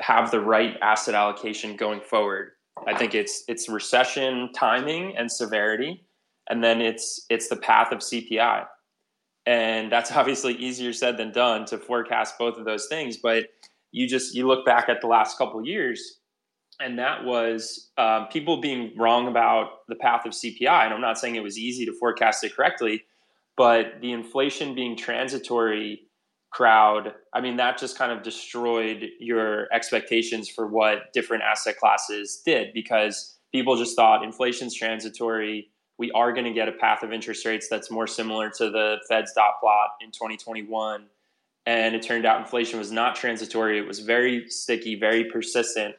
[0.00, 2.50] have the right asset allocation going forward?
[2.88, 6.02] I think it's it's recession timing and severity,
[6.50, 8.66] and then it's it's the path of CPI,
[9.46, 13.44] and that's obviously easier said than done to forecast both of those things, but
[13.94, 16.20] you just you look back at the last couple of years
[16.80, 21.18] and that was um, people being wrong about the path of cpi and i'm not
[21.18, 23.02] saying it was easy to forecast it correctly
[23.56, 26.00] but the inflation being transitory
[26.50, 32.42] crowd i mean that just kind of destroyed your expectations for what different asset classes
[32.44, 35.68] did because people just thought inflation's transitory.
[35.96, 38.96] We are going to get a path of interest rates that's more similar to the
[39.08, 41.06] fed's dot plot in 2021
[41.66, 43.78] and it turned out inflation was not transitory.
[43.78, 45.94] It was very sticky, very persistent.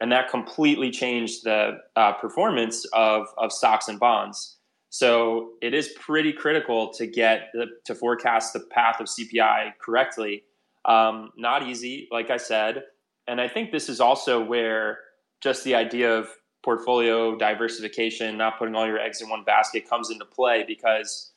[0.00, 4.56] And that completely changed the uh, performance of, of stocks and bonds.
[4.90, 10.44] So it is pretty critical to get the, to forecast the path of CPI correctly.
[10.84, 12.84] Um, not easy, like I said.
[13.26, 15.00] And I think this is also where
[15.40, 16.28] just the idea of
[16.62, 21.32] portfolio diversification, not putting all your eggs in one basket, comes into play because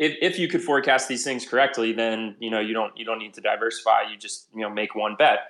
[0.00, 3.18] if, if you could forecast these things correctly, then you know you don't you don't
[3.18, 4.10] need to diversify.
[4.10, 5.40] You just you know make one bet.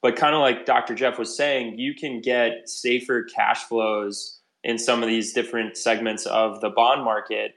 [0.00, 0.94] But kind of like Dr.
[0.94, 6.26] Jeff was saying, you can get safer cash flows in some of these different segments
[6.26, 7.54] of the bond market.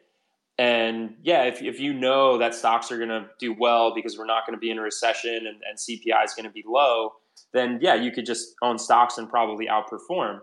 [0.57, 4.25] And yeah, if, if you know that stocks are going to do well because we're
[4.25, 7.13] not going to be in a recession and, and CPI is going to be low,
[7.53, 10.39] then yeah, you could just own stocks and probably outperform.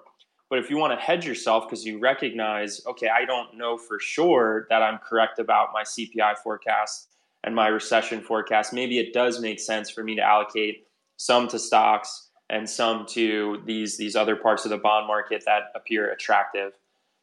[0.48, 3.98] But if you want to hedge yourself because you recognize, okay, I don't know for
[3.98, 7.08] sure that I'm correct about my CPI forecast
[7.42, 10.86] and my recession forecast, maybe it does make sense for me to allocate
[11.16, 15.72] some to stocks and some to these these other parts of the bond market that
[15.74, 16.72] appear attractive.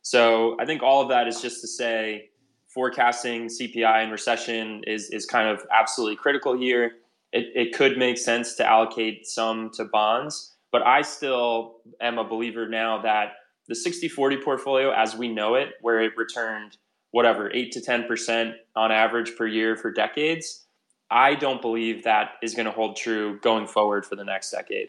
[0.01, 2.29] So I think all of that is just to say
[2.67, 6.95] forecasting CPI and recession is is kind of absolutely critical here.
[7.31, 12.27] It, it could make sense to allocate some to bonds but I still am a
[12.27, 13.33] believer now that
[13.69, 16.75] the 60 40 portfolio, as we know it, where it returned
[17.11, 20.65] whatever, 8 to 10% on average per year for decades,
[21.11, 24.87] I don't believe that is going to hold true going forward for the next decade.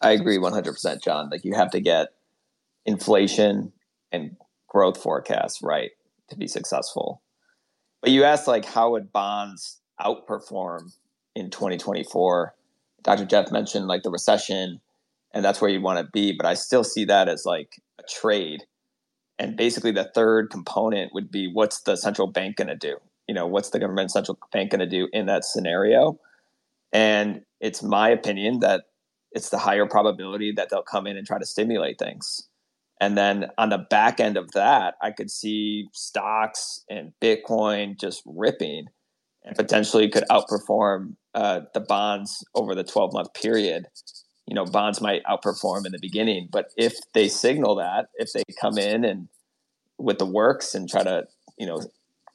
[0.00, 1.28] I agree 100%, John.
[1.28, 2.14] Like you have to get
[2.86, 3.72] inflation
[4.10, 4.36] and
[4.68, 5.90] growth forecasts right
[6.30, 7.20] to be successful.
[8.00, 10.92] But you asked like how would bonds outperform
[11.34, 12.54] in 2024.
[13.02, 13.24] Dr.
[13.24, 14.80] Jeff mentioned like the recession,
[15.32, 16.32] and that's where you want to be.
[16.36, 18.64] But I still see that as like a trade.
[19.38, 22.96] And basically, the third component would be what's the central bank going to do?
[23.26, 26.18] You know, what's the government central bank going to do in that scenario?
[26.92, 28.84] And it's my opinion that
[29.32, 32.48] it's the higher probability that they'll come in and try to stimulate things.
[33.00, 38.22] And then on the back end of that, I could see stocks and Bitcoin just
[38.26, 38.86] ripping
[39.42, 43.86] and potentially could outperform uh, the bonds over the 12 month period.
[44.46, 48.42] You know, bonds might outperform in the beginning, but if they signal that, if they
[48.60, 49.28] come in and
[49.98, 51.24] with the works and try to,
[51.56, 51.80] you know,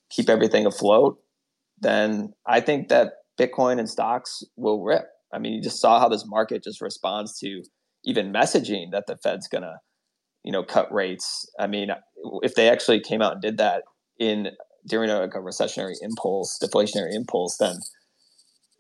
[0.09, 1.19] keep everything afloat,
[1.81, 5.07] then I think that Bitcoin and stocks will rip.
[5.33, 7.63] I mean, you just saw how this market just responds to
[8.05, 9.75] even messaging that the Fed's going to,
[10.43, 11.49] you know, cut rates.
[11.59, 11.89] I mean,
[12.43, 13.83] if they actually came out and did that
[14.19, 14.51] in
[14.87, 17.77] during a, like a recessionary impulse, deflationary impulse, then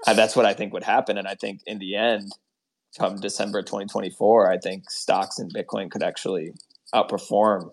[0.05, 1.17] Uh, that's what I think would happen.
[1.17, 2.31] And I think in the end,
[2.97, 6.53] come December 2024, I think stocks and Bitcoin could actually
[6.93, 7.71] outperform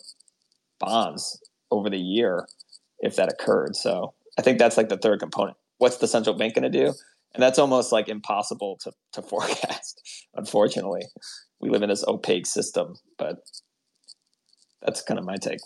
[0.79, 1.41] bonds
[1.71, 2.47] over the year
[3.01, 3.77] if that occurred.
[3.77, 5.57] So I think that's like the third component.
[5.79, 6.95] What's the central bank going to do?
[7.35, 10.01] And that's almost like impossible to, to forecast,
[10.35, 11.03] unfortunately.
[11.61, 13.37] We live in this opaque system, but
[14.81, 15.61] that's kind of my take.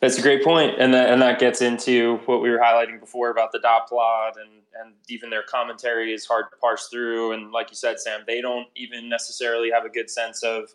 [0.00, 3.30] That's a great point, and that and that gets into what we were highlighting before
[3.30, 7.32] about the dot plot, and and even their commentary is hard to parse through.
[7.32, 10.70] And like you said, Sam, they don't even necessarily have a good sense of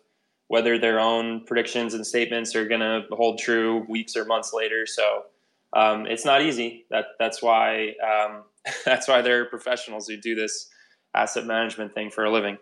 [0.48, 4.84] whether their own predictions and statements are going to hold true weeks or months later.
[4.86, 5.24] So
[5.72, 6.84] um, it's not easy.
[6.90, 8.44] That that's why um,
[8.84, 10.68] that's why there are professionals who do this
[11.14, 12.58] asset management thing for a living.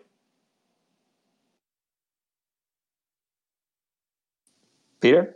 [5.01, 5.35] Peter,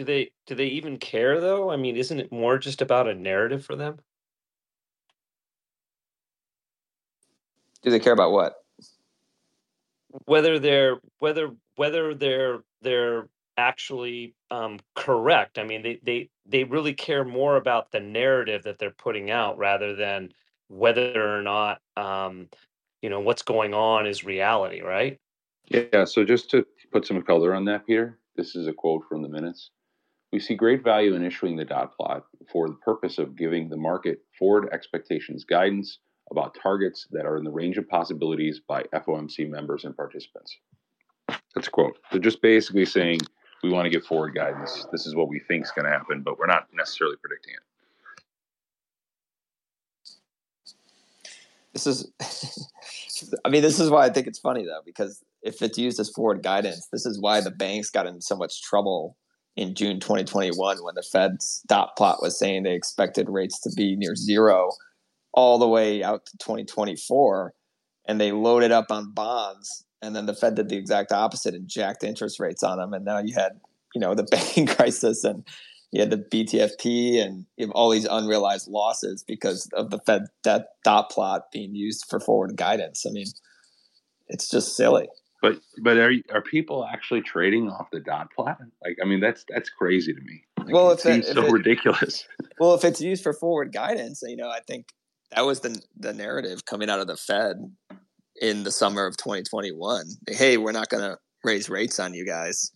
[0.00, 1.70] do they do they even care though?
[1.70, 4.00] I mean, isn't it more just about a narrative for them?
[7.82, 8.54] do they care about what?
[10.24, 15.58] Whether they're whether whether they're they're actually um, correct.
[15.58, 19.58] I mean, they they they really care more about the narrative that they're putting out
[19.58, 20.32] rather than
[20.68, 22.48] whether or not um,
[23.02, 25.18] you know what's going on is reality, right?
[25.68, 26.04] Yeah.
[26.04, 29.28] So just to put some color on that, Peter, this is a quote from the
[29.28, 29.70] minutes.
[30.32, 33.76] We see great value in issuing the dot plot for the purpose of giving the
[33.76, 35.98] market forward expectations guidance
[36.30, 40.56] about targets that are in the range of possibilities by FOMC members and participants.
[41.54, 41.98] That's a quote.
[42.12, 43.20] They're just basically saying
[43.64, 44.86] we want to give forward guidance.
[44.92, 47.60] This is what we think is going to happen, but we're not necessarily predicting it.
[51.72, 52.10] This is,
[53.44, 56.10] I mean, this is why I think it's funny though, because if it's used as
[56.10, 59.16] forward guidance, this is why the banks got in so much trouble
[59.56, 63.96] in June 2021 when the Fed's dot plot was saying they expected rates to be
[63.96, 64.70] near zero
[65.32, 67.52] all the way out to 2024
[68.06, 71.68] and they loaded up on bonds and then the fed did the exact opposite and
[71.68, 72.92] jacked interest rates on them.
[72.92, 73.60] And now you had
[73.94, 75.46] you know the banking crisis and
[75.92, 80.22] you had the btfp and you have all these unrealized losses because of the fed
[80.44, 83.04] that dot plot being used for forward guidance.
[83.06, 83.26] I mean
[84.28, 85.08] it's just silly
[85.42, 89.44] but but are are people actually trading off the dot plot like i mean that's
[89.48, 92.26] that's crazy to me like, well it seems it, so it, ridiculous
[92.60, 94.92] well if it's used for forward guidance you know i think
[95.32, 97.70] that was the the narrative coming out of the Fed
[98.40, 100.06] in the summer of 2021.
[100.28, 102.72] Hey, we're not going to raise rates on you guys.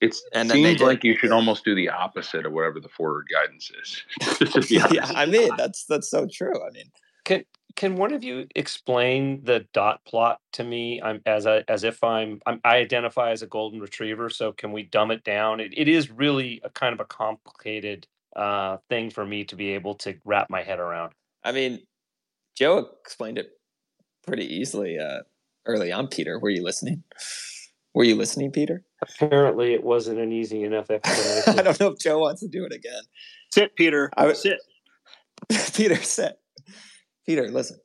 [0.00, 3.70] It's, it seems like you should almost do the opposite of whatever the forward guidance
[3.82, 4.70] is.
[4.70, 6.54] yeah, I mean that's that's so true.
[6.66, 6.90] I mean,
[7.24, 7.44] can
[7.80, 11.00] can one of you explain the dot plot to me?
[11.00, 14.28] I'm as a, as if I'm, I'm, i identify as a golden retriever.
[14.28, 15.60] So can we dumb it down?
[15.60, 19.70] It, it is really a kind of a complicated uh, thing for me to be
[19.70, 21.12] able to wrap my head around.
[21.42, 21.80] I mean,
[22.54, 23.48] Joe explained it
[24.26, 25.20] pretty easily uh,
[25.64, 26.08] early on.
[26.08, 27.02] Peter, were you listening?
[27.94, 28.84] Were you listening, Peter?
[29.00, 31.58] Apparently, it wasn't an easy enough explanation.
[31.58, 33.04] I don't know if Joe wants to do it again.
[33.54, 34.10] Sit, Peter.
[34.18, 34.58] I would sit.
[35.74, 36.39] Peter, sit.
[37.30, 37.78] Peter, listen.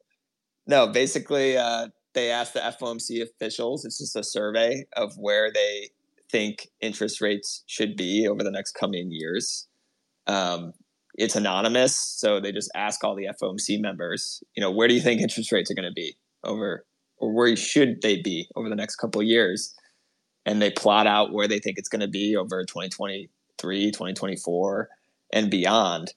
[0.65, 3.85] No, basically, uh, they asked the FOMC officials.
[3.85, 5.89] It's just a survey of where they
[6.31, 9.67] think interest rates should be over the next coming years.
[10.25, 10.73] Um,
[11.13, 14.99] it's anonymous, so they just ask all the FOMC members, you know, where do you
[14.99, 16.83] think interest rates are going to be over,
[17.17, 19.75] or where should they be over the next couple of years?
[20.47, 24.89] And they plot out where they think it's going to be over 2023, 2024,
[25.33, 26.15] and beyond.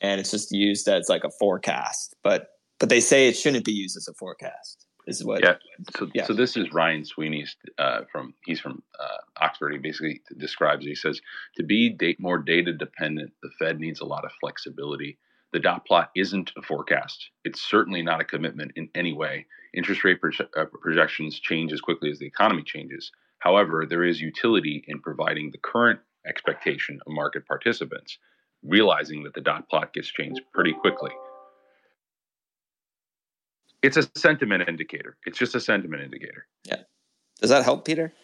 [0.00, 2.48] And it's just used as like a forecast, but
[2.78, 5.42] but they say it shouldn't be used as a forecast is what.
[5.42, 5.54] Yeah.
[5.96, 6.24] So, yeah.
[6.24, 9.72] so this is Ryan Sweeney's uh, from he's from uh, Oxford.
[9.72, 10.84] He basically describes.
[10.84, 11.20] He says
[11.56, 15.18] to be date more data dependent, the Fed needs a lot of flexibility.
[15.52, 17.30] The dot plot isn't a forecast.
[17.44, 19.46] It's certainly not a commitment in any way.
[19.72, 23.12] Interest rate proje- uh, projections change as quickly as the economy changes.
[23.38, 28.18] However, there is utility in providing the current expectation of market participants,
[28.64, 31.10] realizing that the dot plot gets changed pretty quickly
[33.84, 35.18] it's a sentiment indicator.
[35.26, 36.46] It's just a sentiment indicator.
[36.64, 36.80] Yeah.
[37.40, 38.14] Does that help, Peter?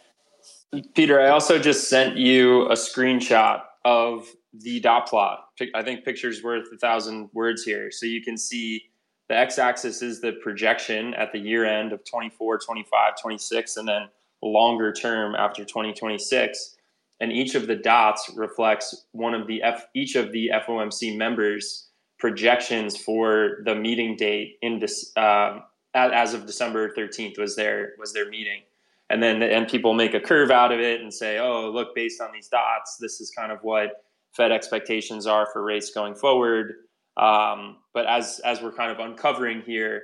[0.95, 5.49] Peter, I also just sent you a screenshot of the dot plot.
[5.75, 7.91] I think pictures worth a thousand words here.
[7.91, 8.85] So you can see
[9.29, 13.89] the x axis is the projection at the year end of 24, 25, 26, and
[13.89, 14.09] then
[14.43, 16.77] longer term after 2026.
[17.21, 21.90] And each of the dots reflects one of the F, each of the FOMC members
[22.21, 25.61] projections for the meeting date in this uh,
[25.95, 28.61] as of December 13th was their was their meeting.
[29.09, 32.21] And then and people make a curve out of it and say, oh, look, based
[32.21, 34.05] on these dots, this is kind of what
[34.37, 36.75] Fed expectations are for rates going forward.
[37.17, 40.03] Um, but as as we're kind of uncovering here,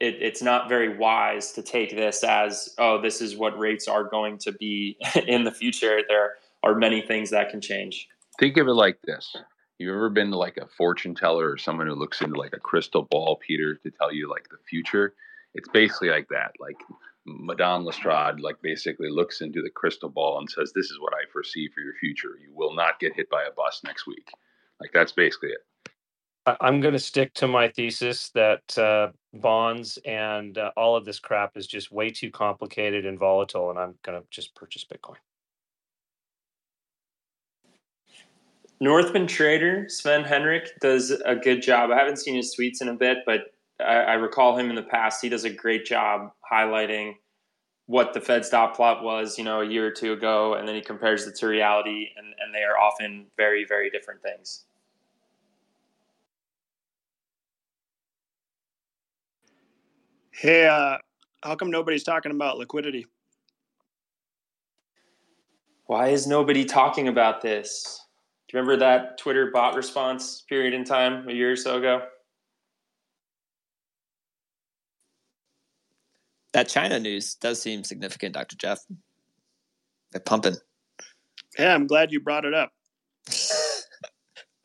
[0.00, 4.04] it, it's not very wise to take this as oh, this is what rates are
[4.04, 4.96] going to be
[5.28, 6.00] in the future.
[6.08, 6.32] There
[6.64, 8.08] are many things that can change.
[8.40, 9.36] Think of it like this:
[9.80, 12.60] you ever been to like a fortune teller or someone who looks into like a
[12.60, 15.14] crystal ball, Peter, to tell you like the future?
[15.54, 16.52] It's basically like that.
[16.60, 16.76] Like
[17.26, 21.24] Madame Lestrade, like basically looks into the crystal ball and says, "This is what I
[21.32, 22.38] foresee for your future.
[22.40, 24.30] You will not get hit by a bus next week."
[24.80, 25.66] Like that's basically it.
[26.60, 31.18] I'm going to stick to my thesis that uh, bonds and uh, all of this
[31.20, 35.16] crap is just way too complicated and volatile, and I'm going to just purchase Bitcoin.
[38.80, 41.90] Northman trader Sven Henrich does a good job.
[41.90, 44.82] I haven't seen his tweets in a bit, but I, I recall him in the
[44.82, 45.20] past.
[45.20, 47.14] He does a great job highlighting
[47.86, 50.76] what the Fed's dot plot was, you know, a year or two ago, and then
[50.76, 54.64] he compares it to reality, and, and they are often very, very different things.
[60.30, 60.96] Hey, uh,
[61.42, 63.06] how come nobody's talking about liquidity?
[65.86, 68.06] Why is nobody talking about this?
[68.50, 72.02] Do you remember that Twitter bot response period in time a year or so ago?
[76.52, 78.56] That China news does seem significant, Dr.
[78.56, 78.80] Jeff.
[80.10, 80.56] They're pumping.
[81.60, 82.72] Yeah, I'm glad you brought it up.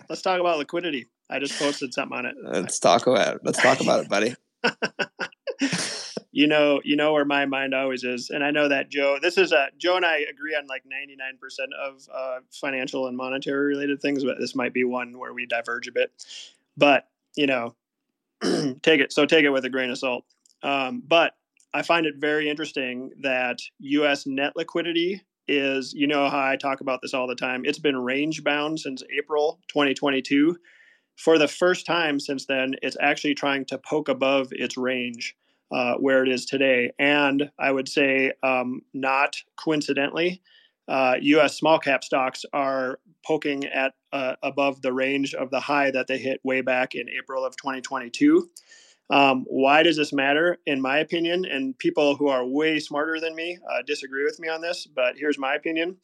[0.09, 1.05] Let's talk about liquidity.
[1.29, 2.33] I just posted something on it.
[2.43, 3.41] Let's talk about it.
[3.43, 4.33] Let's talk about it, buddy.
[6.35, 9.17] you know, you know where my mind always is, and I know that Joe.
[9.21, 13.15] This is a Joe and I agree on like 99 percent of uh, financial and
[13.15, 16.11] monetary related things, but this might be one where we diverge a bit.
[16.75, 17.07] But
[17.37, 17.75] you know,
[18.81, 20.25] take it so take it with a grain of salt.
[20.61, 21.37] Um, but
[21.73, 24.27] I find it very interesting that U.S.
[24.27, 27.61] net liquidity is, you know, how I talk about this all the time.
[27.63, 30.57] It's been range bound since April 2022.
[31.15, 35.33] For the first time since then, it's actually trying to poke above its range
[35.71, 36.91] uh, where it is today.
[36.99, 40.41] And I would say, um, not coincidentally,
[40.87, 41.57] uh, U.S.
[41.57, 46.17] small cap stocks are poking at uh, above the range of the high that they
[46.17, 48.49] hit way back in April of 2022.
[49.09, 50.57] Um, why does this matter?
[50.65, 54.47] In my opinion, and people who are way smarter than me uh, disagree with me
[54.47, 55.97] on this, but here's my opinion.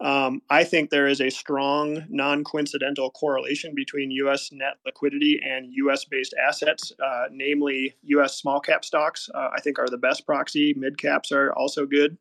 [0.00, 4.50] Um, I think there is a strong non coincidental correlation between U.S.
[4.52, 6.04] net liquidity and U.S.
[6.04, 8.36] based assets, uh, namely U.S.
[8.36, 9.28] small cap stocks.
[9.34, 10.72] Uh, I think are the best proxy.
[10.76, 12.16] Mid caps are also good.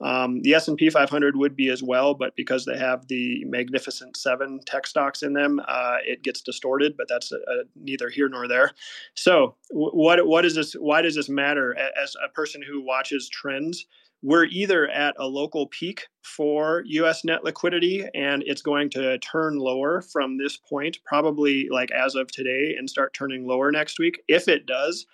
[0.00, 4.60] Um, the S&P 500 would be as well, but because they have the Magnificent Seven
[4.64, 6.96] tech stocks in them, uh, it gets distorted.
[6.96, 8.72] But that's a, a neither here nor there.
[9.14, 10.74] So, what what is this?
[10.74, 11.76] Why does this matter?
[12.00, 13.86] As a person who watches trends,
[14.22, 17.24] we're either at a local peak for U.S.
[17.24, 22.28] net liquidity, and it's going to turn lower from this point, probably like as of
[22.28, 24.22] today, and start turning lower next week.
[24.28, 25.06] If it does,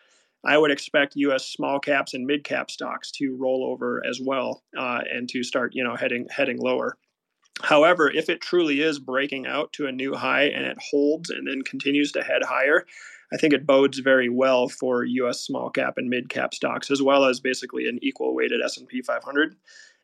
[0.45, 1.47] I would expect U.S.
[1.47, 5.75] small caps and mid cap stocks to roll over as well uh, and to start,
[5.75, 6.97] you know, heading heading lower.
[7.63, 11.47] However, if it truly is breaking out to a new high and it holds and
[11.47, 12.85] then continues to head higher,
[13.35, 15.40] I think it bodes very well for U.S.
[15.40, 19.56] small cap and mid cap stocks, as well as basically an equal weighted S&P 500.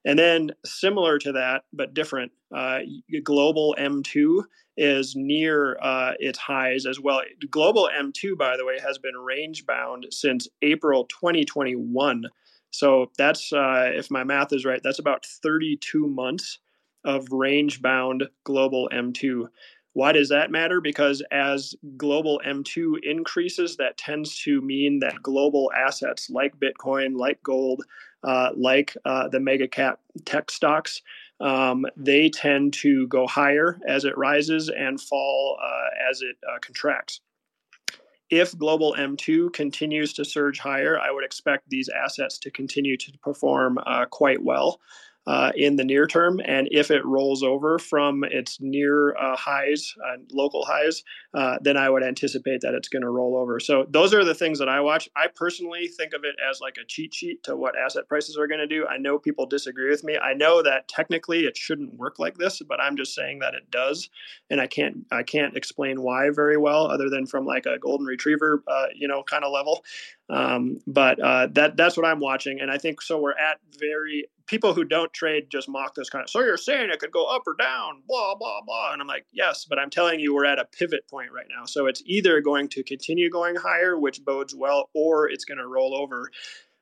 [0.05, 2.81] And then similar to that, but different, uh,
[3.23, 4.45] global M2
[4.77, 7.21] is near uh, its highs as well.
[7.51, 12.25] Global M2, by the way, has been range bound since April 2021.
[12.71, 16.59] So that's, uh, if my math is right, that's about 32 months
[17.05, 19.49] of range bound global M2.
[19.93, 20.81] Why does that matter?
[20.81, 27.43] Because as global M2 increases, that tends to mean that global assets like Bitcoin, like
[27.43, 27.83] gold,
[28.23, 31.03] uh, like uh, the mega cap tech stocks,
[31.41, 36.59] um, they tend to go higher as it rises and fall uh, as it uh,
[36.61, 37.21] contracts.
[38.29, 43.13] If global M2 continues to surge higher, I would expect these assets to continue to
[43.23, 44.79] perform uh, quite well
[45.31, 46.41] uh, in the near term.
[46.45, 51.05] And if it rolls over from its near uh, highs, uh, local highs,
[51.35, 53.61] uh, then I would anticipate that it's going to roll over.
[53.61, 55.09] So those are the things that I watch.
[55.15, 58.49] I personally think of it as like a cheat sheet to what asset prices are
[58.49, 58.89] going to do.
[58.89, 60.19] I know people disagree with me.
[60.19, 63.71] I know that technically it shouldn't work like this, but I'm just saying that it
[63.71, 64.11] does,
[64.51, 68.05] and I can't I can't explain why very well, other than from like a golden
[68.07, 69.85] retriever, uh, you know, kind of level.
[70.31, 73.19] Um, but uh, that that's what I'm watching, and I think so.
[73.19, 76.31] We're at very people who don't trade just mock this kind of.
[76.31, 79.27] So you're saying it could go up or down, blah blah blah, and I'm like,
[79.33, 81.65] yes, but I'm telling you, we're at a pivot point right now.
[81.65, 85.67] So it's either going to continue going higher, which bodes well, or it's going to
[85.67, 86.31] roll over.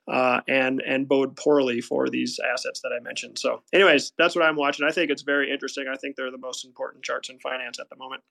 [0.07, 3.39] Uh, and and bode poorly for these assets that I mentioned.
[3.39, 4.87] So, anyways, that's what I'm watching.
[4.87, 5.85] I think it's very interesting.
[5.87, 8.23] I think they're the most important charts in finance at the moment.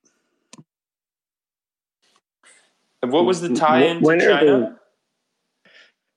[3.03, 4.79] And what was the tie in to China?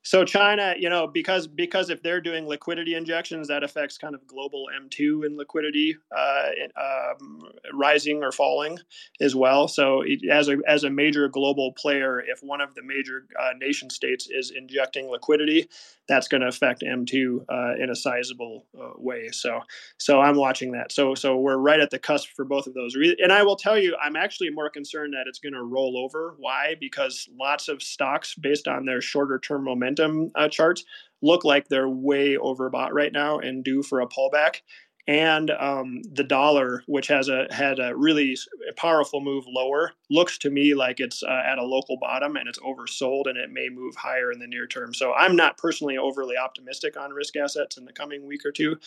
[0.03, 4.25] So China, you know, because because if they're doing liquidity injections, that affects kind of
[4.25, 8.79] global M2 and liquidity uh, um, rising or falling
[9.19, 9.67] as well.
[9.67, 13.51] So it, as a as a major global player, if one of the major uh,
[13.59, 15.67] nation states is injecting liquidity,
[16.07, 19.29] that's going to affect M2 uh, in a sizable uh, way.
[19.31, 19.59] So
[19.97, 20.91] so I'm watching that.
[20.91, 22.95] So so we're right at the cusp for both of those.
[22.95, 26.33] And I will tell you, I'm actually more concerned that it's going to roll over.
[26.39, 26.75] Why?
[26.79, 30.83] Because lots of stocks, based on their shorter term momentum momentum uh, charts
[31.21, 34.61] look like they're way overbought right now and due for a pullback.
[35.07, 38.37] And um, the dollar, which has a had a really
[38.77, 42.59] powerful move lower, looks to me like it's uh, at a local bottom and it's
[42.59, 44.93] oversold and it may move higher in the near term.
[44.93, 48.77] So I'm not personally overly optimistic on risk assets in the coming week or two,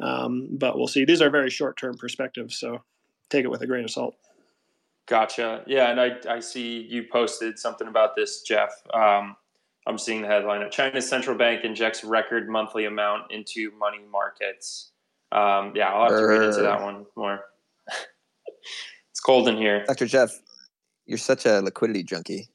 [0.00, 1.04] um, but we'll see.
[1.04, 2.82] These are very short term perspectives, so
[3.28, 4.16] take it with a grain of salt.
[5.06, 5.64] Gotcha.
[5.66, 8.70] Yeah, and I I see you posted something about this, Jeff.
[8.92, 9.36] Um,
[9.88, 14.90] I'm seeing the headline: of China's central bank injects record monthly amount into money markets.
[15.32, 17.40] Um, yeah, I'll have to read into that one more.
[19.10, 19.84] it's cold in here.
[19.86, 20.06] Dr.
[20.06, 20.30] Jeff,
[21.06, 22.48] you're such a liquidity junkie.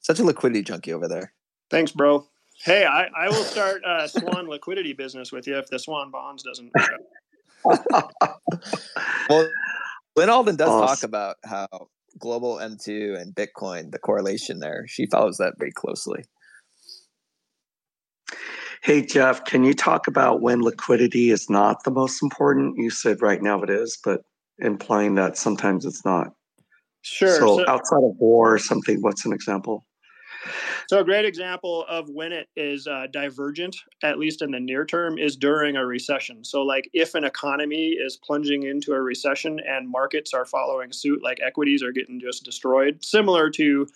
[0.00, 1.34] Such a liquidity junkie over there.
[1.70, 2.26] Thanks, bro.
[2.64, 6.42] Hey, I, I will start a Swan liquidity business with you if the Swan bonds
[6.42, 6.72] doesn't.
[9.28, 9.48] well,
[10.16, 10.86] Lynn Alden does awesome.
[10.86, 11.88] talk about how
[12.18, 16.24] global M2 and Bitcoin, the correlation there, she follows that very closely.
[18.82, 22.78] Hey, Jeff, can you talk about when liquidity is not the most important?
[22.78, 24.22] You said right now it is, but
[24.58, 26.28] implying that sometimes it's not.
[27.02, 27.28] Sure.
[27.28, 29.84] So, so outside of war or something, what's an example?
[30.88, 34.86] So a great example of when it is uh, divergent, at least in the near
[34.86, 36.42] term, is during a recession.
[36.42, 41.22] So like if an economy is plunging into a recession and markets are following suit,
[41.22, 43.86] like equities are getting just destroyed, similar to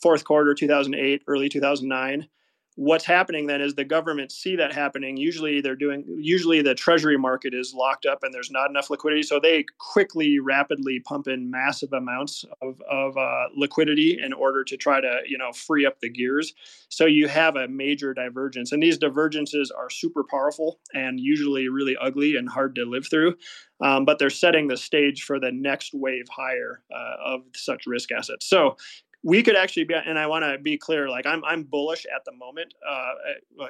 [0.00, 2.28] fourth quarter 2008, early 2009
[2.76, 5.16] what's happening then is the government see that happening.
[5.16, 9.22] Usually they're doing usually the treasury market is locked up and there's not enough liquidity.
[9.22, 14.76] So they quickly rapidly pump in massive amounts of, of uh, liquidity in order to
[14.76, 16.54] try to you know free up the gears.
[16.88, 21.96] So you have a major divergence and these divergences are super powerful and usually really
[22.00, 23.36] ugly and hard to live through.
[23.82, 28.12] Um, but they're setting the stage for the next wave higher uh, of such risk
[28.12, 28.46] assets.
[28.46, 28.76] So
[29.22, 32.24] we could actually be and i want to be clear like i'm i'm bullish at
[32.24, 33.12] the moment uh,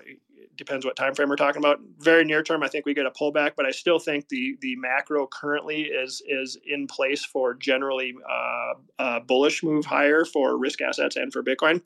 [0.05, 0.17] it
[0.57, 3.11] depends what time frame we're talking about very near term i think we get a
[3.11, 8.15] pullback but i still think the the macro currently is is in place for generally
[8.99, 11.81] uh, bullish move higher for risk assets and for bitcoin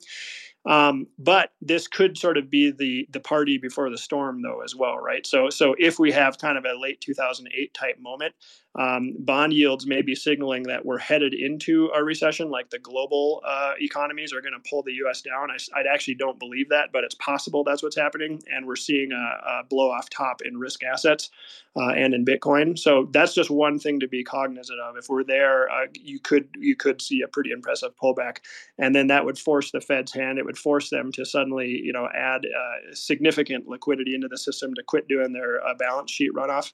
[0.67, 4.75] um, but this could sort of be the the party before the storm, though, as
[4.75, 5.25] well, right?
[5.25, 8.35] So, so if we have kind of a late 2008 type moment,
[8.77, 13.41] um, bond yields may be signaling that we're headed into a recession, like the global
[13.43, 15.23] uh, economies are going to pull the U.S.
[15.23, 15.49] down.
[15.49, 19.11] I, I, actually don't believe that, but it's possible that's what's happening, and we're seeing
[19.11, 21.31] a, a blow off top in risk assets
[21.75, 22.77] uh, and in Bitcoin.
[22.77, 24.95] So that's just one thing to be cognizant of.
[24.95, 28.41] If we're there, uh, you could you could see a pretty impressive pullback,
[28.77, 30.37] and then that would force the Fed's hand.
[30.37, 34.75] It would force them to suddenly you know add uh, significant liquidity into the system
[34.75, 36.73] to quit doing their uh, balance sheet runoff.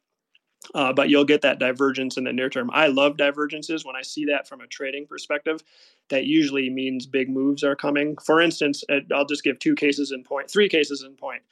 [0.73, 2.69] Uh, but you'll get that divergence in the near term.
[2.73, 3.85] I love divergences.
[3.85, 5.61] When I see that from a trading perspective,
[6.09, 8.15] that usually means big moves are coming.
[8.17, 8.83] For instance,
[9.13, 11.43] I'll just give two cases in point, three cases in point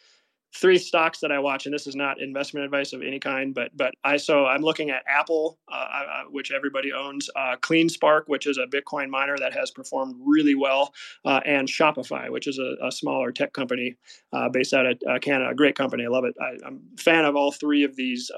[0.54, 3.76] three stocks that I watch, and this is not investment advice of any kind, but
[3.76, 8.48] but I so I'm looking at Apple, uh, uh, which everybody owns, uh, CleanSpark, which
[8.48, 10.94] is a Bitcoin miner that has performed really well,
[11.26, 13.96] uh, and Shopify, which is a, a smaller tech company
[14.34, 15.52] uh, based out of uh, Canada.
[15.52, 16.36] A great company, I love it.
[16.42, 18.30] I, am a fan of all three of these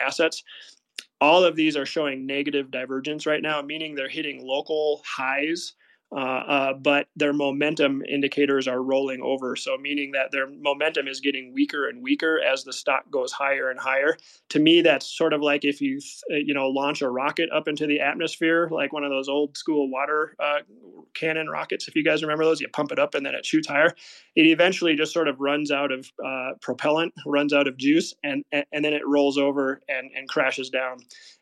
[0.00, 0.42] assets.
[1.20, 5.74] All of these are showing negative divergence right now, meaning they're hitting local highs
[6.12, 9.54] uh, uh, but their momentum indicators are rolling over.
[9.54, 13.70] So, meaning that their momentum is getting weaker and weaker as the stock goes higher
[13.70, 14.16] and higher.
[14.50, 17.86] To me, that's sort of like if you, you know, launch a rocket up into
[17.86, 20.60] the atmosphere, like one of those old school water uh,
[21.14, 21.86] cannon rockets.
[21.86, 23.94] If you guys remember those, you pump it up and then it shoots higher.
[24.34, 28.44] It eventually just sort of runs out of uh, propellant, runs out of juice, and,
[28.52, 30.98] and then it rolls over and, and crashes down.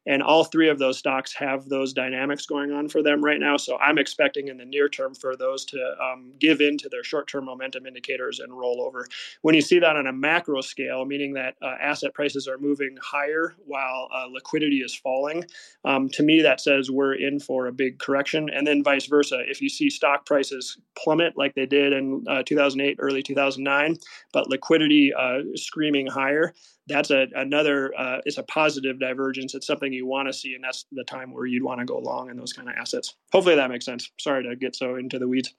[0.06, 3.56] And all three of those stocks have those dynamics going on for them right now.
[3.56, 7.02] So I'm expecting in the near term for those to um, give in to their
[7.02, 9.06] short term momentum indicators and roll over.
[9.42, 12.96] When you see that on a macro scale, meaning that uh, asset prices are moving
[13.00, 15.44] higher while uh, liquidity is falling,
[15.84, 18.48] um, to me that says we're in for a big correction.
[18.50, 19.40] And then vice versa.
[19.46, 23.96] If you see stock prices plummet like they did in uh, 2008, early 2009,
[24.32, 26.54] but liquidity uh, screaming higher,
[26.88, 30.64] that's a another uh, it's a positive divergence it's something you want to see and
[30.64, 33.54] that's the time where you'd want to go long in those kind of assets hopefully
[33.56, 35.54] that makes sense sorry to get so into the weeds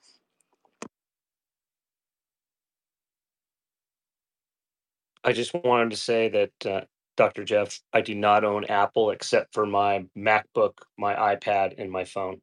[5.23, 6.81] I just wanted to say that, uh,
[7.17, 7.43] Dr.
[7.43, 12.41] Jeff, I do not own Apple except for my MacBook, my iPad, and my phone.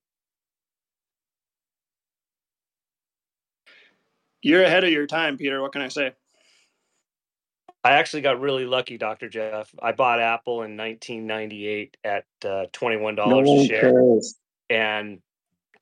[4.43, 5.63] You're ahead of your time, Peter.
[5.63, 6.13] What can I say?
[7.87, 9.29] I actually got really lucky, Dr.
[9.29, 9.73] Jeff.
[9.81, 14.35] I bought Apple in 1998 at uh, $21 No a share cares.
[14.69, 15.21] and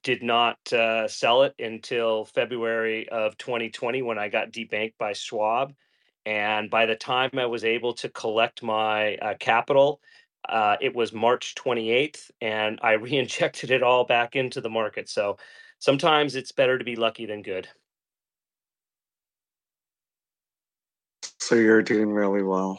[0.02, 5.72] did not uh, sell it until February of 2020 when I got debanked by Schwab.
[6.26, 9.98] And by the time I was able to collect my uh, capital,
[10.46, 15.08] uh, it was March 28th, and I reinjected it all back into the market.
[15.08, 15.38] So
[15.78, 17.66] sometimes it's better to be lucky than good.
[21.38, 22.78] So you're doing really well.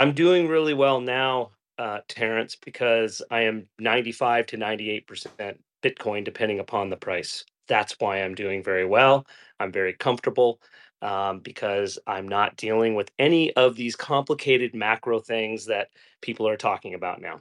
[0.00, 6.58] I'm doing really well now, uh, Terrence, because I am 95 to 98% Bitcoin, depending
[6.58, 7.44] upon the price.
[7.68, 9.26] That's why I'm doing very well.
[9.60, 10.60] I'm very comfortable
[11.02, 15.90] um, because I'm not dealing with any of these complicated macro things that
[16.22, 17.40] people are talking about now.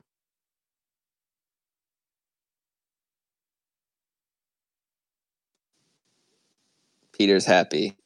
[7.13, 7.97] Peter's happy.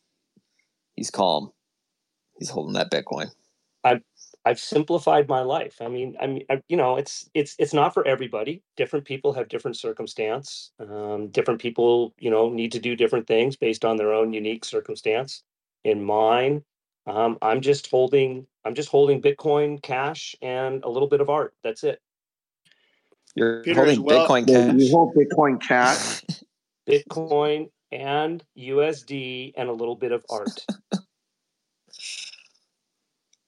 [1.02, 1.52] He's calm.
[2.38, 3.32] He's holding that Bitcoin.
[3.84, 4.03] I've
[4.45, 5.78] I've simplified my life.
[5.82, 8.61] I mean, I mean, I, you know, it's it's it's not for everybody.
[8.78, 10.73] Different people have different circumstance.
[10.80, 14.64] Um, different people, you know, need to do different things based on their own unique
[14.64, 15.41] circumstance.
[15.86, 16.64] In mine,
[17.07, 21.56] um, I'm just holding I'm just holding Bitcoin, cash, and a little bit of art.
[21.64, 21.99] That's it.
[23.34, 24.76] You're Peter, holding well- Bitcoin Yeah, cash.
[24.78, 26.22] you hold Bitcoin cash.
[26.88, 30.65] Bitcoin and USD and a little bit of art.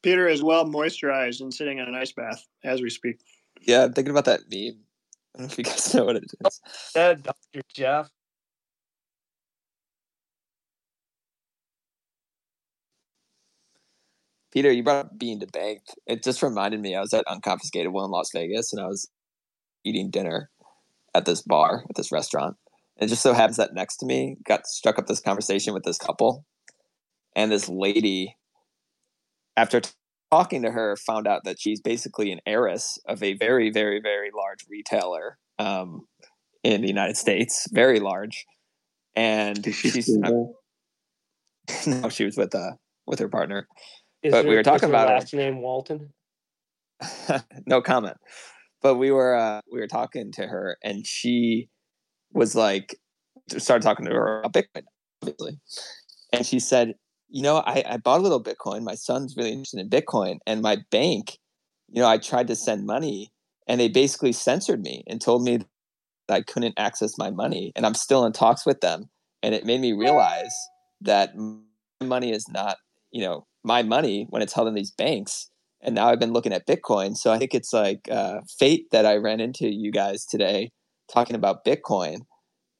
[0.03, 3.20] Peter is well moisturized and sitting in an ice bath as we speak.
[3.61, 4.82] Yeah, I'm thinking about that meme.
[5.36, 6.61] I don't know if you guys know what it is.
[6.68, 7.61] Said Dr.
[7.74, 8.10] Jeff.
[14.52, 15.95] Peter, you brought up being debanked.
[16.06, 19.10] It just reminded me I was at Unconfiscatable in Las Vegas and I was
[19.84, 20.52] eating dinner
[21.15, 22.56] at this bar, at this restaurant.
[22.98, 25.84] And it just so happens that next to me got struck up this conversation with
[25.84, 26.45] this couple.
[27.36, 28.36] And this lady,
[29.57, 29.91] after t-
[30.32, 34.30] talking to her, found out that she's basically an heiress of a very, very, very
[34.36, 36.02] large retailer um,
[36.64, 38.45] in the United States, very large.
[39.15, 40.56] And Is she she's single?
[41.88, 42.72] no, she was with uh
[43.06, 43.68] with her partner.
[44.24, 45.15] Is But we were talking is her about her.
[45.15, 46.14] last name Walton.
[47.68, 48.18] no comment.
[48.82, 51.70] But we were uh, we were talking to her, and she
[52.34, 52.96] was like,
[53.50, 54.84] started talking to her about Bitcoin,
[55.22, 55.60] obviously,
[56.32, 56.96] and she said,
[57.30, 58.84] "You know, I, I bought a little Bitcoin.
[58.84, 61.38] My son's really interested in Bitcoin, and my bank,
[61.90, 63.32] you know, I tried to send money,
[63.68, 65.58] and they basically censored me and told me
[66.28, 69.10] that I couldn't access my money, and I'm still in talks with them,
[69.42, 70.54] and it made me realize
[71.02, 71.58] that my
[72.02, 72.78] money is not,
[73.12, 75.50] you know, my money when it's held in these banks."
[75.86, 77.18] and now I've been looking at Bitcoin.
[77.18, 80.72] So I think it's like uh, fate that I ran into you guys today
[81.14, 82.26] talking about Bitcoin,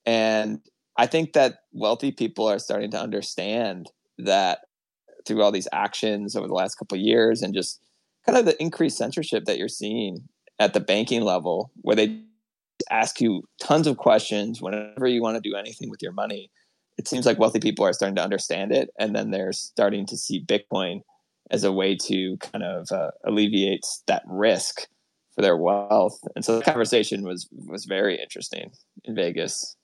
[0.06, 0.60] and
[0.98, 4.60] I think that wealthy people are starting to understand that
[5.26, 7.80] through all these actions over the last couple years, and just
[8.26, 10.28] kind of the increased censorship that you're seeing
[10.60, 12.22] at the banking level, where they
[12.90, 16.52] ask you tons of questions whenever you want to do anything with your money.
[16.98, 20.18] It seems like wealthy people are starting to understand it, and then they're starting to
[20.18, 21.02] see Bitcoin
[21.50, 24.88] as a way to kind of uh, alleviate that risk
[25.36, 26.20] for their wealth.
[26.36, 28.72] And so the conversation was was very interesting
[29.04, 29.76] in Vegas.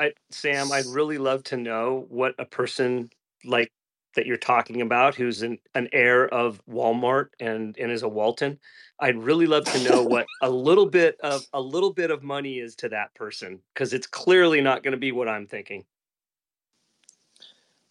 [0.00, 3.10] I, Sam, I'd really love to know what a person
[3.44, 3.70] like
[4.16, 8.58] that you're talking about, who's an, an heir of Walmart and and is a Walton.
[9.00, 12.58] I'd really love to know what a little bit of a little bit of money
[12.58, 15.84] is to that person, because it's clearly not going to be what I'm thinking.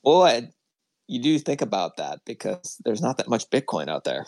[0.02, 0.50] Well, I,
[1.08, 4.26] you do think about that because there's not that much Bitcoin out there,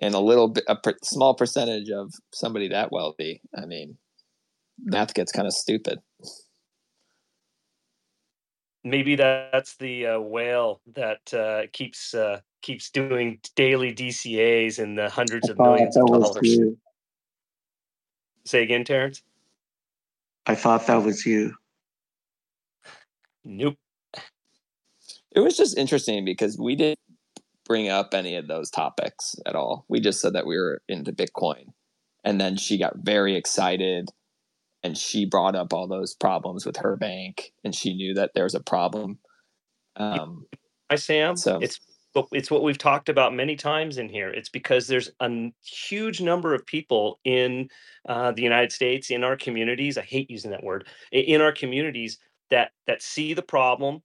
[0.00, 3.40] and a little bit, a per, small percentage of somebody that wealthy.
[3.56, 3.96] I mean,
[4.82, 6.00] math gets kind of stupid.
[8.84, 15.10] Maybe that's the uh, whale that uh, keeps uh, keeps doing daily DCA's in the
[15.10, 16.46] hundreds I of thought millions that of was dollars.
[16.46, 16.78] you.
[18.44, 19.22] Say again, Terrence.
[20.46, 21.54] I thought that was you.
[23.44, 23.76] Nope.
[25.32, 26.98] It was just interesting because we didn't
[27.68, 29.84] bring up any of those topics at all.
[29.88, 31.66] We just said that we were into Bitcoin.
[32.24, 34.08] And then she got very excited
[34.82, 38.44] and she brought up all those problems with her bank and she knew that there
[38.44, 39.18] was a problem.
[39.96, 40.46] Um,
[40.90, 41.36] Hi, Sam.
[41.36, 41.78] So- it's
[42.32, 44.28] it's what we've talked about many times in here.
[44.28, 47.68] It's because there's a huge number of people in
[48.08, 49.96] uh, the United States, in our communities.
[49.96, 50.88] I hate using that word.
[51.12, 52.18] In our communities
[52.50, 54.02] that that see the problem,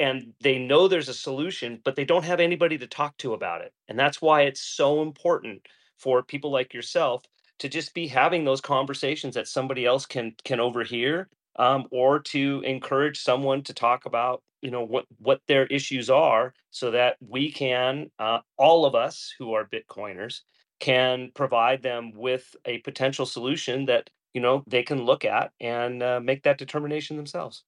[0.00, 3.62] and they know there's a solution, but they don't have anybody to talk to about
[3.62, 3.72] it.
[3.88, 5.66] And that's why it's so important
[5.96, 7.24] for people like yourself
[7.58, 12.62] to just be having those conversations that somebody else can can overhear um, or to
[12.64, 17.50] encourage someone to talk about you know what what their issues are so that we
[17.50, 20.40] can uh, all of us who are bitcoiners
[20.80, 26.02] can provide them with a potential solution that you know they can look at and
[26.02, 27.64] uh, make that determination themselves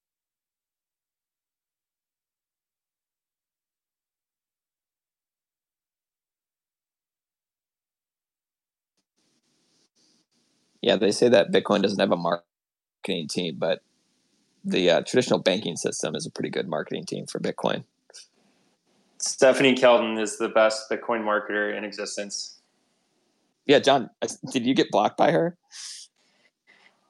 [10.83, 13.83] Yeah, they say that Bitcoin doesn't have a marketing team, but
[14.65, 17.85] the uh, traditional banking system is a pretty good marketing team for Bitcoin.
[19.19, 22.59] Stephanie Kelton is the best Bitcoin marketer in existence.
[23.67, 24.11] Yeah, John,
[24.51, 25.57] did you get blocked by her?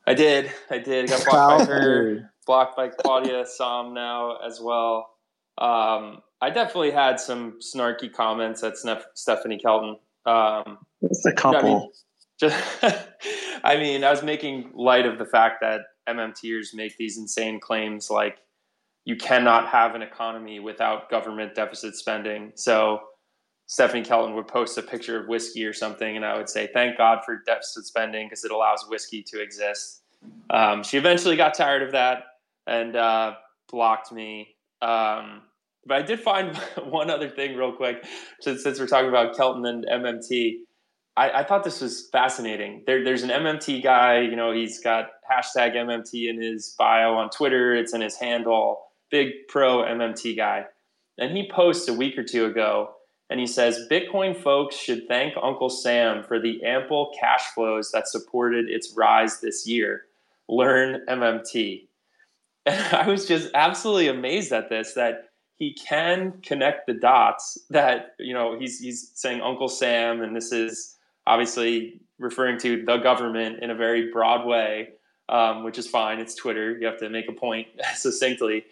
[0.06, 0.50] I did.
[0.70, 1.04] I did.
[1.10, 5.10] I got blocked by her, blocked by Claudia Sahm now as well.
[5.58, 8.74] Um, I definitely had some snarky comments at
[9.14, 9.96] Stephanie Kelton.
[10.26, 11.58] Um, Just a couple.
[11.58, 11.90] I mean,
[12.40, 12.56] just,
[13.64, 18.10] I mean, I was making light of the fact that MMTers make these insane claims
[18.10, 18.38] like
[19.04, 22.52] you cannot have an economy without government deficit spending.
[22.54, 23.00] So
[23.66, 26.98] Stephanie Kelton would post a picture of whiskey or something, and I would say, "Thank
[26.98, 30.02] God for deficit spending because it allows whiskey to exist."
[30.50, 32.24] Um, she eventually got tired of that
[32.66, 33.34] and uh,
[33.70, 34.56] blocked me.
[34.82, 35.42] Um,
[35.86, 38.04] but I did find one other thing real quick,
[38.40, 40.56] since, since we're talking about Kelton and MMT.
[41.20, 42.82] I, I, thought this was fascinating.
[42.86, 47.28] There, there's an MMT guy, you know, he's got hashtag MMT in his bio on
[47.28, 47.74] Twitter.
[47.74, 48.86] It's in his handle.
[49.10, 50.64] Big pro MMT guy.
[51.18, 52.94] And he posts a week or two ago
[53.28, 58.08] and he says Bitcoin folks should thank Uncle Sam for the ample cash flows that
[58.08, 60.06] supported its rise this year.
[60.48, 61.86] Learn MMT.
[62.66, 68.14] And I was just absolutely amazed at this that he can connect the dots that,
[68.18, 70.98] you know, he's, he's saying Uncle Sam and this is
[71.30, 74.88] obviously referring to the government in a very broad way,
[75.28, 76.18] um, which is fine.
[76.18, 76.76] It's Twitter.
[76.76, 78.64] You have to make a point succinctly.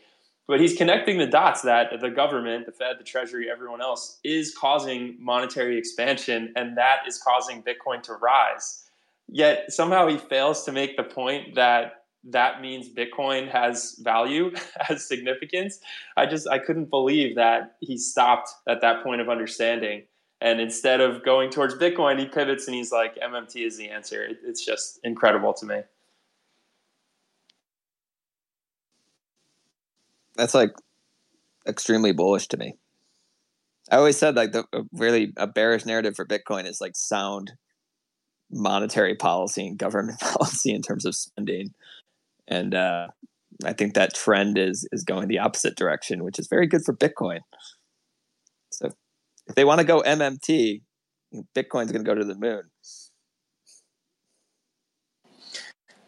[0.48, 4.56] But he's connecting the dots that the government, the Fed, the Treasury, everyone else is
[4.56, 8.85] causing monetary expansion, and that is causing Bitcoin to rise.
[9.28, 15.06] Yet somehow he fails to make the point that that means Bitcoin has value, has
[15.06, 15.78] significance.
[16.16, 20.05] I just I couldn't believe that he stopped at that point of understanding.
[20.40, 24.28] And instead of going towards Bitcoin, he pivots and he's like, MMT is the answer.
[24.44, 25.81] It's just incredible to me.
[30.36, 30.70] That's like
[31.66, 32.74] extremely bullish to me.
[33.90, 37.52] I always said like the really a bearish narrative for Bitcoin is like sound
[38.51, 41.74] monetary policy and government policy in terms of spending,
[42.47, 43.09] and uh,
[43.65, 46.94] I think that trend is is going the opposite direction, which is very good for
[46.94, 47.40] Bitcoin.
[49.49, 50.83] If they want to go MMT,
[51.57, 52.62] Bitcoin's going to go to the moon.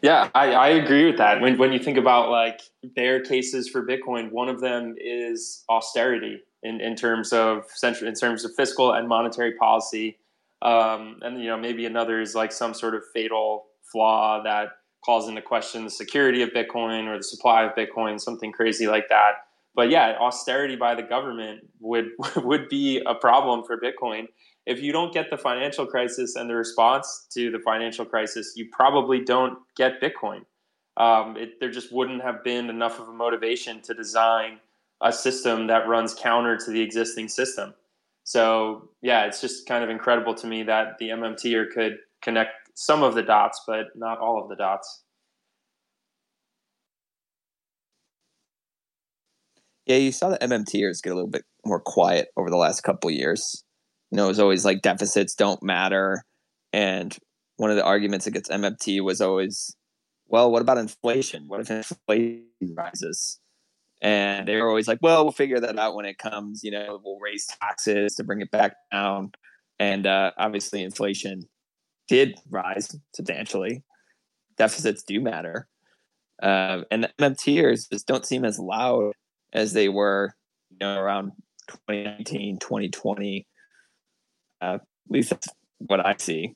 [0.01, 1.41] Yeah, I, I agree with that.
[1.41, 2.59] When when you think about like
[2.95, 8.15] bear cases for Bitcoin, one of them is austerity in, in terms of central in
[8.15, 10.17] terms of fiscal and monetary policy.
[10.63, 14.69] Um, and you know, maybe another is like some sort of fatal flaw that
[15.05, 19.07] calls into question the security of Bitcoin or the supply of Bitcoin, something crazy like
[19.09, 19.33] that
[19.75, 24.27] but yeah, austerity by the government would would be a problem for Bitcoin.
[24.65, 28.67] If you don't get the financial crisis and the response to the financial crisis, you
[28.71, 30.41] probably don't get Bitcoin.
[30.97, 34.59] Um, it, there just wouldn't have been enough of a motivation to design
[35.01, 37.73] a system that runs counter to the existing system.
[38.23, 43.03] So yeah, it's just kind of incredible to me that the MMTer could connect some
[43.03, 45.03] of the dots, but not all of the dots.
[49.85, 53.09] Yeah, you saw the MMTers get a little bit more quiet over the last couple
[53.09, 53.63] years.
[54.11, 56.23] You know, it was always like deficits don't matter,
[56.73, 57.17] and
[57.57, 59.75] one of the arguments against MMT was always,
[60.27, 61.47] well, what about inflation?
[61.47, 62.45] What if inflation
[62.75, 63.39] rises?
[64.01, 66.63] And they were always like, well, we'll figure that out when it comes.
[66.63, 69.31] You know, we'll raise taxes to bring it back down.
[69.79, 71.43] And uh, obviously, inflation
[72.07, 73.83] did rise substantially.
[74.57, 75.67] Deficits do matter.
[76.41, 79.13] Uh, and the MMTers just don't seem as loud
[79.53, 80.35] as they were
[80.71, 81.31] you know, around
[81.67, 83.47] 2019, 2020.
[84.61, 85.49] Uh, at least that's
[85.79, 86.55] what I see.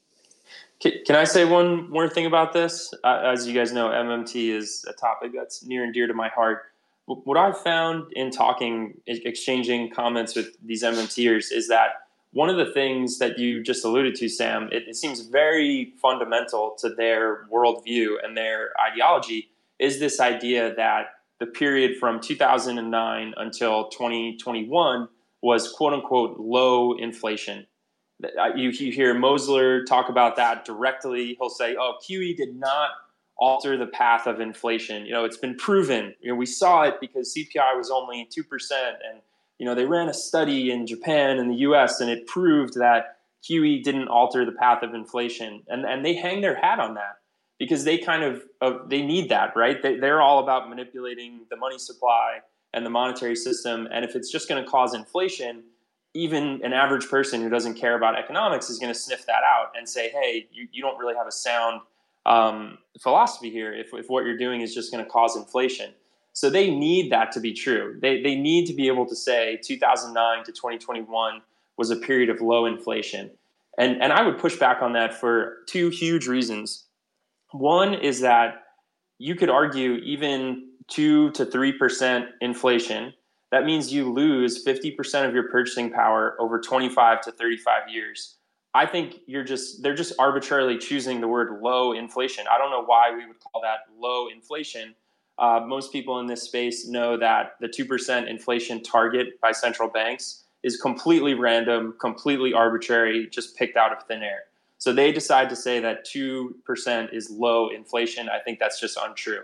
[0.79, 2.93] Can, I say one more thing about this?
[3.03, 6.27] Uh, as you guys know, MMT is a topic that's near and dear to my
[6.29, 6.63] heart.
[7.05, 12.73] What I've found in talking, exchanging comments with these MMTers is that one of the
[12.73, 18.15] things that you just alluded to, Sam, it, it seems very fundamental to their worldview
[18.23, 19.49] and their ideology
[19.79, 21.05] is this idea that
[21.39, 25.07] the period from 2009 until 2021
[25.41, 27.67] was quote unquote low inflation.
[28.55, 31.35] You, you hear Mosler talk about that directly.
[31.39, 32.91] He'll say, "Oh, QE did not
[33.37, 35.05] alter the path of inflation.
[35.05, 36.15] You know, it's been proven.
[36.21, 39.21] You know, we saw it because CPI was only two percent, and
[39.59, 41.99] you know they ran a study in Japan and the U.S.
[41.99, 45.63] and it proved that QE didn't alter the path of inflation.
[45.67, 47.17] And and they hang their hat on that
[47.57, 49.81] because they kind of uh, they need that, right?
[49.81, 52.39] They, they're all about manipulating the money supply
[52.73, 53.87] and the monetary system.
[53.91, 55.63] And if it's just going to cause inflation,
[56.13, 59.71] even an average person who doesn't care about economics is going to sniff that out
[59.77, 61.81] and say, hey, you, you don't really have a sound
[62.25, 65.93] um, philosophy here if, if what you're doing is just going to cause inflation.
[66.33, 67.97] So they need that to be true.
[68.01, 71.41] They, they need to be able to say 2009 to 2021
[71.77, 73.31] was a period of low inflation.
[73.77, 76.84] And, and I would push back on that for two huge reasons.
[77.57, 78.63] One is that
[79.17, 83.13] you could argue even 2 to 3% inflation,
[83.51, 88.35] that means you lose 50% of your purchasing power over 25 to 35 years.
[88.73, 92.45] I think you're just they're just arbitrarily choosing the word low inflation.
[92.51, 94.93] I don't know why we would call that low inflation.
[95.37, 100.43] Uh, most people in this space know that the 2% inflation target by central banks
[100.63, 104.43] is completely random, completely arbitrary, just picked out of thin air.
[104.77, 108.29] So they decide to say that 2% is low inflation.
[108.29, 109.43] I think that's just untrue.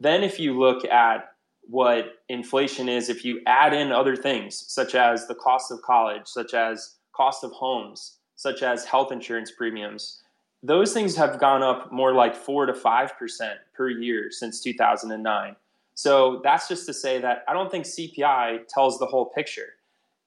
[0.00, 1.34] Then, if you look at
[1.68, 6.26] what inflation is, if you add in other things, such as the cost of college,
[6.26, 10.22] such as cost of homes, such as health insurance premiums,
[10.62, 15.56] those things have gone up more like 4 to 5% per year since 2009.
[15.94, 19.74] So that's just to say that I don't think CPI tells the whole picture.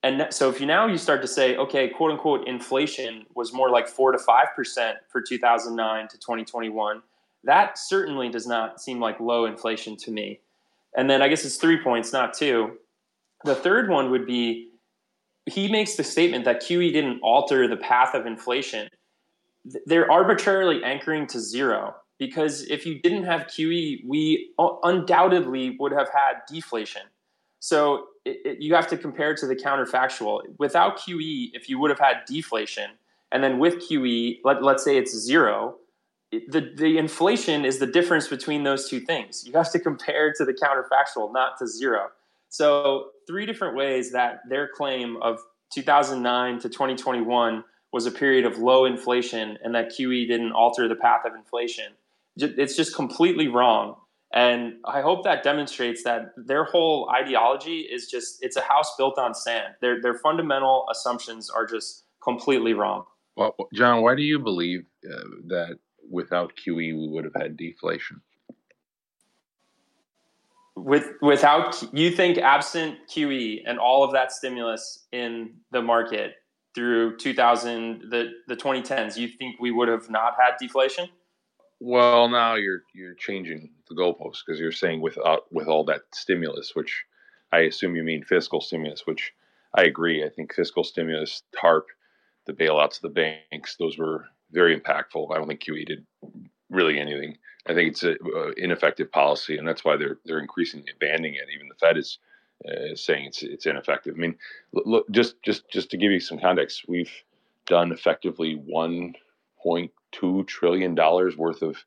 [0.03, 3.69] And so if you now you start to say, okay, quote unquote, inflation was more
[3.69, 7.01] like 4 to 5% for 2009 to 2021,
[7.43, 10.39] that certainly does not seem like low inflation to me.
[10.95, 12.77] And then I guess it's three points, not two.
[13.43, 14.69] The third one would be
[15.45, 18.89] he makes the statement that QE didn't alter the path of inflation.
[19.85, 25.91] They're arbitrarily anchoring to zero because if you didn't have QE, we uh, undoubtedly would
[25.91, 27.03] have had deflation.
[27.59, 30.41] So it, it, you have to compare to the counterfactual.
[30.59, 32.91] Without QE, if you would have had deflation,
[33.31, 35.75] and then with QE, let, let's say it's zero,
[36.31, 39.43] the, the inflation is the difference between those two things.
[39.45, 42.09] You have to compare to the counterfactual, not to zero.
[42.49, 45.39] So, three different ways that their claim of
[45.73, 50.95] 2009 to 2021 was a period of low inflation and that QE didn't alter the
[50.95, 51.93] path of inflation.
[52.37, 53.95] It's just completely wrong.
[54.33, 59.17] And I hope that demonstrates that their whole ideology is just, it's a house built
[59.17, 59.75] on sand.
[59.81, 63.05] Their, their fundamental assumptions are just completely wrong.
[63.37, 65.79] Well, John, why do you believe uh, that
[66.09, 68.21] without QE we would have had deflation?
[70.77, 76.35] with without you think absent QE and all of that stimulus in the market
[76.75, 81.09] through 2000 the the 2010s you think we would have not had deflation
[81.79, 86.71] well now you're you're changing the goalposts because you're saying without with all that stimulus
[86.75, 87.05] which
[87.51, 89.33] I assume you mean fiscal stimulus which
[89.73, 91.87] I agree I think fiscal stimulus TARP
[92.45, 96.05] the bailouts of the banks those were very impactful I don't think QE did
[96.69, 97.37] really anything.
[97.67, 98.17] I think it's an
[98.57, 101.49] ineffective policy, and that's why they're they're increasingly abandoning it.
[101.53, 102.19] Even the Fed is
[102.67, 104.15] uh, saying it's it's ineffective.
[104.15, 104.35] I mean,
[104.73, 107.11] look, just just just to give you some context, we've
[107.65, 111.77] done effectively 1.2 trillion dollars worth of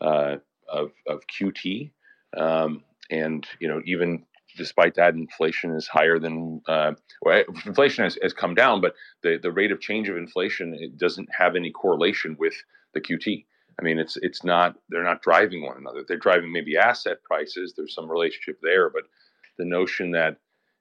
[0.00, 0.36] uh,
[0.72, 1.90] of of QT,
[2.36, 4.24] um, and you know even
[4.56, 6.92] despite that, inflation is higher than uh,
[7.22, 10.98] well, inflation has, has come down, but the, the rate of change of inflation it
[10.98, 12.54] doesn't have any correlation with
[12.94, 13.44] the QT.
[13.80, 16.04] I mean, it's it's not they're not driving one another.
[16.06, 17.74] They're driving maybe asset prices.
[17.76, 19.04] There's some relationship there, but
[19.58, 20.38] the notion that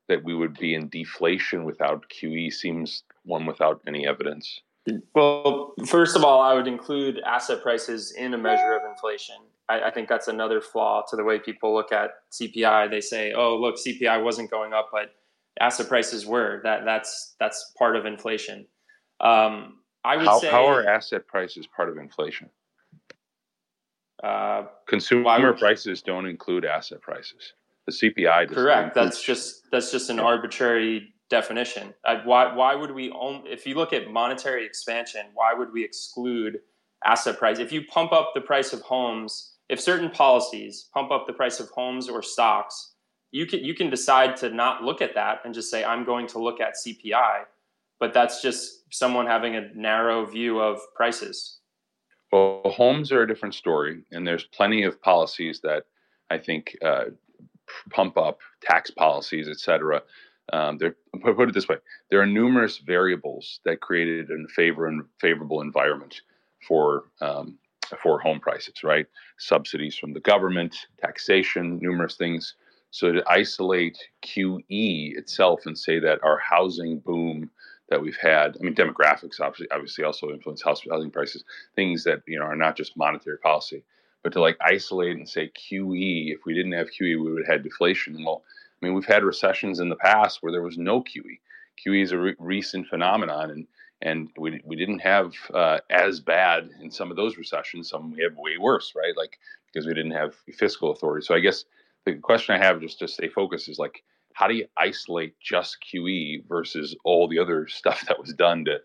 [0.09, 4.61] that we would be in deflation without QE seems one without any evidence.
[5.13, 9.35] Well, first of all, I would include asset prices in a measure of inflation.
[9.71, 12.89] I, I, think that's another flaw to the way people look at CPI.
[12.89, 15.13] They say, "Oh, look, CPI wasn't going up, but
[15.59, 18.65] asset prices were." That that's that's part of inflation.
[19.21, 22.49] Um, I would how, say how are asset prices part of inflation?
[24.21, 27.53] Uh, Consumer prices don't include asset prices.
[27.87, 28.93] The CPI does correct.
[28.93, 30.23] That's just that's just an yeah.
[30.23, 31.93] arbitrary definition.
[32.05, 33.43] Uh, why why would we own?
[33.47, 36.59] If you look at monetary expansion, why would we exclude
[37.05, 37.57] asset price?
[37.57, 41.61] If you pump up the price of homes, if certain policies pump up the price
[41.61, 42.91] of homes or stocks,
[43.31, 46.27] you can you can decide to not look at that and just say I'm going
[46.27, 47.45] to look at CPI.
[47.97, 51.59] But that's just someone having a narrow view of prices.
[52.31, 55.83] Well, homes are a different story, and there's plenty of policies that
[56.29, 57.05] I think uh,
[57.91, 60.01] pump up tax policies, et cetera.
[60.51, 60.77] Um,
[61.21, 61.77] put it this way:
[62.09, 66.21] there are numerous variables that created a favor and favorable environment
[66.67, 67.57] for um,
[67.97, 68.83] for home prices.
[68.83, 69.07] Right,
[69.37, 72.55] subsidies from the government, taxation, numerous things.
[72.91, 77.49] So to isolate QE itself and say that our housing boom
[77.89, 81.43] that we've had, I mean, demographics obviously obviously also influence housing prices,
[81.75, 83.83] things that you know are not just monetary policy,
[84.23, 87.55] but to like isolate and say QE, if we didn't have QE, we would have
[87.55, 88.23] had deflation.
[88.23, 88.43] Well,
[88.81, 91.39] I mean, we've had recessions in the past where there was no QE.
[91.85, 93.67] QE is a re- recent phenomenon, and
[94.01, 97.89] and we, we didn't have uh, as bad in some of those recessions.
[97.89, 99.15] Some we have way worse, right?
[99.15, 99.39] Like
[99.71, 101.25] because we didn't have fiscal authority.
[101.25, 101.65] So I guess
[102.05, 104.03] the question I have just to stay focused is like,
[104.33, 108.79] how do you isolate just QE versus all the other stuff that was done to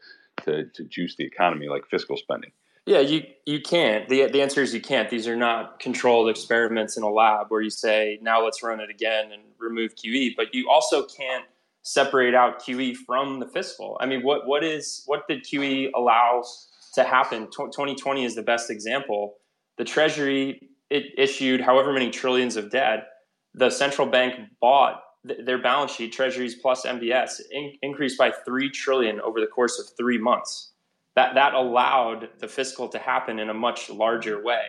[0.45, 2.53] to, to juice the economy, like fiscal spending?
[2.85, 4.09] Yeah, you you can't.
[4.09, 5.11] the The answer is you can't.
[5.11, 8.91] These are not controlled experiments in a lab where you say now let's run it
[8.91, 10.37] again and remove QE.
[10.37, 11.45] But you also can't
[11.87, 13.97] separate out QE from the fiscal.
[14.01, 16.43] I mean, what what is what did QE allow
[16.95, 17.49] to happen?
[17.51, 19.35] Twenty twenty is the best example.
[19.79, 20.61] The Treasury
[20.91, 23.07] it issued however many trillions of debt.
[23.55, 28.69] The central bank bought th- their balance sheet, Treasuries plus MBS, in- increased by three
[28.69, 30.73] trillion over the course of three months
[31.15, 34.67] that that allowed the fiscal to happen in a much larger way.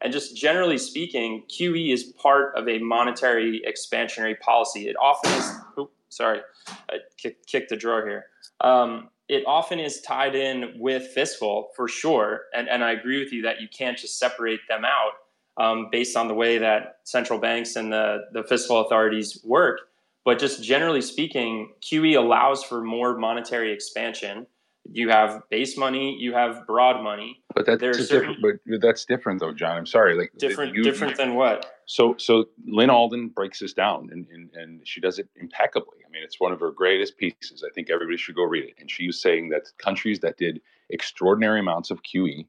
[0.00, 4.88] And just generally speaking, QE is part of a monetary expansionary policy.
[4.88, 5.88] It often is.
[6.12, 8.26] Sorry, I kicked the drawer here.
[8.60, 13.32] Um, it often is tied in with fiscal for sure, and and I agree with
[13.32, 15.12] you that you can't just separate them out
[15.56, 19.80] um, based on the way that central banks and the the fiscal authorities work.
[20.24, 24.46] But just generally speaking, QE allows for more monetary expansion
[24.90, 27.42] you have base money, you have broad money.
[27.54, 28.38] But that's There's different.
[28.42, 29.76] But that's different, though, John.
[29.76, 30.16] I'm sorry.
[30.16, 31.78] Like different, you, different than what?
[31.86, 35.98] So, so Lynn Alden breaks this down, and, and and she does it impeccably.
[36.06, 37.64] I mean, it's one of her greatest pieces.
[37.66, 38.74] I think everybody should go read it.
[38.78, 40.60] And she was saying that countries that did
[40.90, 42.46] extraordinary amounts of QE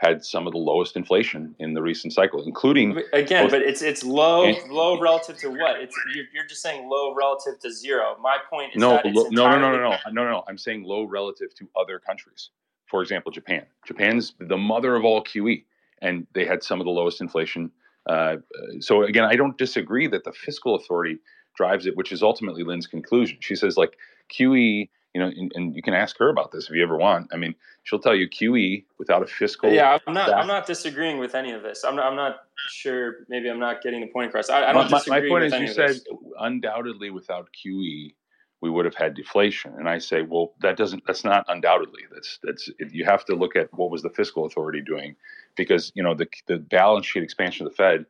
[0.00, 3.44] had some of the lowest inflation in the recent cycle, including again.
[3.44, 5.78] Both- but it's it's low and- low relative to what?
[5.80, 8.16] It's you're, you're, just saying low relative to zero.
[8.20, 10.44] My point is no, that lo- no, entirely- no, no, no, no, no, no.
[10.48, 12.48] I'm saying low relative to other countries.
[12.86, 13.66] For example, Japan.
[13.86, 15.64] Japan's the mother of all QE,
[16.00, 17.70] and they had some of the lowest inflation.
[18.08, 18.36] Uh, uh,
[18.80, 21.18] so again, I don't disagree that the fiscal authority
[21.56, 23.36] drives it, which is ultimately Lynn's conclusion.
[23.40, 23.98] She says like
[24.34, 27.28] QE you know, and, and, you can ask her about this if you ever want.
[27.32, 29.72] I mean, she'll tell you QE without a fiscal.
[29.72, 30.32] Yeah, I'm not.
[30.32, 31.84] I'm not disagreeing with any of this.
[31.84, 32.06] I'm not.
[32.06, 32.36] I'm not
[32.68, 33.26] sure.
[33.28, 34.50] Maybe I'm not getting the point across.
[34.50, 35.02] I, I don't my.
[35.08, 35.96] My point is, you said
[36.38, 38.12] undoubtedly without QE
[38.60, 41.04] we would have had deflation, and I say, well, that doesn't.
[41.06, 42.02] That's not undoubtedly.
[42.12, 42.70] That's that's.
[42.78, 45.16] You have to look at what was the fiscal authority doing,
[45.56, 48.06] because you know the the balance sheet expansion of the Fed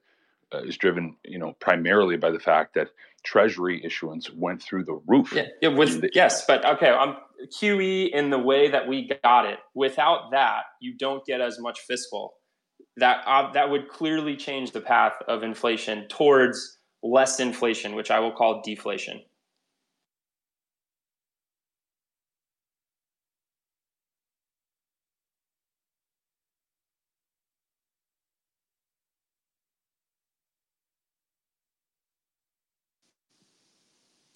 [0.52, 2.88] uh, is driven, you know, primarily by the fact that
[3.24, 5.32] Treasury issuance went through the roof.
[5.34, 7.16] Yeah, yeah with the, yes, but okay, I'm
[7.60, 9.58] QE in the way that we got it.
[9.74, 12.34] Without that, you don't get as much fiscal.
[12.96, 18.20] That uh, that would clearly change the path of inflation towards less inflation, which I
[18.20, 19.22] will call deflation.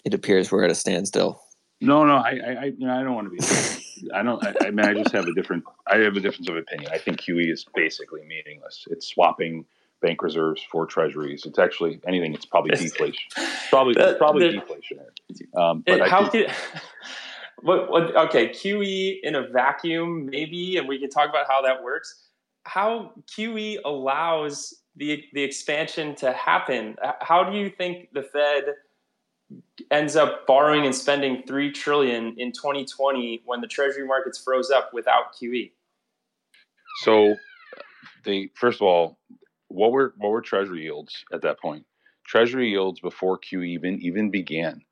[0.05, 1.41] It appears we're at a standstill.
[1.81, 4.11] No, no, I, I, you know, I don't want to be.
[4.15, 4.43] I don't.
[4.45, 5.65] I, I, mean, I just have a different.
[5.87, 6.91] I have a difference of opinion.
[6.93, 8.87] I think QE is basically meaningless.
[8.91, 9.65] It's swapping
[10.01, 11.45] bank reserves for treasuries.
[11.47, 12.33] It's actually anything.
[12.35, 13.25] It's probably deflation.
[13.71, 15.61] Probably, that, probably the, deflationary.
[15.61, 16.57] Um, but it, how think, could?
[17.63, 21.83] What, what, okay, QE in a vacuum, maybe, and we can talk about how that
[21.83, 22.29] works.
[22.65, 26.97] How QE allows the the expansion to happen?
[27.21, 28.65] How do you think the Fed?
[29.91, 34.91] Ends up borrowing and spending three trillion in 2020 when the treasury markets froze up
[34.93, 35.73] without QE.
[37.03, 37.35] So,
[38.25, 39.19] they first of all,
[39.69, 41.85] what were what were treasury yields at that point?
[42.27, 44.83] Treasury yields before QE even even began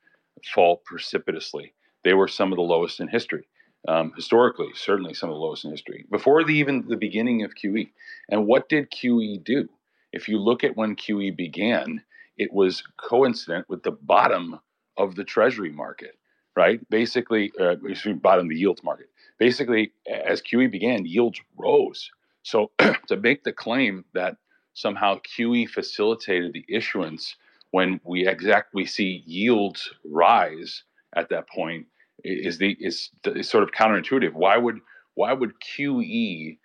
[0.53, 1.73] fall precipitously.
[2.03, 3.47] They were some of the lowest in history.
[3.87, 7.53] Um, historically, certainly some of the lowest in history before the, even the beginning of
[7.55, 7.89] QE.
[8.29, 9.67] And what did QE do?
[10.13, 12.01] If you look at when QE began,
[12.37, 14.59] it was coincident with the bottom
[14.97, 16.17] of the treasury market,
[16.55, 16.79] right?
[16.89, 17.75] Basically, uh,
[18.21, 19.09] bottom of the yields market.
[19.39, 22.09] Basically, as QE began, yields rose.
[22.43, 22.71] So
[23.07, 24.37] to make the claim that
[24.73, 27.35] somehow QE facilitated the issuance
[27.71, 30.83] when we exactly see yields rise
[31.15, 31.87] at that point
[32.23, 34.33] is the is, is sort of counterintuitive.
[34.33, 34.79] Why would
[35.15, 36.57] why would QE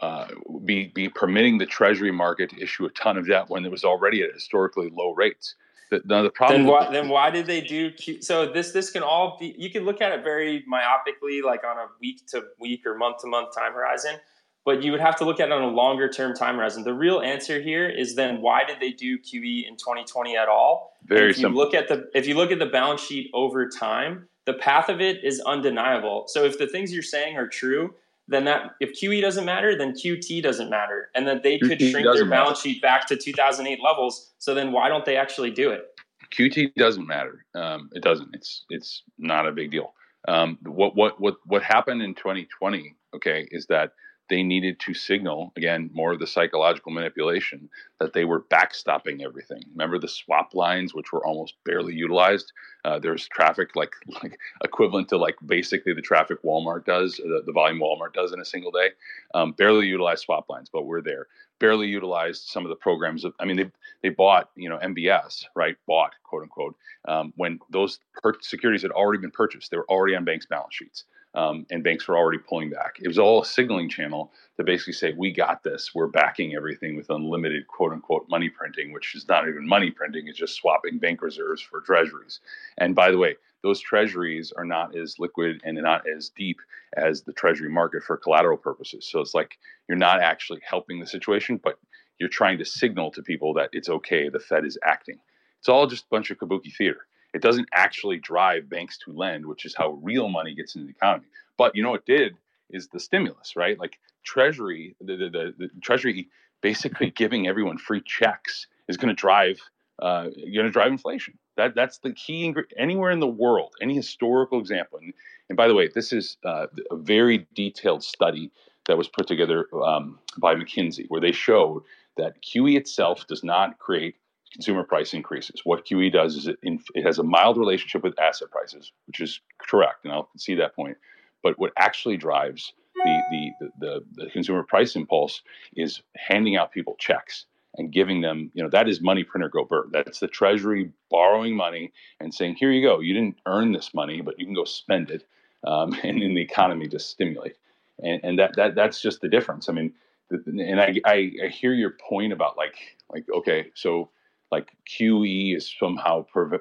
[0.00, 0.26] uh,
[0.64, 3.84] be be permitting the Treasury market to issue a ton of debt when it was
[3.84, 5.54] already at historically low rates.
[5.90, 6.62] The, the problem.
[6.62, 6.90] Then why?
[6.90, 7.90] Then why did they do?
[7.90, 9.54] Q, so this this can all be.
[9.58, 13.18] You can look at it very myopically, like on a week to week or month
[13.22, 14.16] to month time horizon.
[14.64, 16.84] But you would have to look at it on a longer term time horizon.
[16.84, 20.96] The real answer here is then why did they do QE in 2020 at all?
[21.04, 21.60] Very if you simple.
[21.60, 25.00] look at the if you look at the balance sheet over time, the path of
[25.00, 26.24] it is undeniable.
[26.28, 27.94] So if the things you're saying are true,
[28.30, 32.06] then that if QE doesn't matter, then QT doesn't matter, and that they could shrink
[32.06, 32.74] their balance matter.
[32.74, 34.32] sheet back to 2008 levels.
[34.38, 35.86] So then why don't they actually do it?
[36.32, 37.44] QT doesn't matter.
[37.56, 38.30] Um, it doesn't.
[38.32, 39.92] It's it's not a big deal.
[40.28, 42.94] Um, what what what what happened in 2020?
[43.16, 43.92] Okay, is that
[44.30, 49.60] they needed to signal again more of the psychological manipulation that they were backstopping everything.
[49.72, 52.52] Remember the swap lines, which were almost barely utilized.
[52.84, 53.92] Uh, there's traffic like
[54.22, 58.40] like equivalent to like basically the traffic Walmart does, the, the volume Walmart does in
[58.40, 58.90] a single day.
[59.34, 61.26] Um, barely utilized swap lines, but we're there.
[61.58, 63.24] Barely utilized some of the programs.
[63.24, 63.70] Of, I mean, they
[64.02, 66.76] they bought you know MBS right, bought quote unquote
[67.08, 69.70] um, when those per- securities had already been purchased.
[69.70, 71.04] They were already on banks' balance sheets.
[71.32, 72.98] Um, and banks were already pulling back.
[73.00, 75.94] It was all a signaling channel to basically say, "We got this.
[75.94, 80.26] We're backing everything with unlimited quote unquote money printing, which is not even money printing;
[80.26, 82.40] it's just swapping bank reserves for treasuries."
[82.78, 86.58] And by the way, those treasuries are not as liquid and not as deep
[86.96, 89.06] as the treasury market for collateral purposes.
[89.08, 89.58] So it's like
[89.88, 91.78] you're not actually helping the situation, but
[92.18, 94.28] you're trying to signal to people that it's okay.
[94.28, 95.20] The Fed is acting.
[95.58, 97.06] It's all just a bunch of kabuki theater.
[97.32, 100.92] It doesn't actually drive banks to lend, which is how real money gets into the
[100.92, 101.26] economy.
[101.56, 102.36] But you know what did
[102.70, 103.78] is the stimulus, right?
[103.78, 106.28] Like Treasury, the, the, the, the Treasury
[106.60, 109.60] basically giving everyone free checks is going to drive
[110.00, 111.38] uh, going to drive inflation.
[111.56, 112.72] That that's the key ingredient.
[112.78, 114.98] Anywhere in the world, any historical example.
[114.98, 115.12] And,
[115.48, 118.50] and by the way, this is uh, a very detailed study
[118.86, 121.82] that was put together um, by McKinsey, where they showed
[122.16, 124.16] that QE itself does not create
[124.52, 125.62] consumer price increases.
[125.64, 129.20] What QE does is it, in, it has a mild relationship with asset prices, which
[129.20, 130.96] is correct, and I'll concede that point.
[131.42, 132.72] But what actually drives
[133.04, 135.42] the, the, the, the consumer price impulse
[135.74, 137.46] is handing out people checks
[137.76, 139.90] and giving them, you know, that is money printer go bird.
[139.92, 143.00] That's the treasury borrowing money and saying, here you go.
[143.00, 145.26] You didn't earn this money, but you can go spend it.
[145.66, 147.56] Um, and in the economy just stimulate.
[148.02, 149.68] And, and that, that, that's just the difference.
[149.68, 149.92] I mean,
[150.30, 152.76] and I, I, I hear your point about like,
[153.12, 154.10] like, okay, so
[154.50, 156.58] like QE is somehow uh,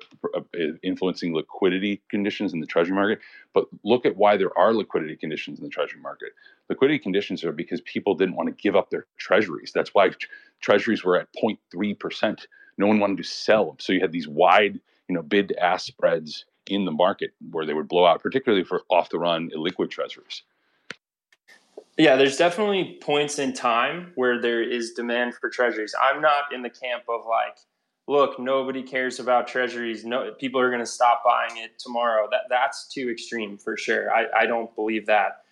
[0.84, 3.20] influencing liquidity conditions in the treasury market.
[3.54, 6.30] But look at why there are liquidity conditions in the treasury market.
[6.70, 9.72] Liquidity conditions are because people didn't want to give up their treasuries.
[9.74, 10.12] That's why
[10.62, 12.46] treasuries were at 0.3%.
[12.78, 13.76] No one wanted to sell.
[13.80, 17.66] So you had these wide, you know, bid to ask spreads in the market where
[17.66, 20.44] they would blow out, particularly for off the run illiquid treasuries.
[21.98, 25.94] Yeah, there's definitely points in time where there is demand for treasuries.
[26.02, 27.58] I'm not in the camp of like,
[28.10, 30.04] look, nobody cares about treasuries.
[30.04, 32.28] No, people are going to stop buying it tomorrow.
[32.32, 34.12] That that's too extreme for sure.
[34.12, 35.44] I, I don't believe that.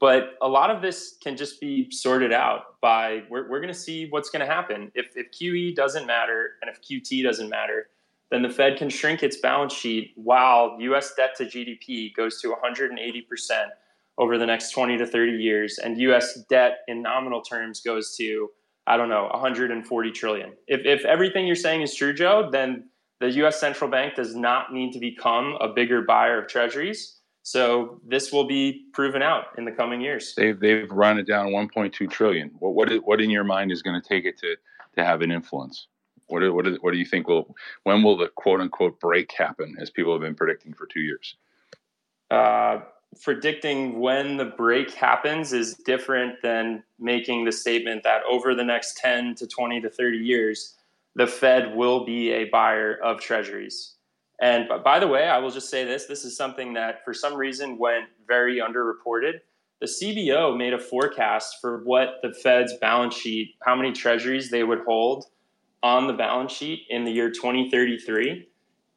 [0.00, 3.78] But a lot of this can just be sorted out by we're, we're going to
[3.78, 4.90] see what's going to happen.
[4.94, 7.88] If, if QE doesn't matter and if QT doesn't matter,
[8.30, 12.54] then the Fed can shrink its balance sheet while US debt to GDP goes to
[12.64, 12.96] 180%
[14.18, 18.48] over the next 20 to 30 years, and US debt in nominal terms goes to
[18.86, 20.52] I don't know, 140 trillion.
[20.68, 22.88] If, if everything you're saying is true, Joe, then
[23.20, 23.58] the U.S.
[23.58, 27.16] central bank does not need to become a bigger buyer of treasuries.
[27.42, 30.34] So this will be proven out in the coming years.
[30.36, 32.50] They've they've run it down 1.2 trillion.
[32.58, 34.56] What what is, what in your mind is going to take it to
[34.96, 35.86] to have an influence?
[36.26, 37.54] What do, what do, what do you think will
[37.84, 41.36] when will the quote unquote break happen as people have been predicting for two years?
[42.32, 42.80] Uh,
[43.22, 48.98] predicting when the break happens is different than making the statement that over the next
[48.98, 50.74] 10 to 20 to 30 years,
[51.14, 53.94] the Fed will be a buyer of treasuries.
[54.40, 57.34] And by the way, I will just say this this is something that for some
[57.34, 59.40] reason went very underreported.
[59.80, 64.64] The CBO made a forecast for what the Fed's balance sheet, how many treasuries they
[64.64, 65.26] would hold
[65.82, 68.48] on the balance sheet in the year 2033.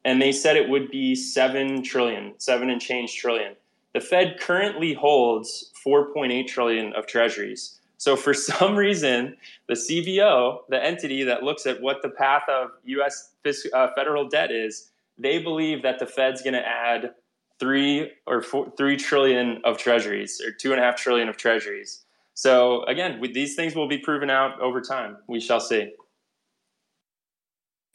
[0.04, 3.54] And they said it would be 7 trillion, 7 and change trillion.
[3.94, 7.80] The Fed currently holds 4.8 trillion of treasuries.
[7.98, 9.36] So for some reason,
[9.68, 13.32] the CBO, the entity that looks at what the path of U.S.
[13.72, 17.14] Uh, federal debt is, they believe that the Fed's going to add
[17.58, 22.04] three or four, three trillion of treasuries or two and a half trillion of treasuries.
[22.34, 25.18] So again, we, these things will be proven out over time.
[25.28, 25.92] We shall see.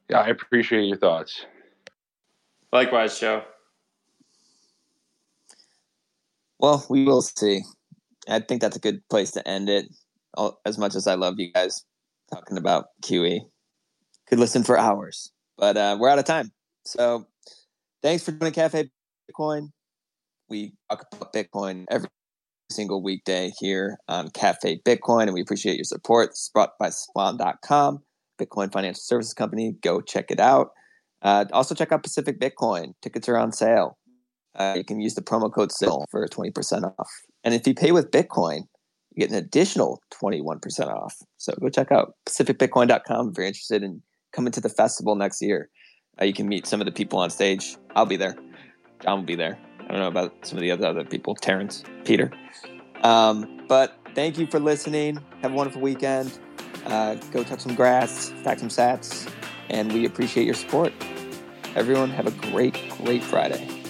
[0.07, 1.47] Yeah, I appreciate your thoughts.
[2.71, 3.43] Likewise, Joe.
[6.59, 7.61] Well, we will see.
[8.27, 9.87] I think that's a good place to end it.
[10.65, 11.85] As much as I love you guys
[12.31, 13.39] talking about QE,
[14.27, 15.31] could listen for hours.
[15.57, 16.51] But uh, we're out of time.
[16.85, 17.25] So
[18.01, 18.89] thanks for joining Cafe
[19.31, 19.69] Bitcoin.
[20.49, 22.09] We talk about Bitcoin every
[22.69, 26.29] single weekday here on Cafe Bitcoin, and we appreciate your support.
[26.29, 27.99] It's brought by Swan.com,
[28.39, 29.75] Bitcoin financial services company.
[29.81, 30.71] Go check it out.
[31.21, 32.93] Uh, also, check out Pacific Bitcoin.
[33.01, 33.97] Tickets are on sale.
[34.55, 37.09] Uh, you can use the promo code SIL for 20% off.
[37.43, 38.63] And if you pay with Bitcoin,
[39.13, 41.15] you get an additional 21% off.
[41.37, 44.01] So go check out pacificbitcoin.com if you're interested in
[44.33, 45.69] coming to the festival next year.
[46.19, 47.77] Uh, you can meet some of the people on stage.
[47.95, 48.35] I'll be there.
[49.01, 49.57] John will be there.
[49.81, 52.31] I don't know about some of the other, other people, Terrence, Peter.
[53.03, 55.19] Um, but thank you for listening.
[55.41, 56.37] Have a wonderful weekend.
[56.85, 59.29] Uh, go touch some grass, stack some sats,
[59.69, 60.93] and we appreciate your support.
[61.75, 63.84] Everyone, have a great, great Friday.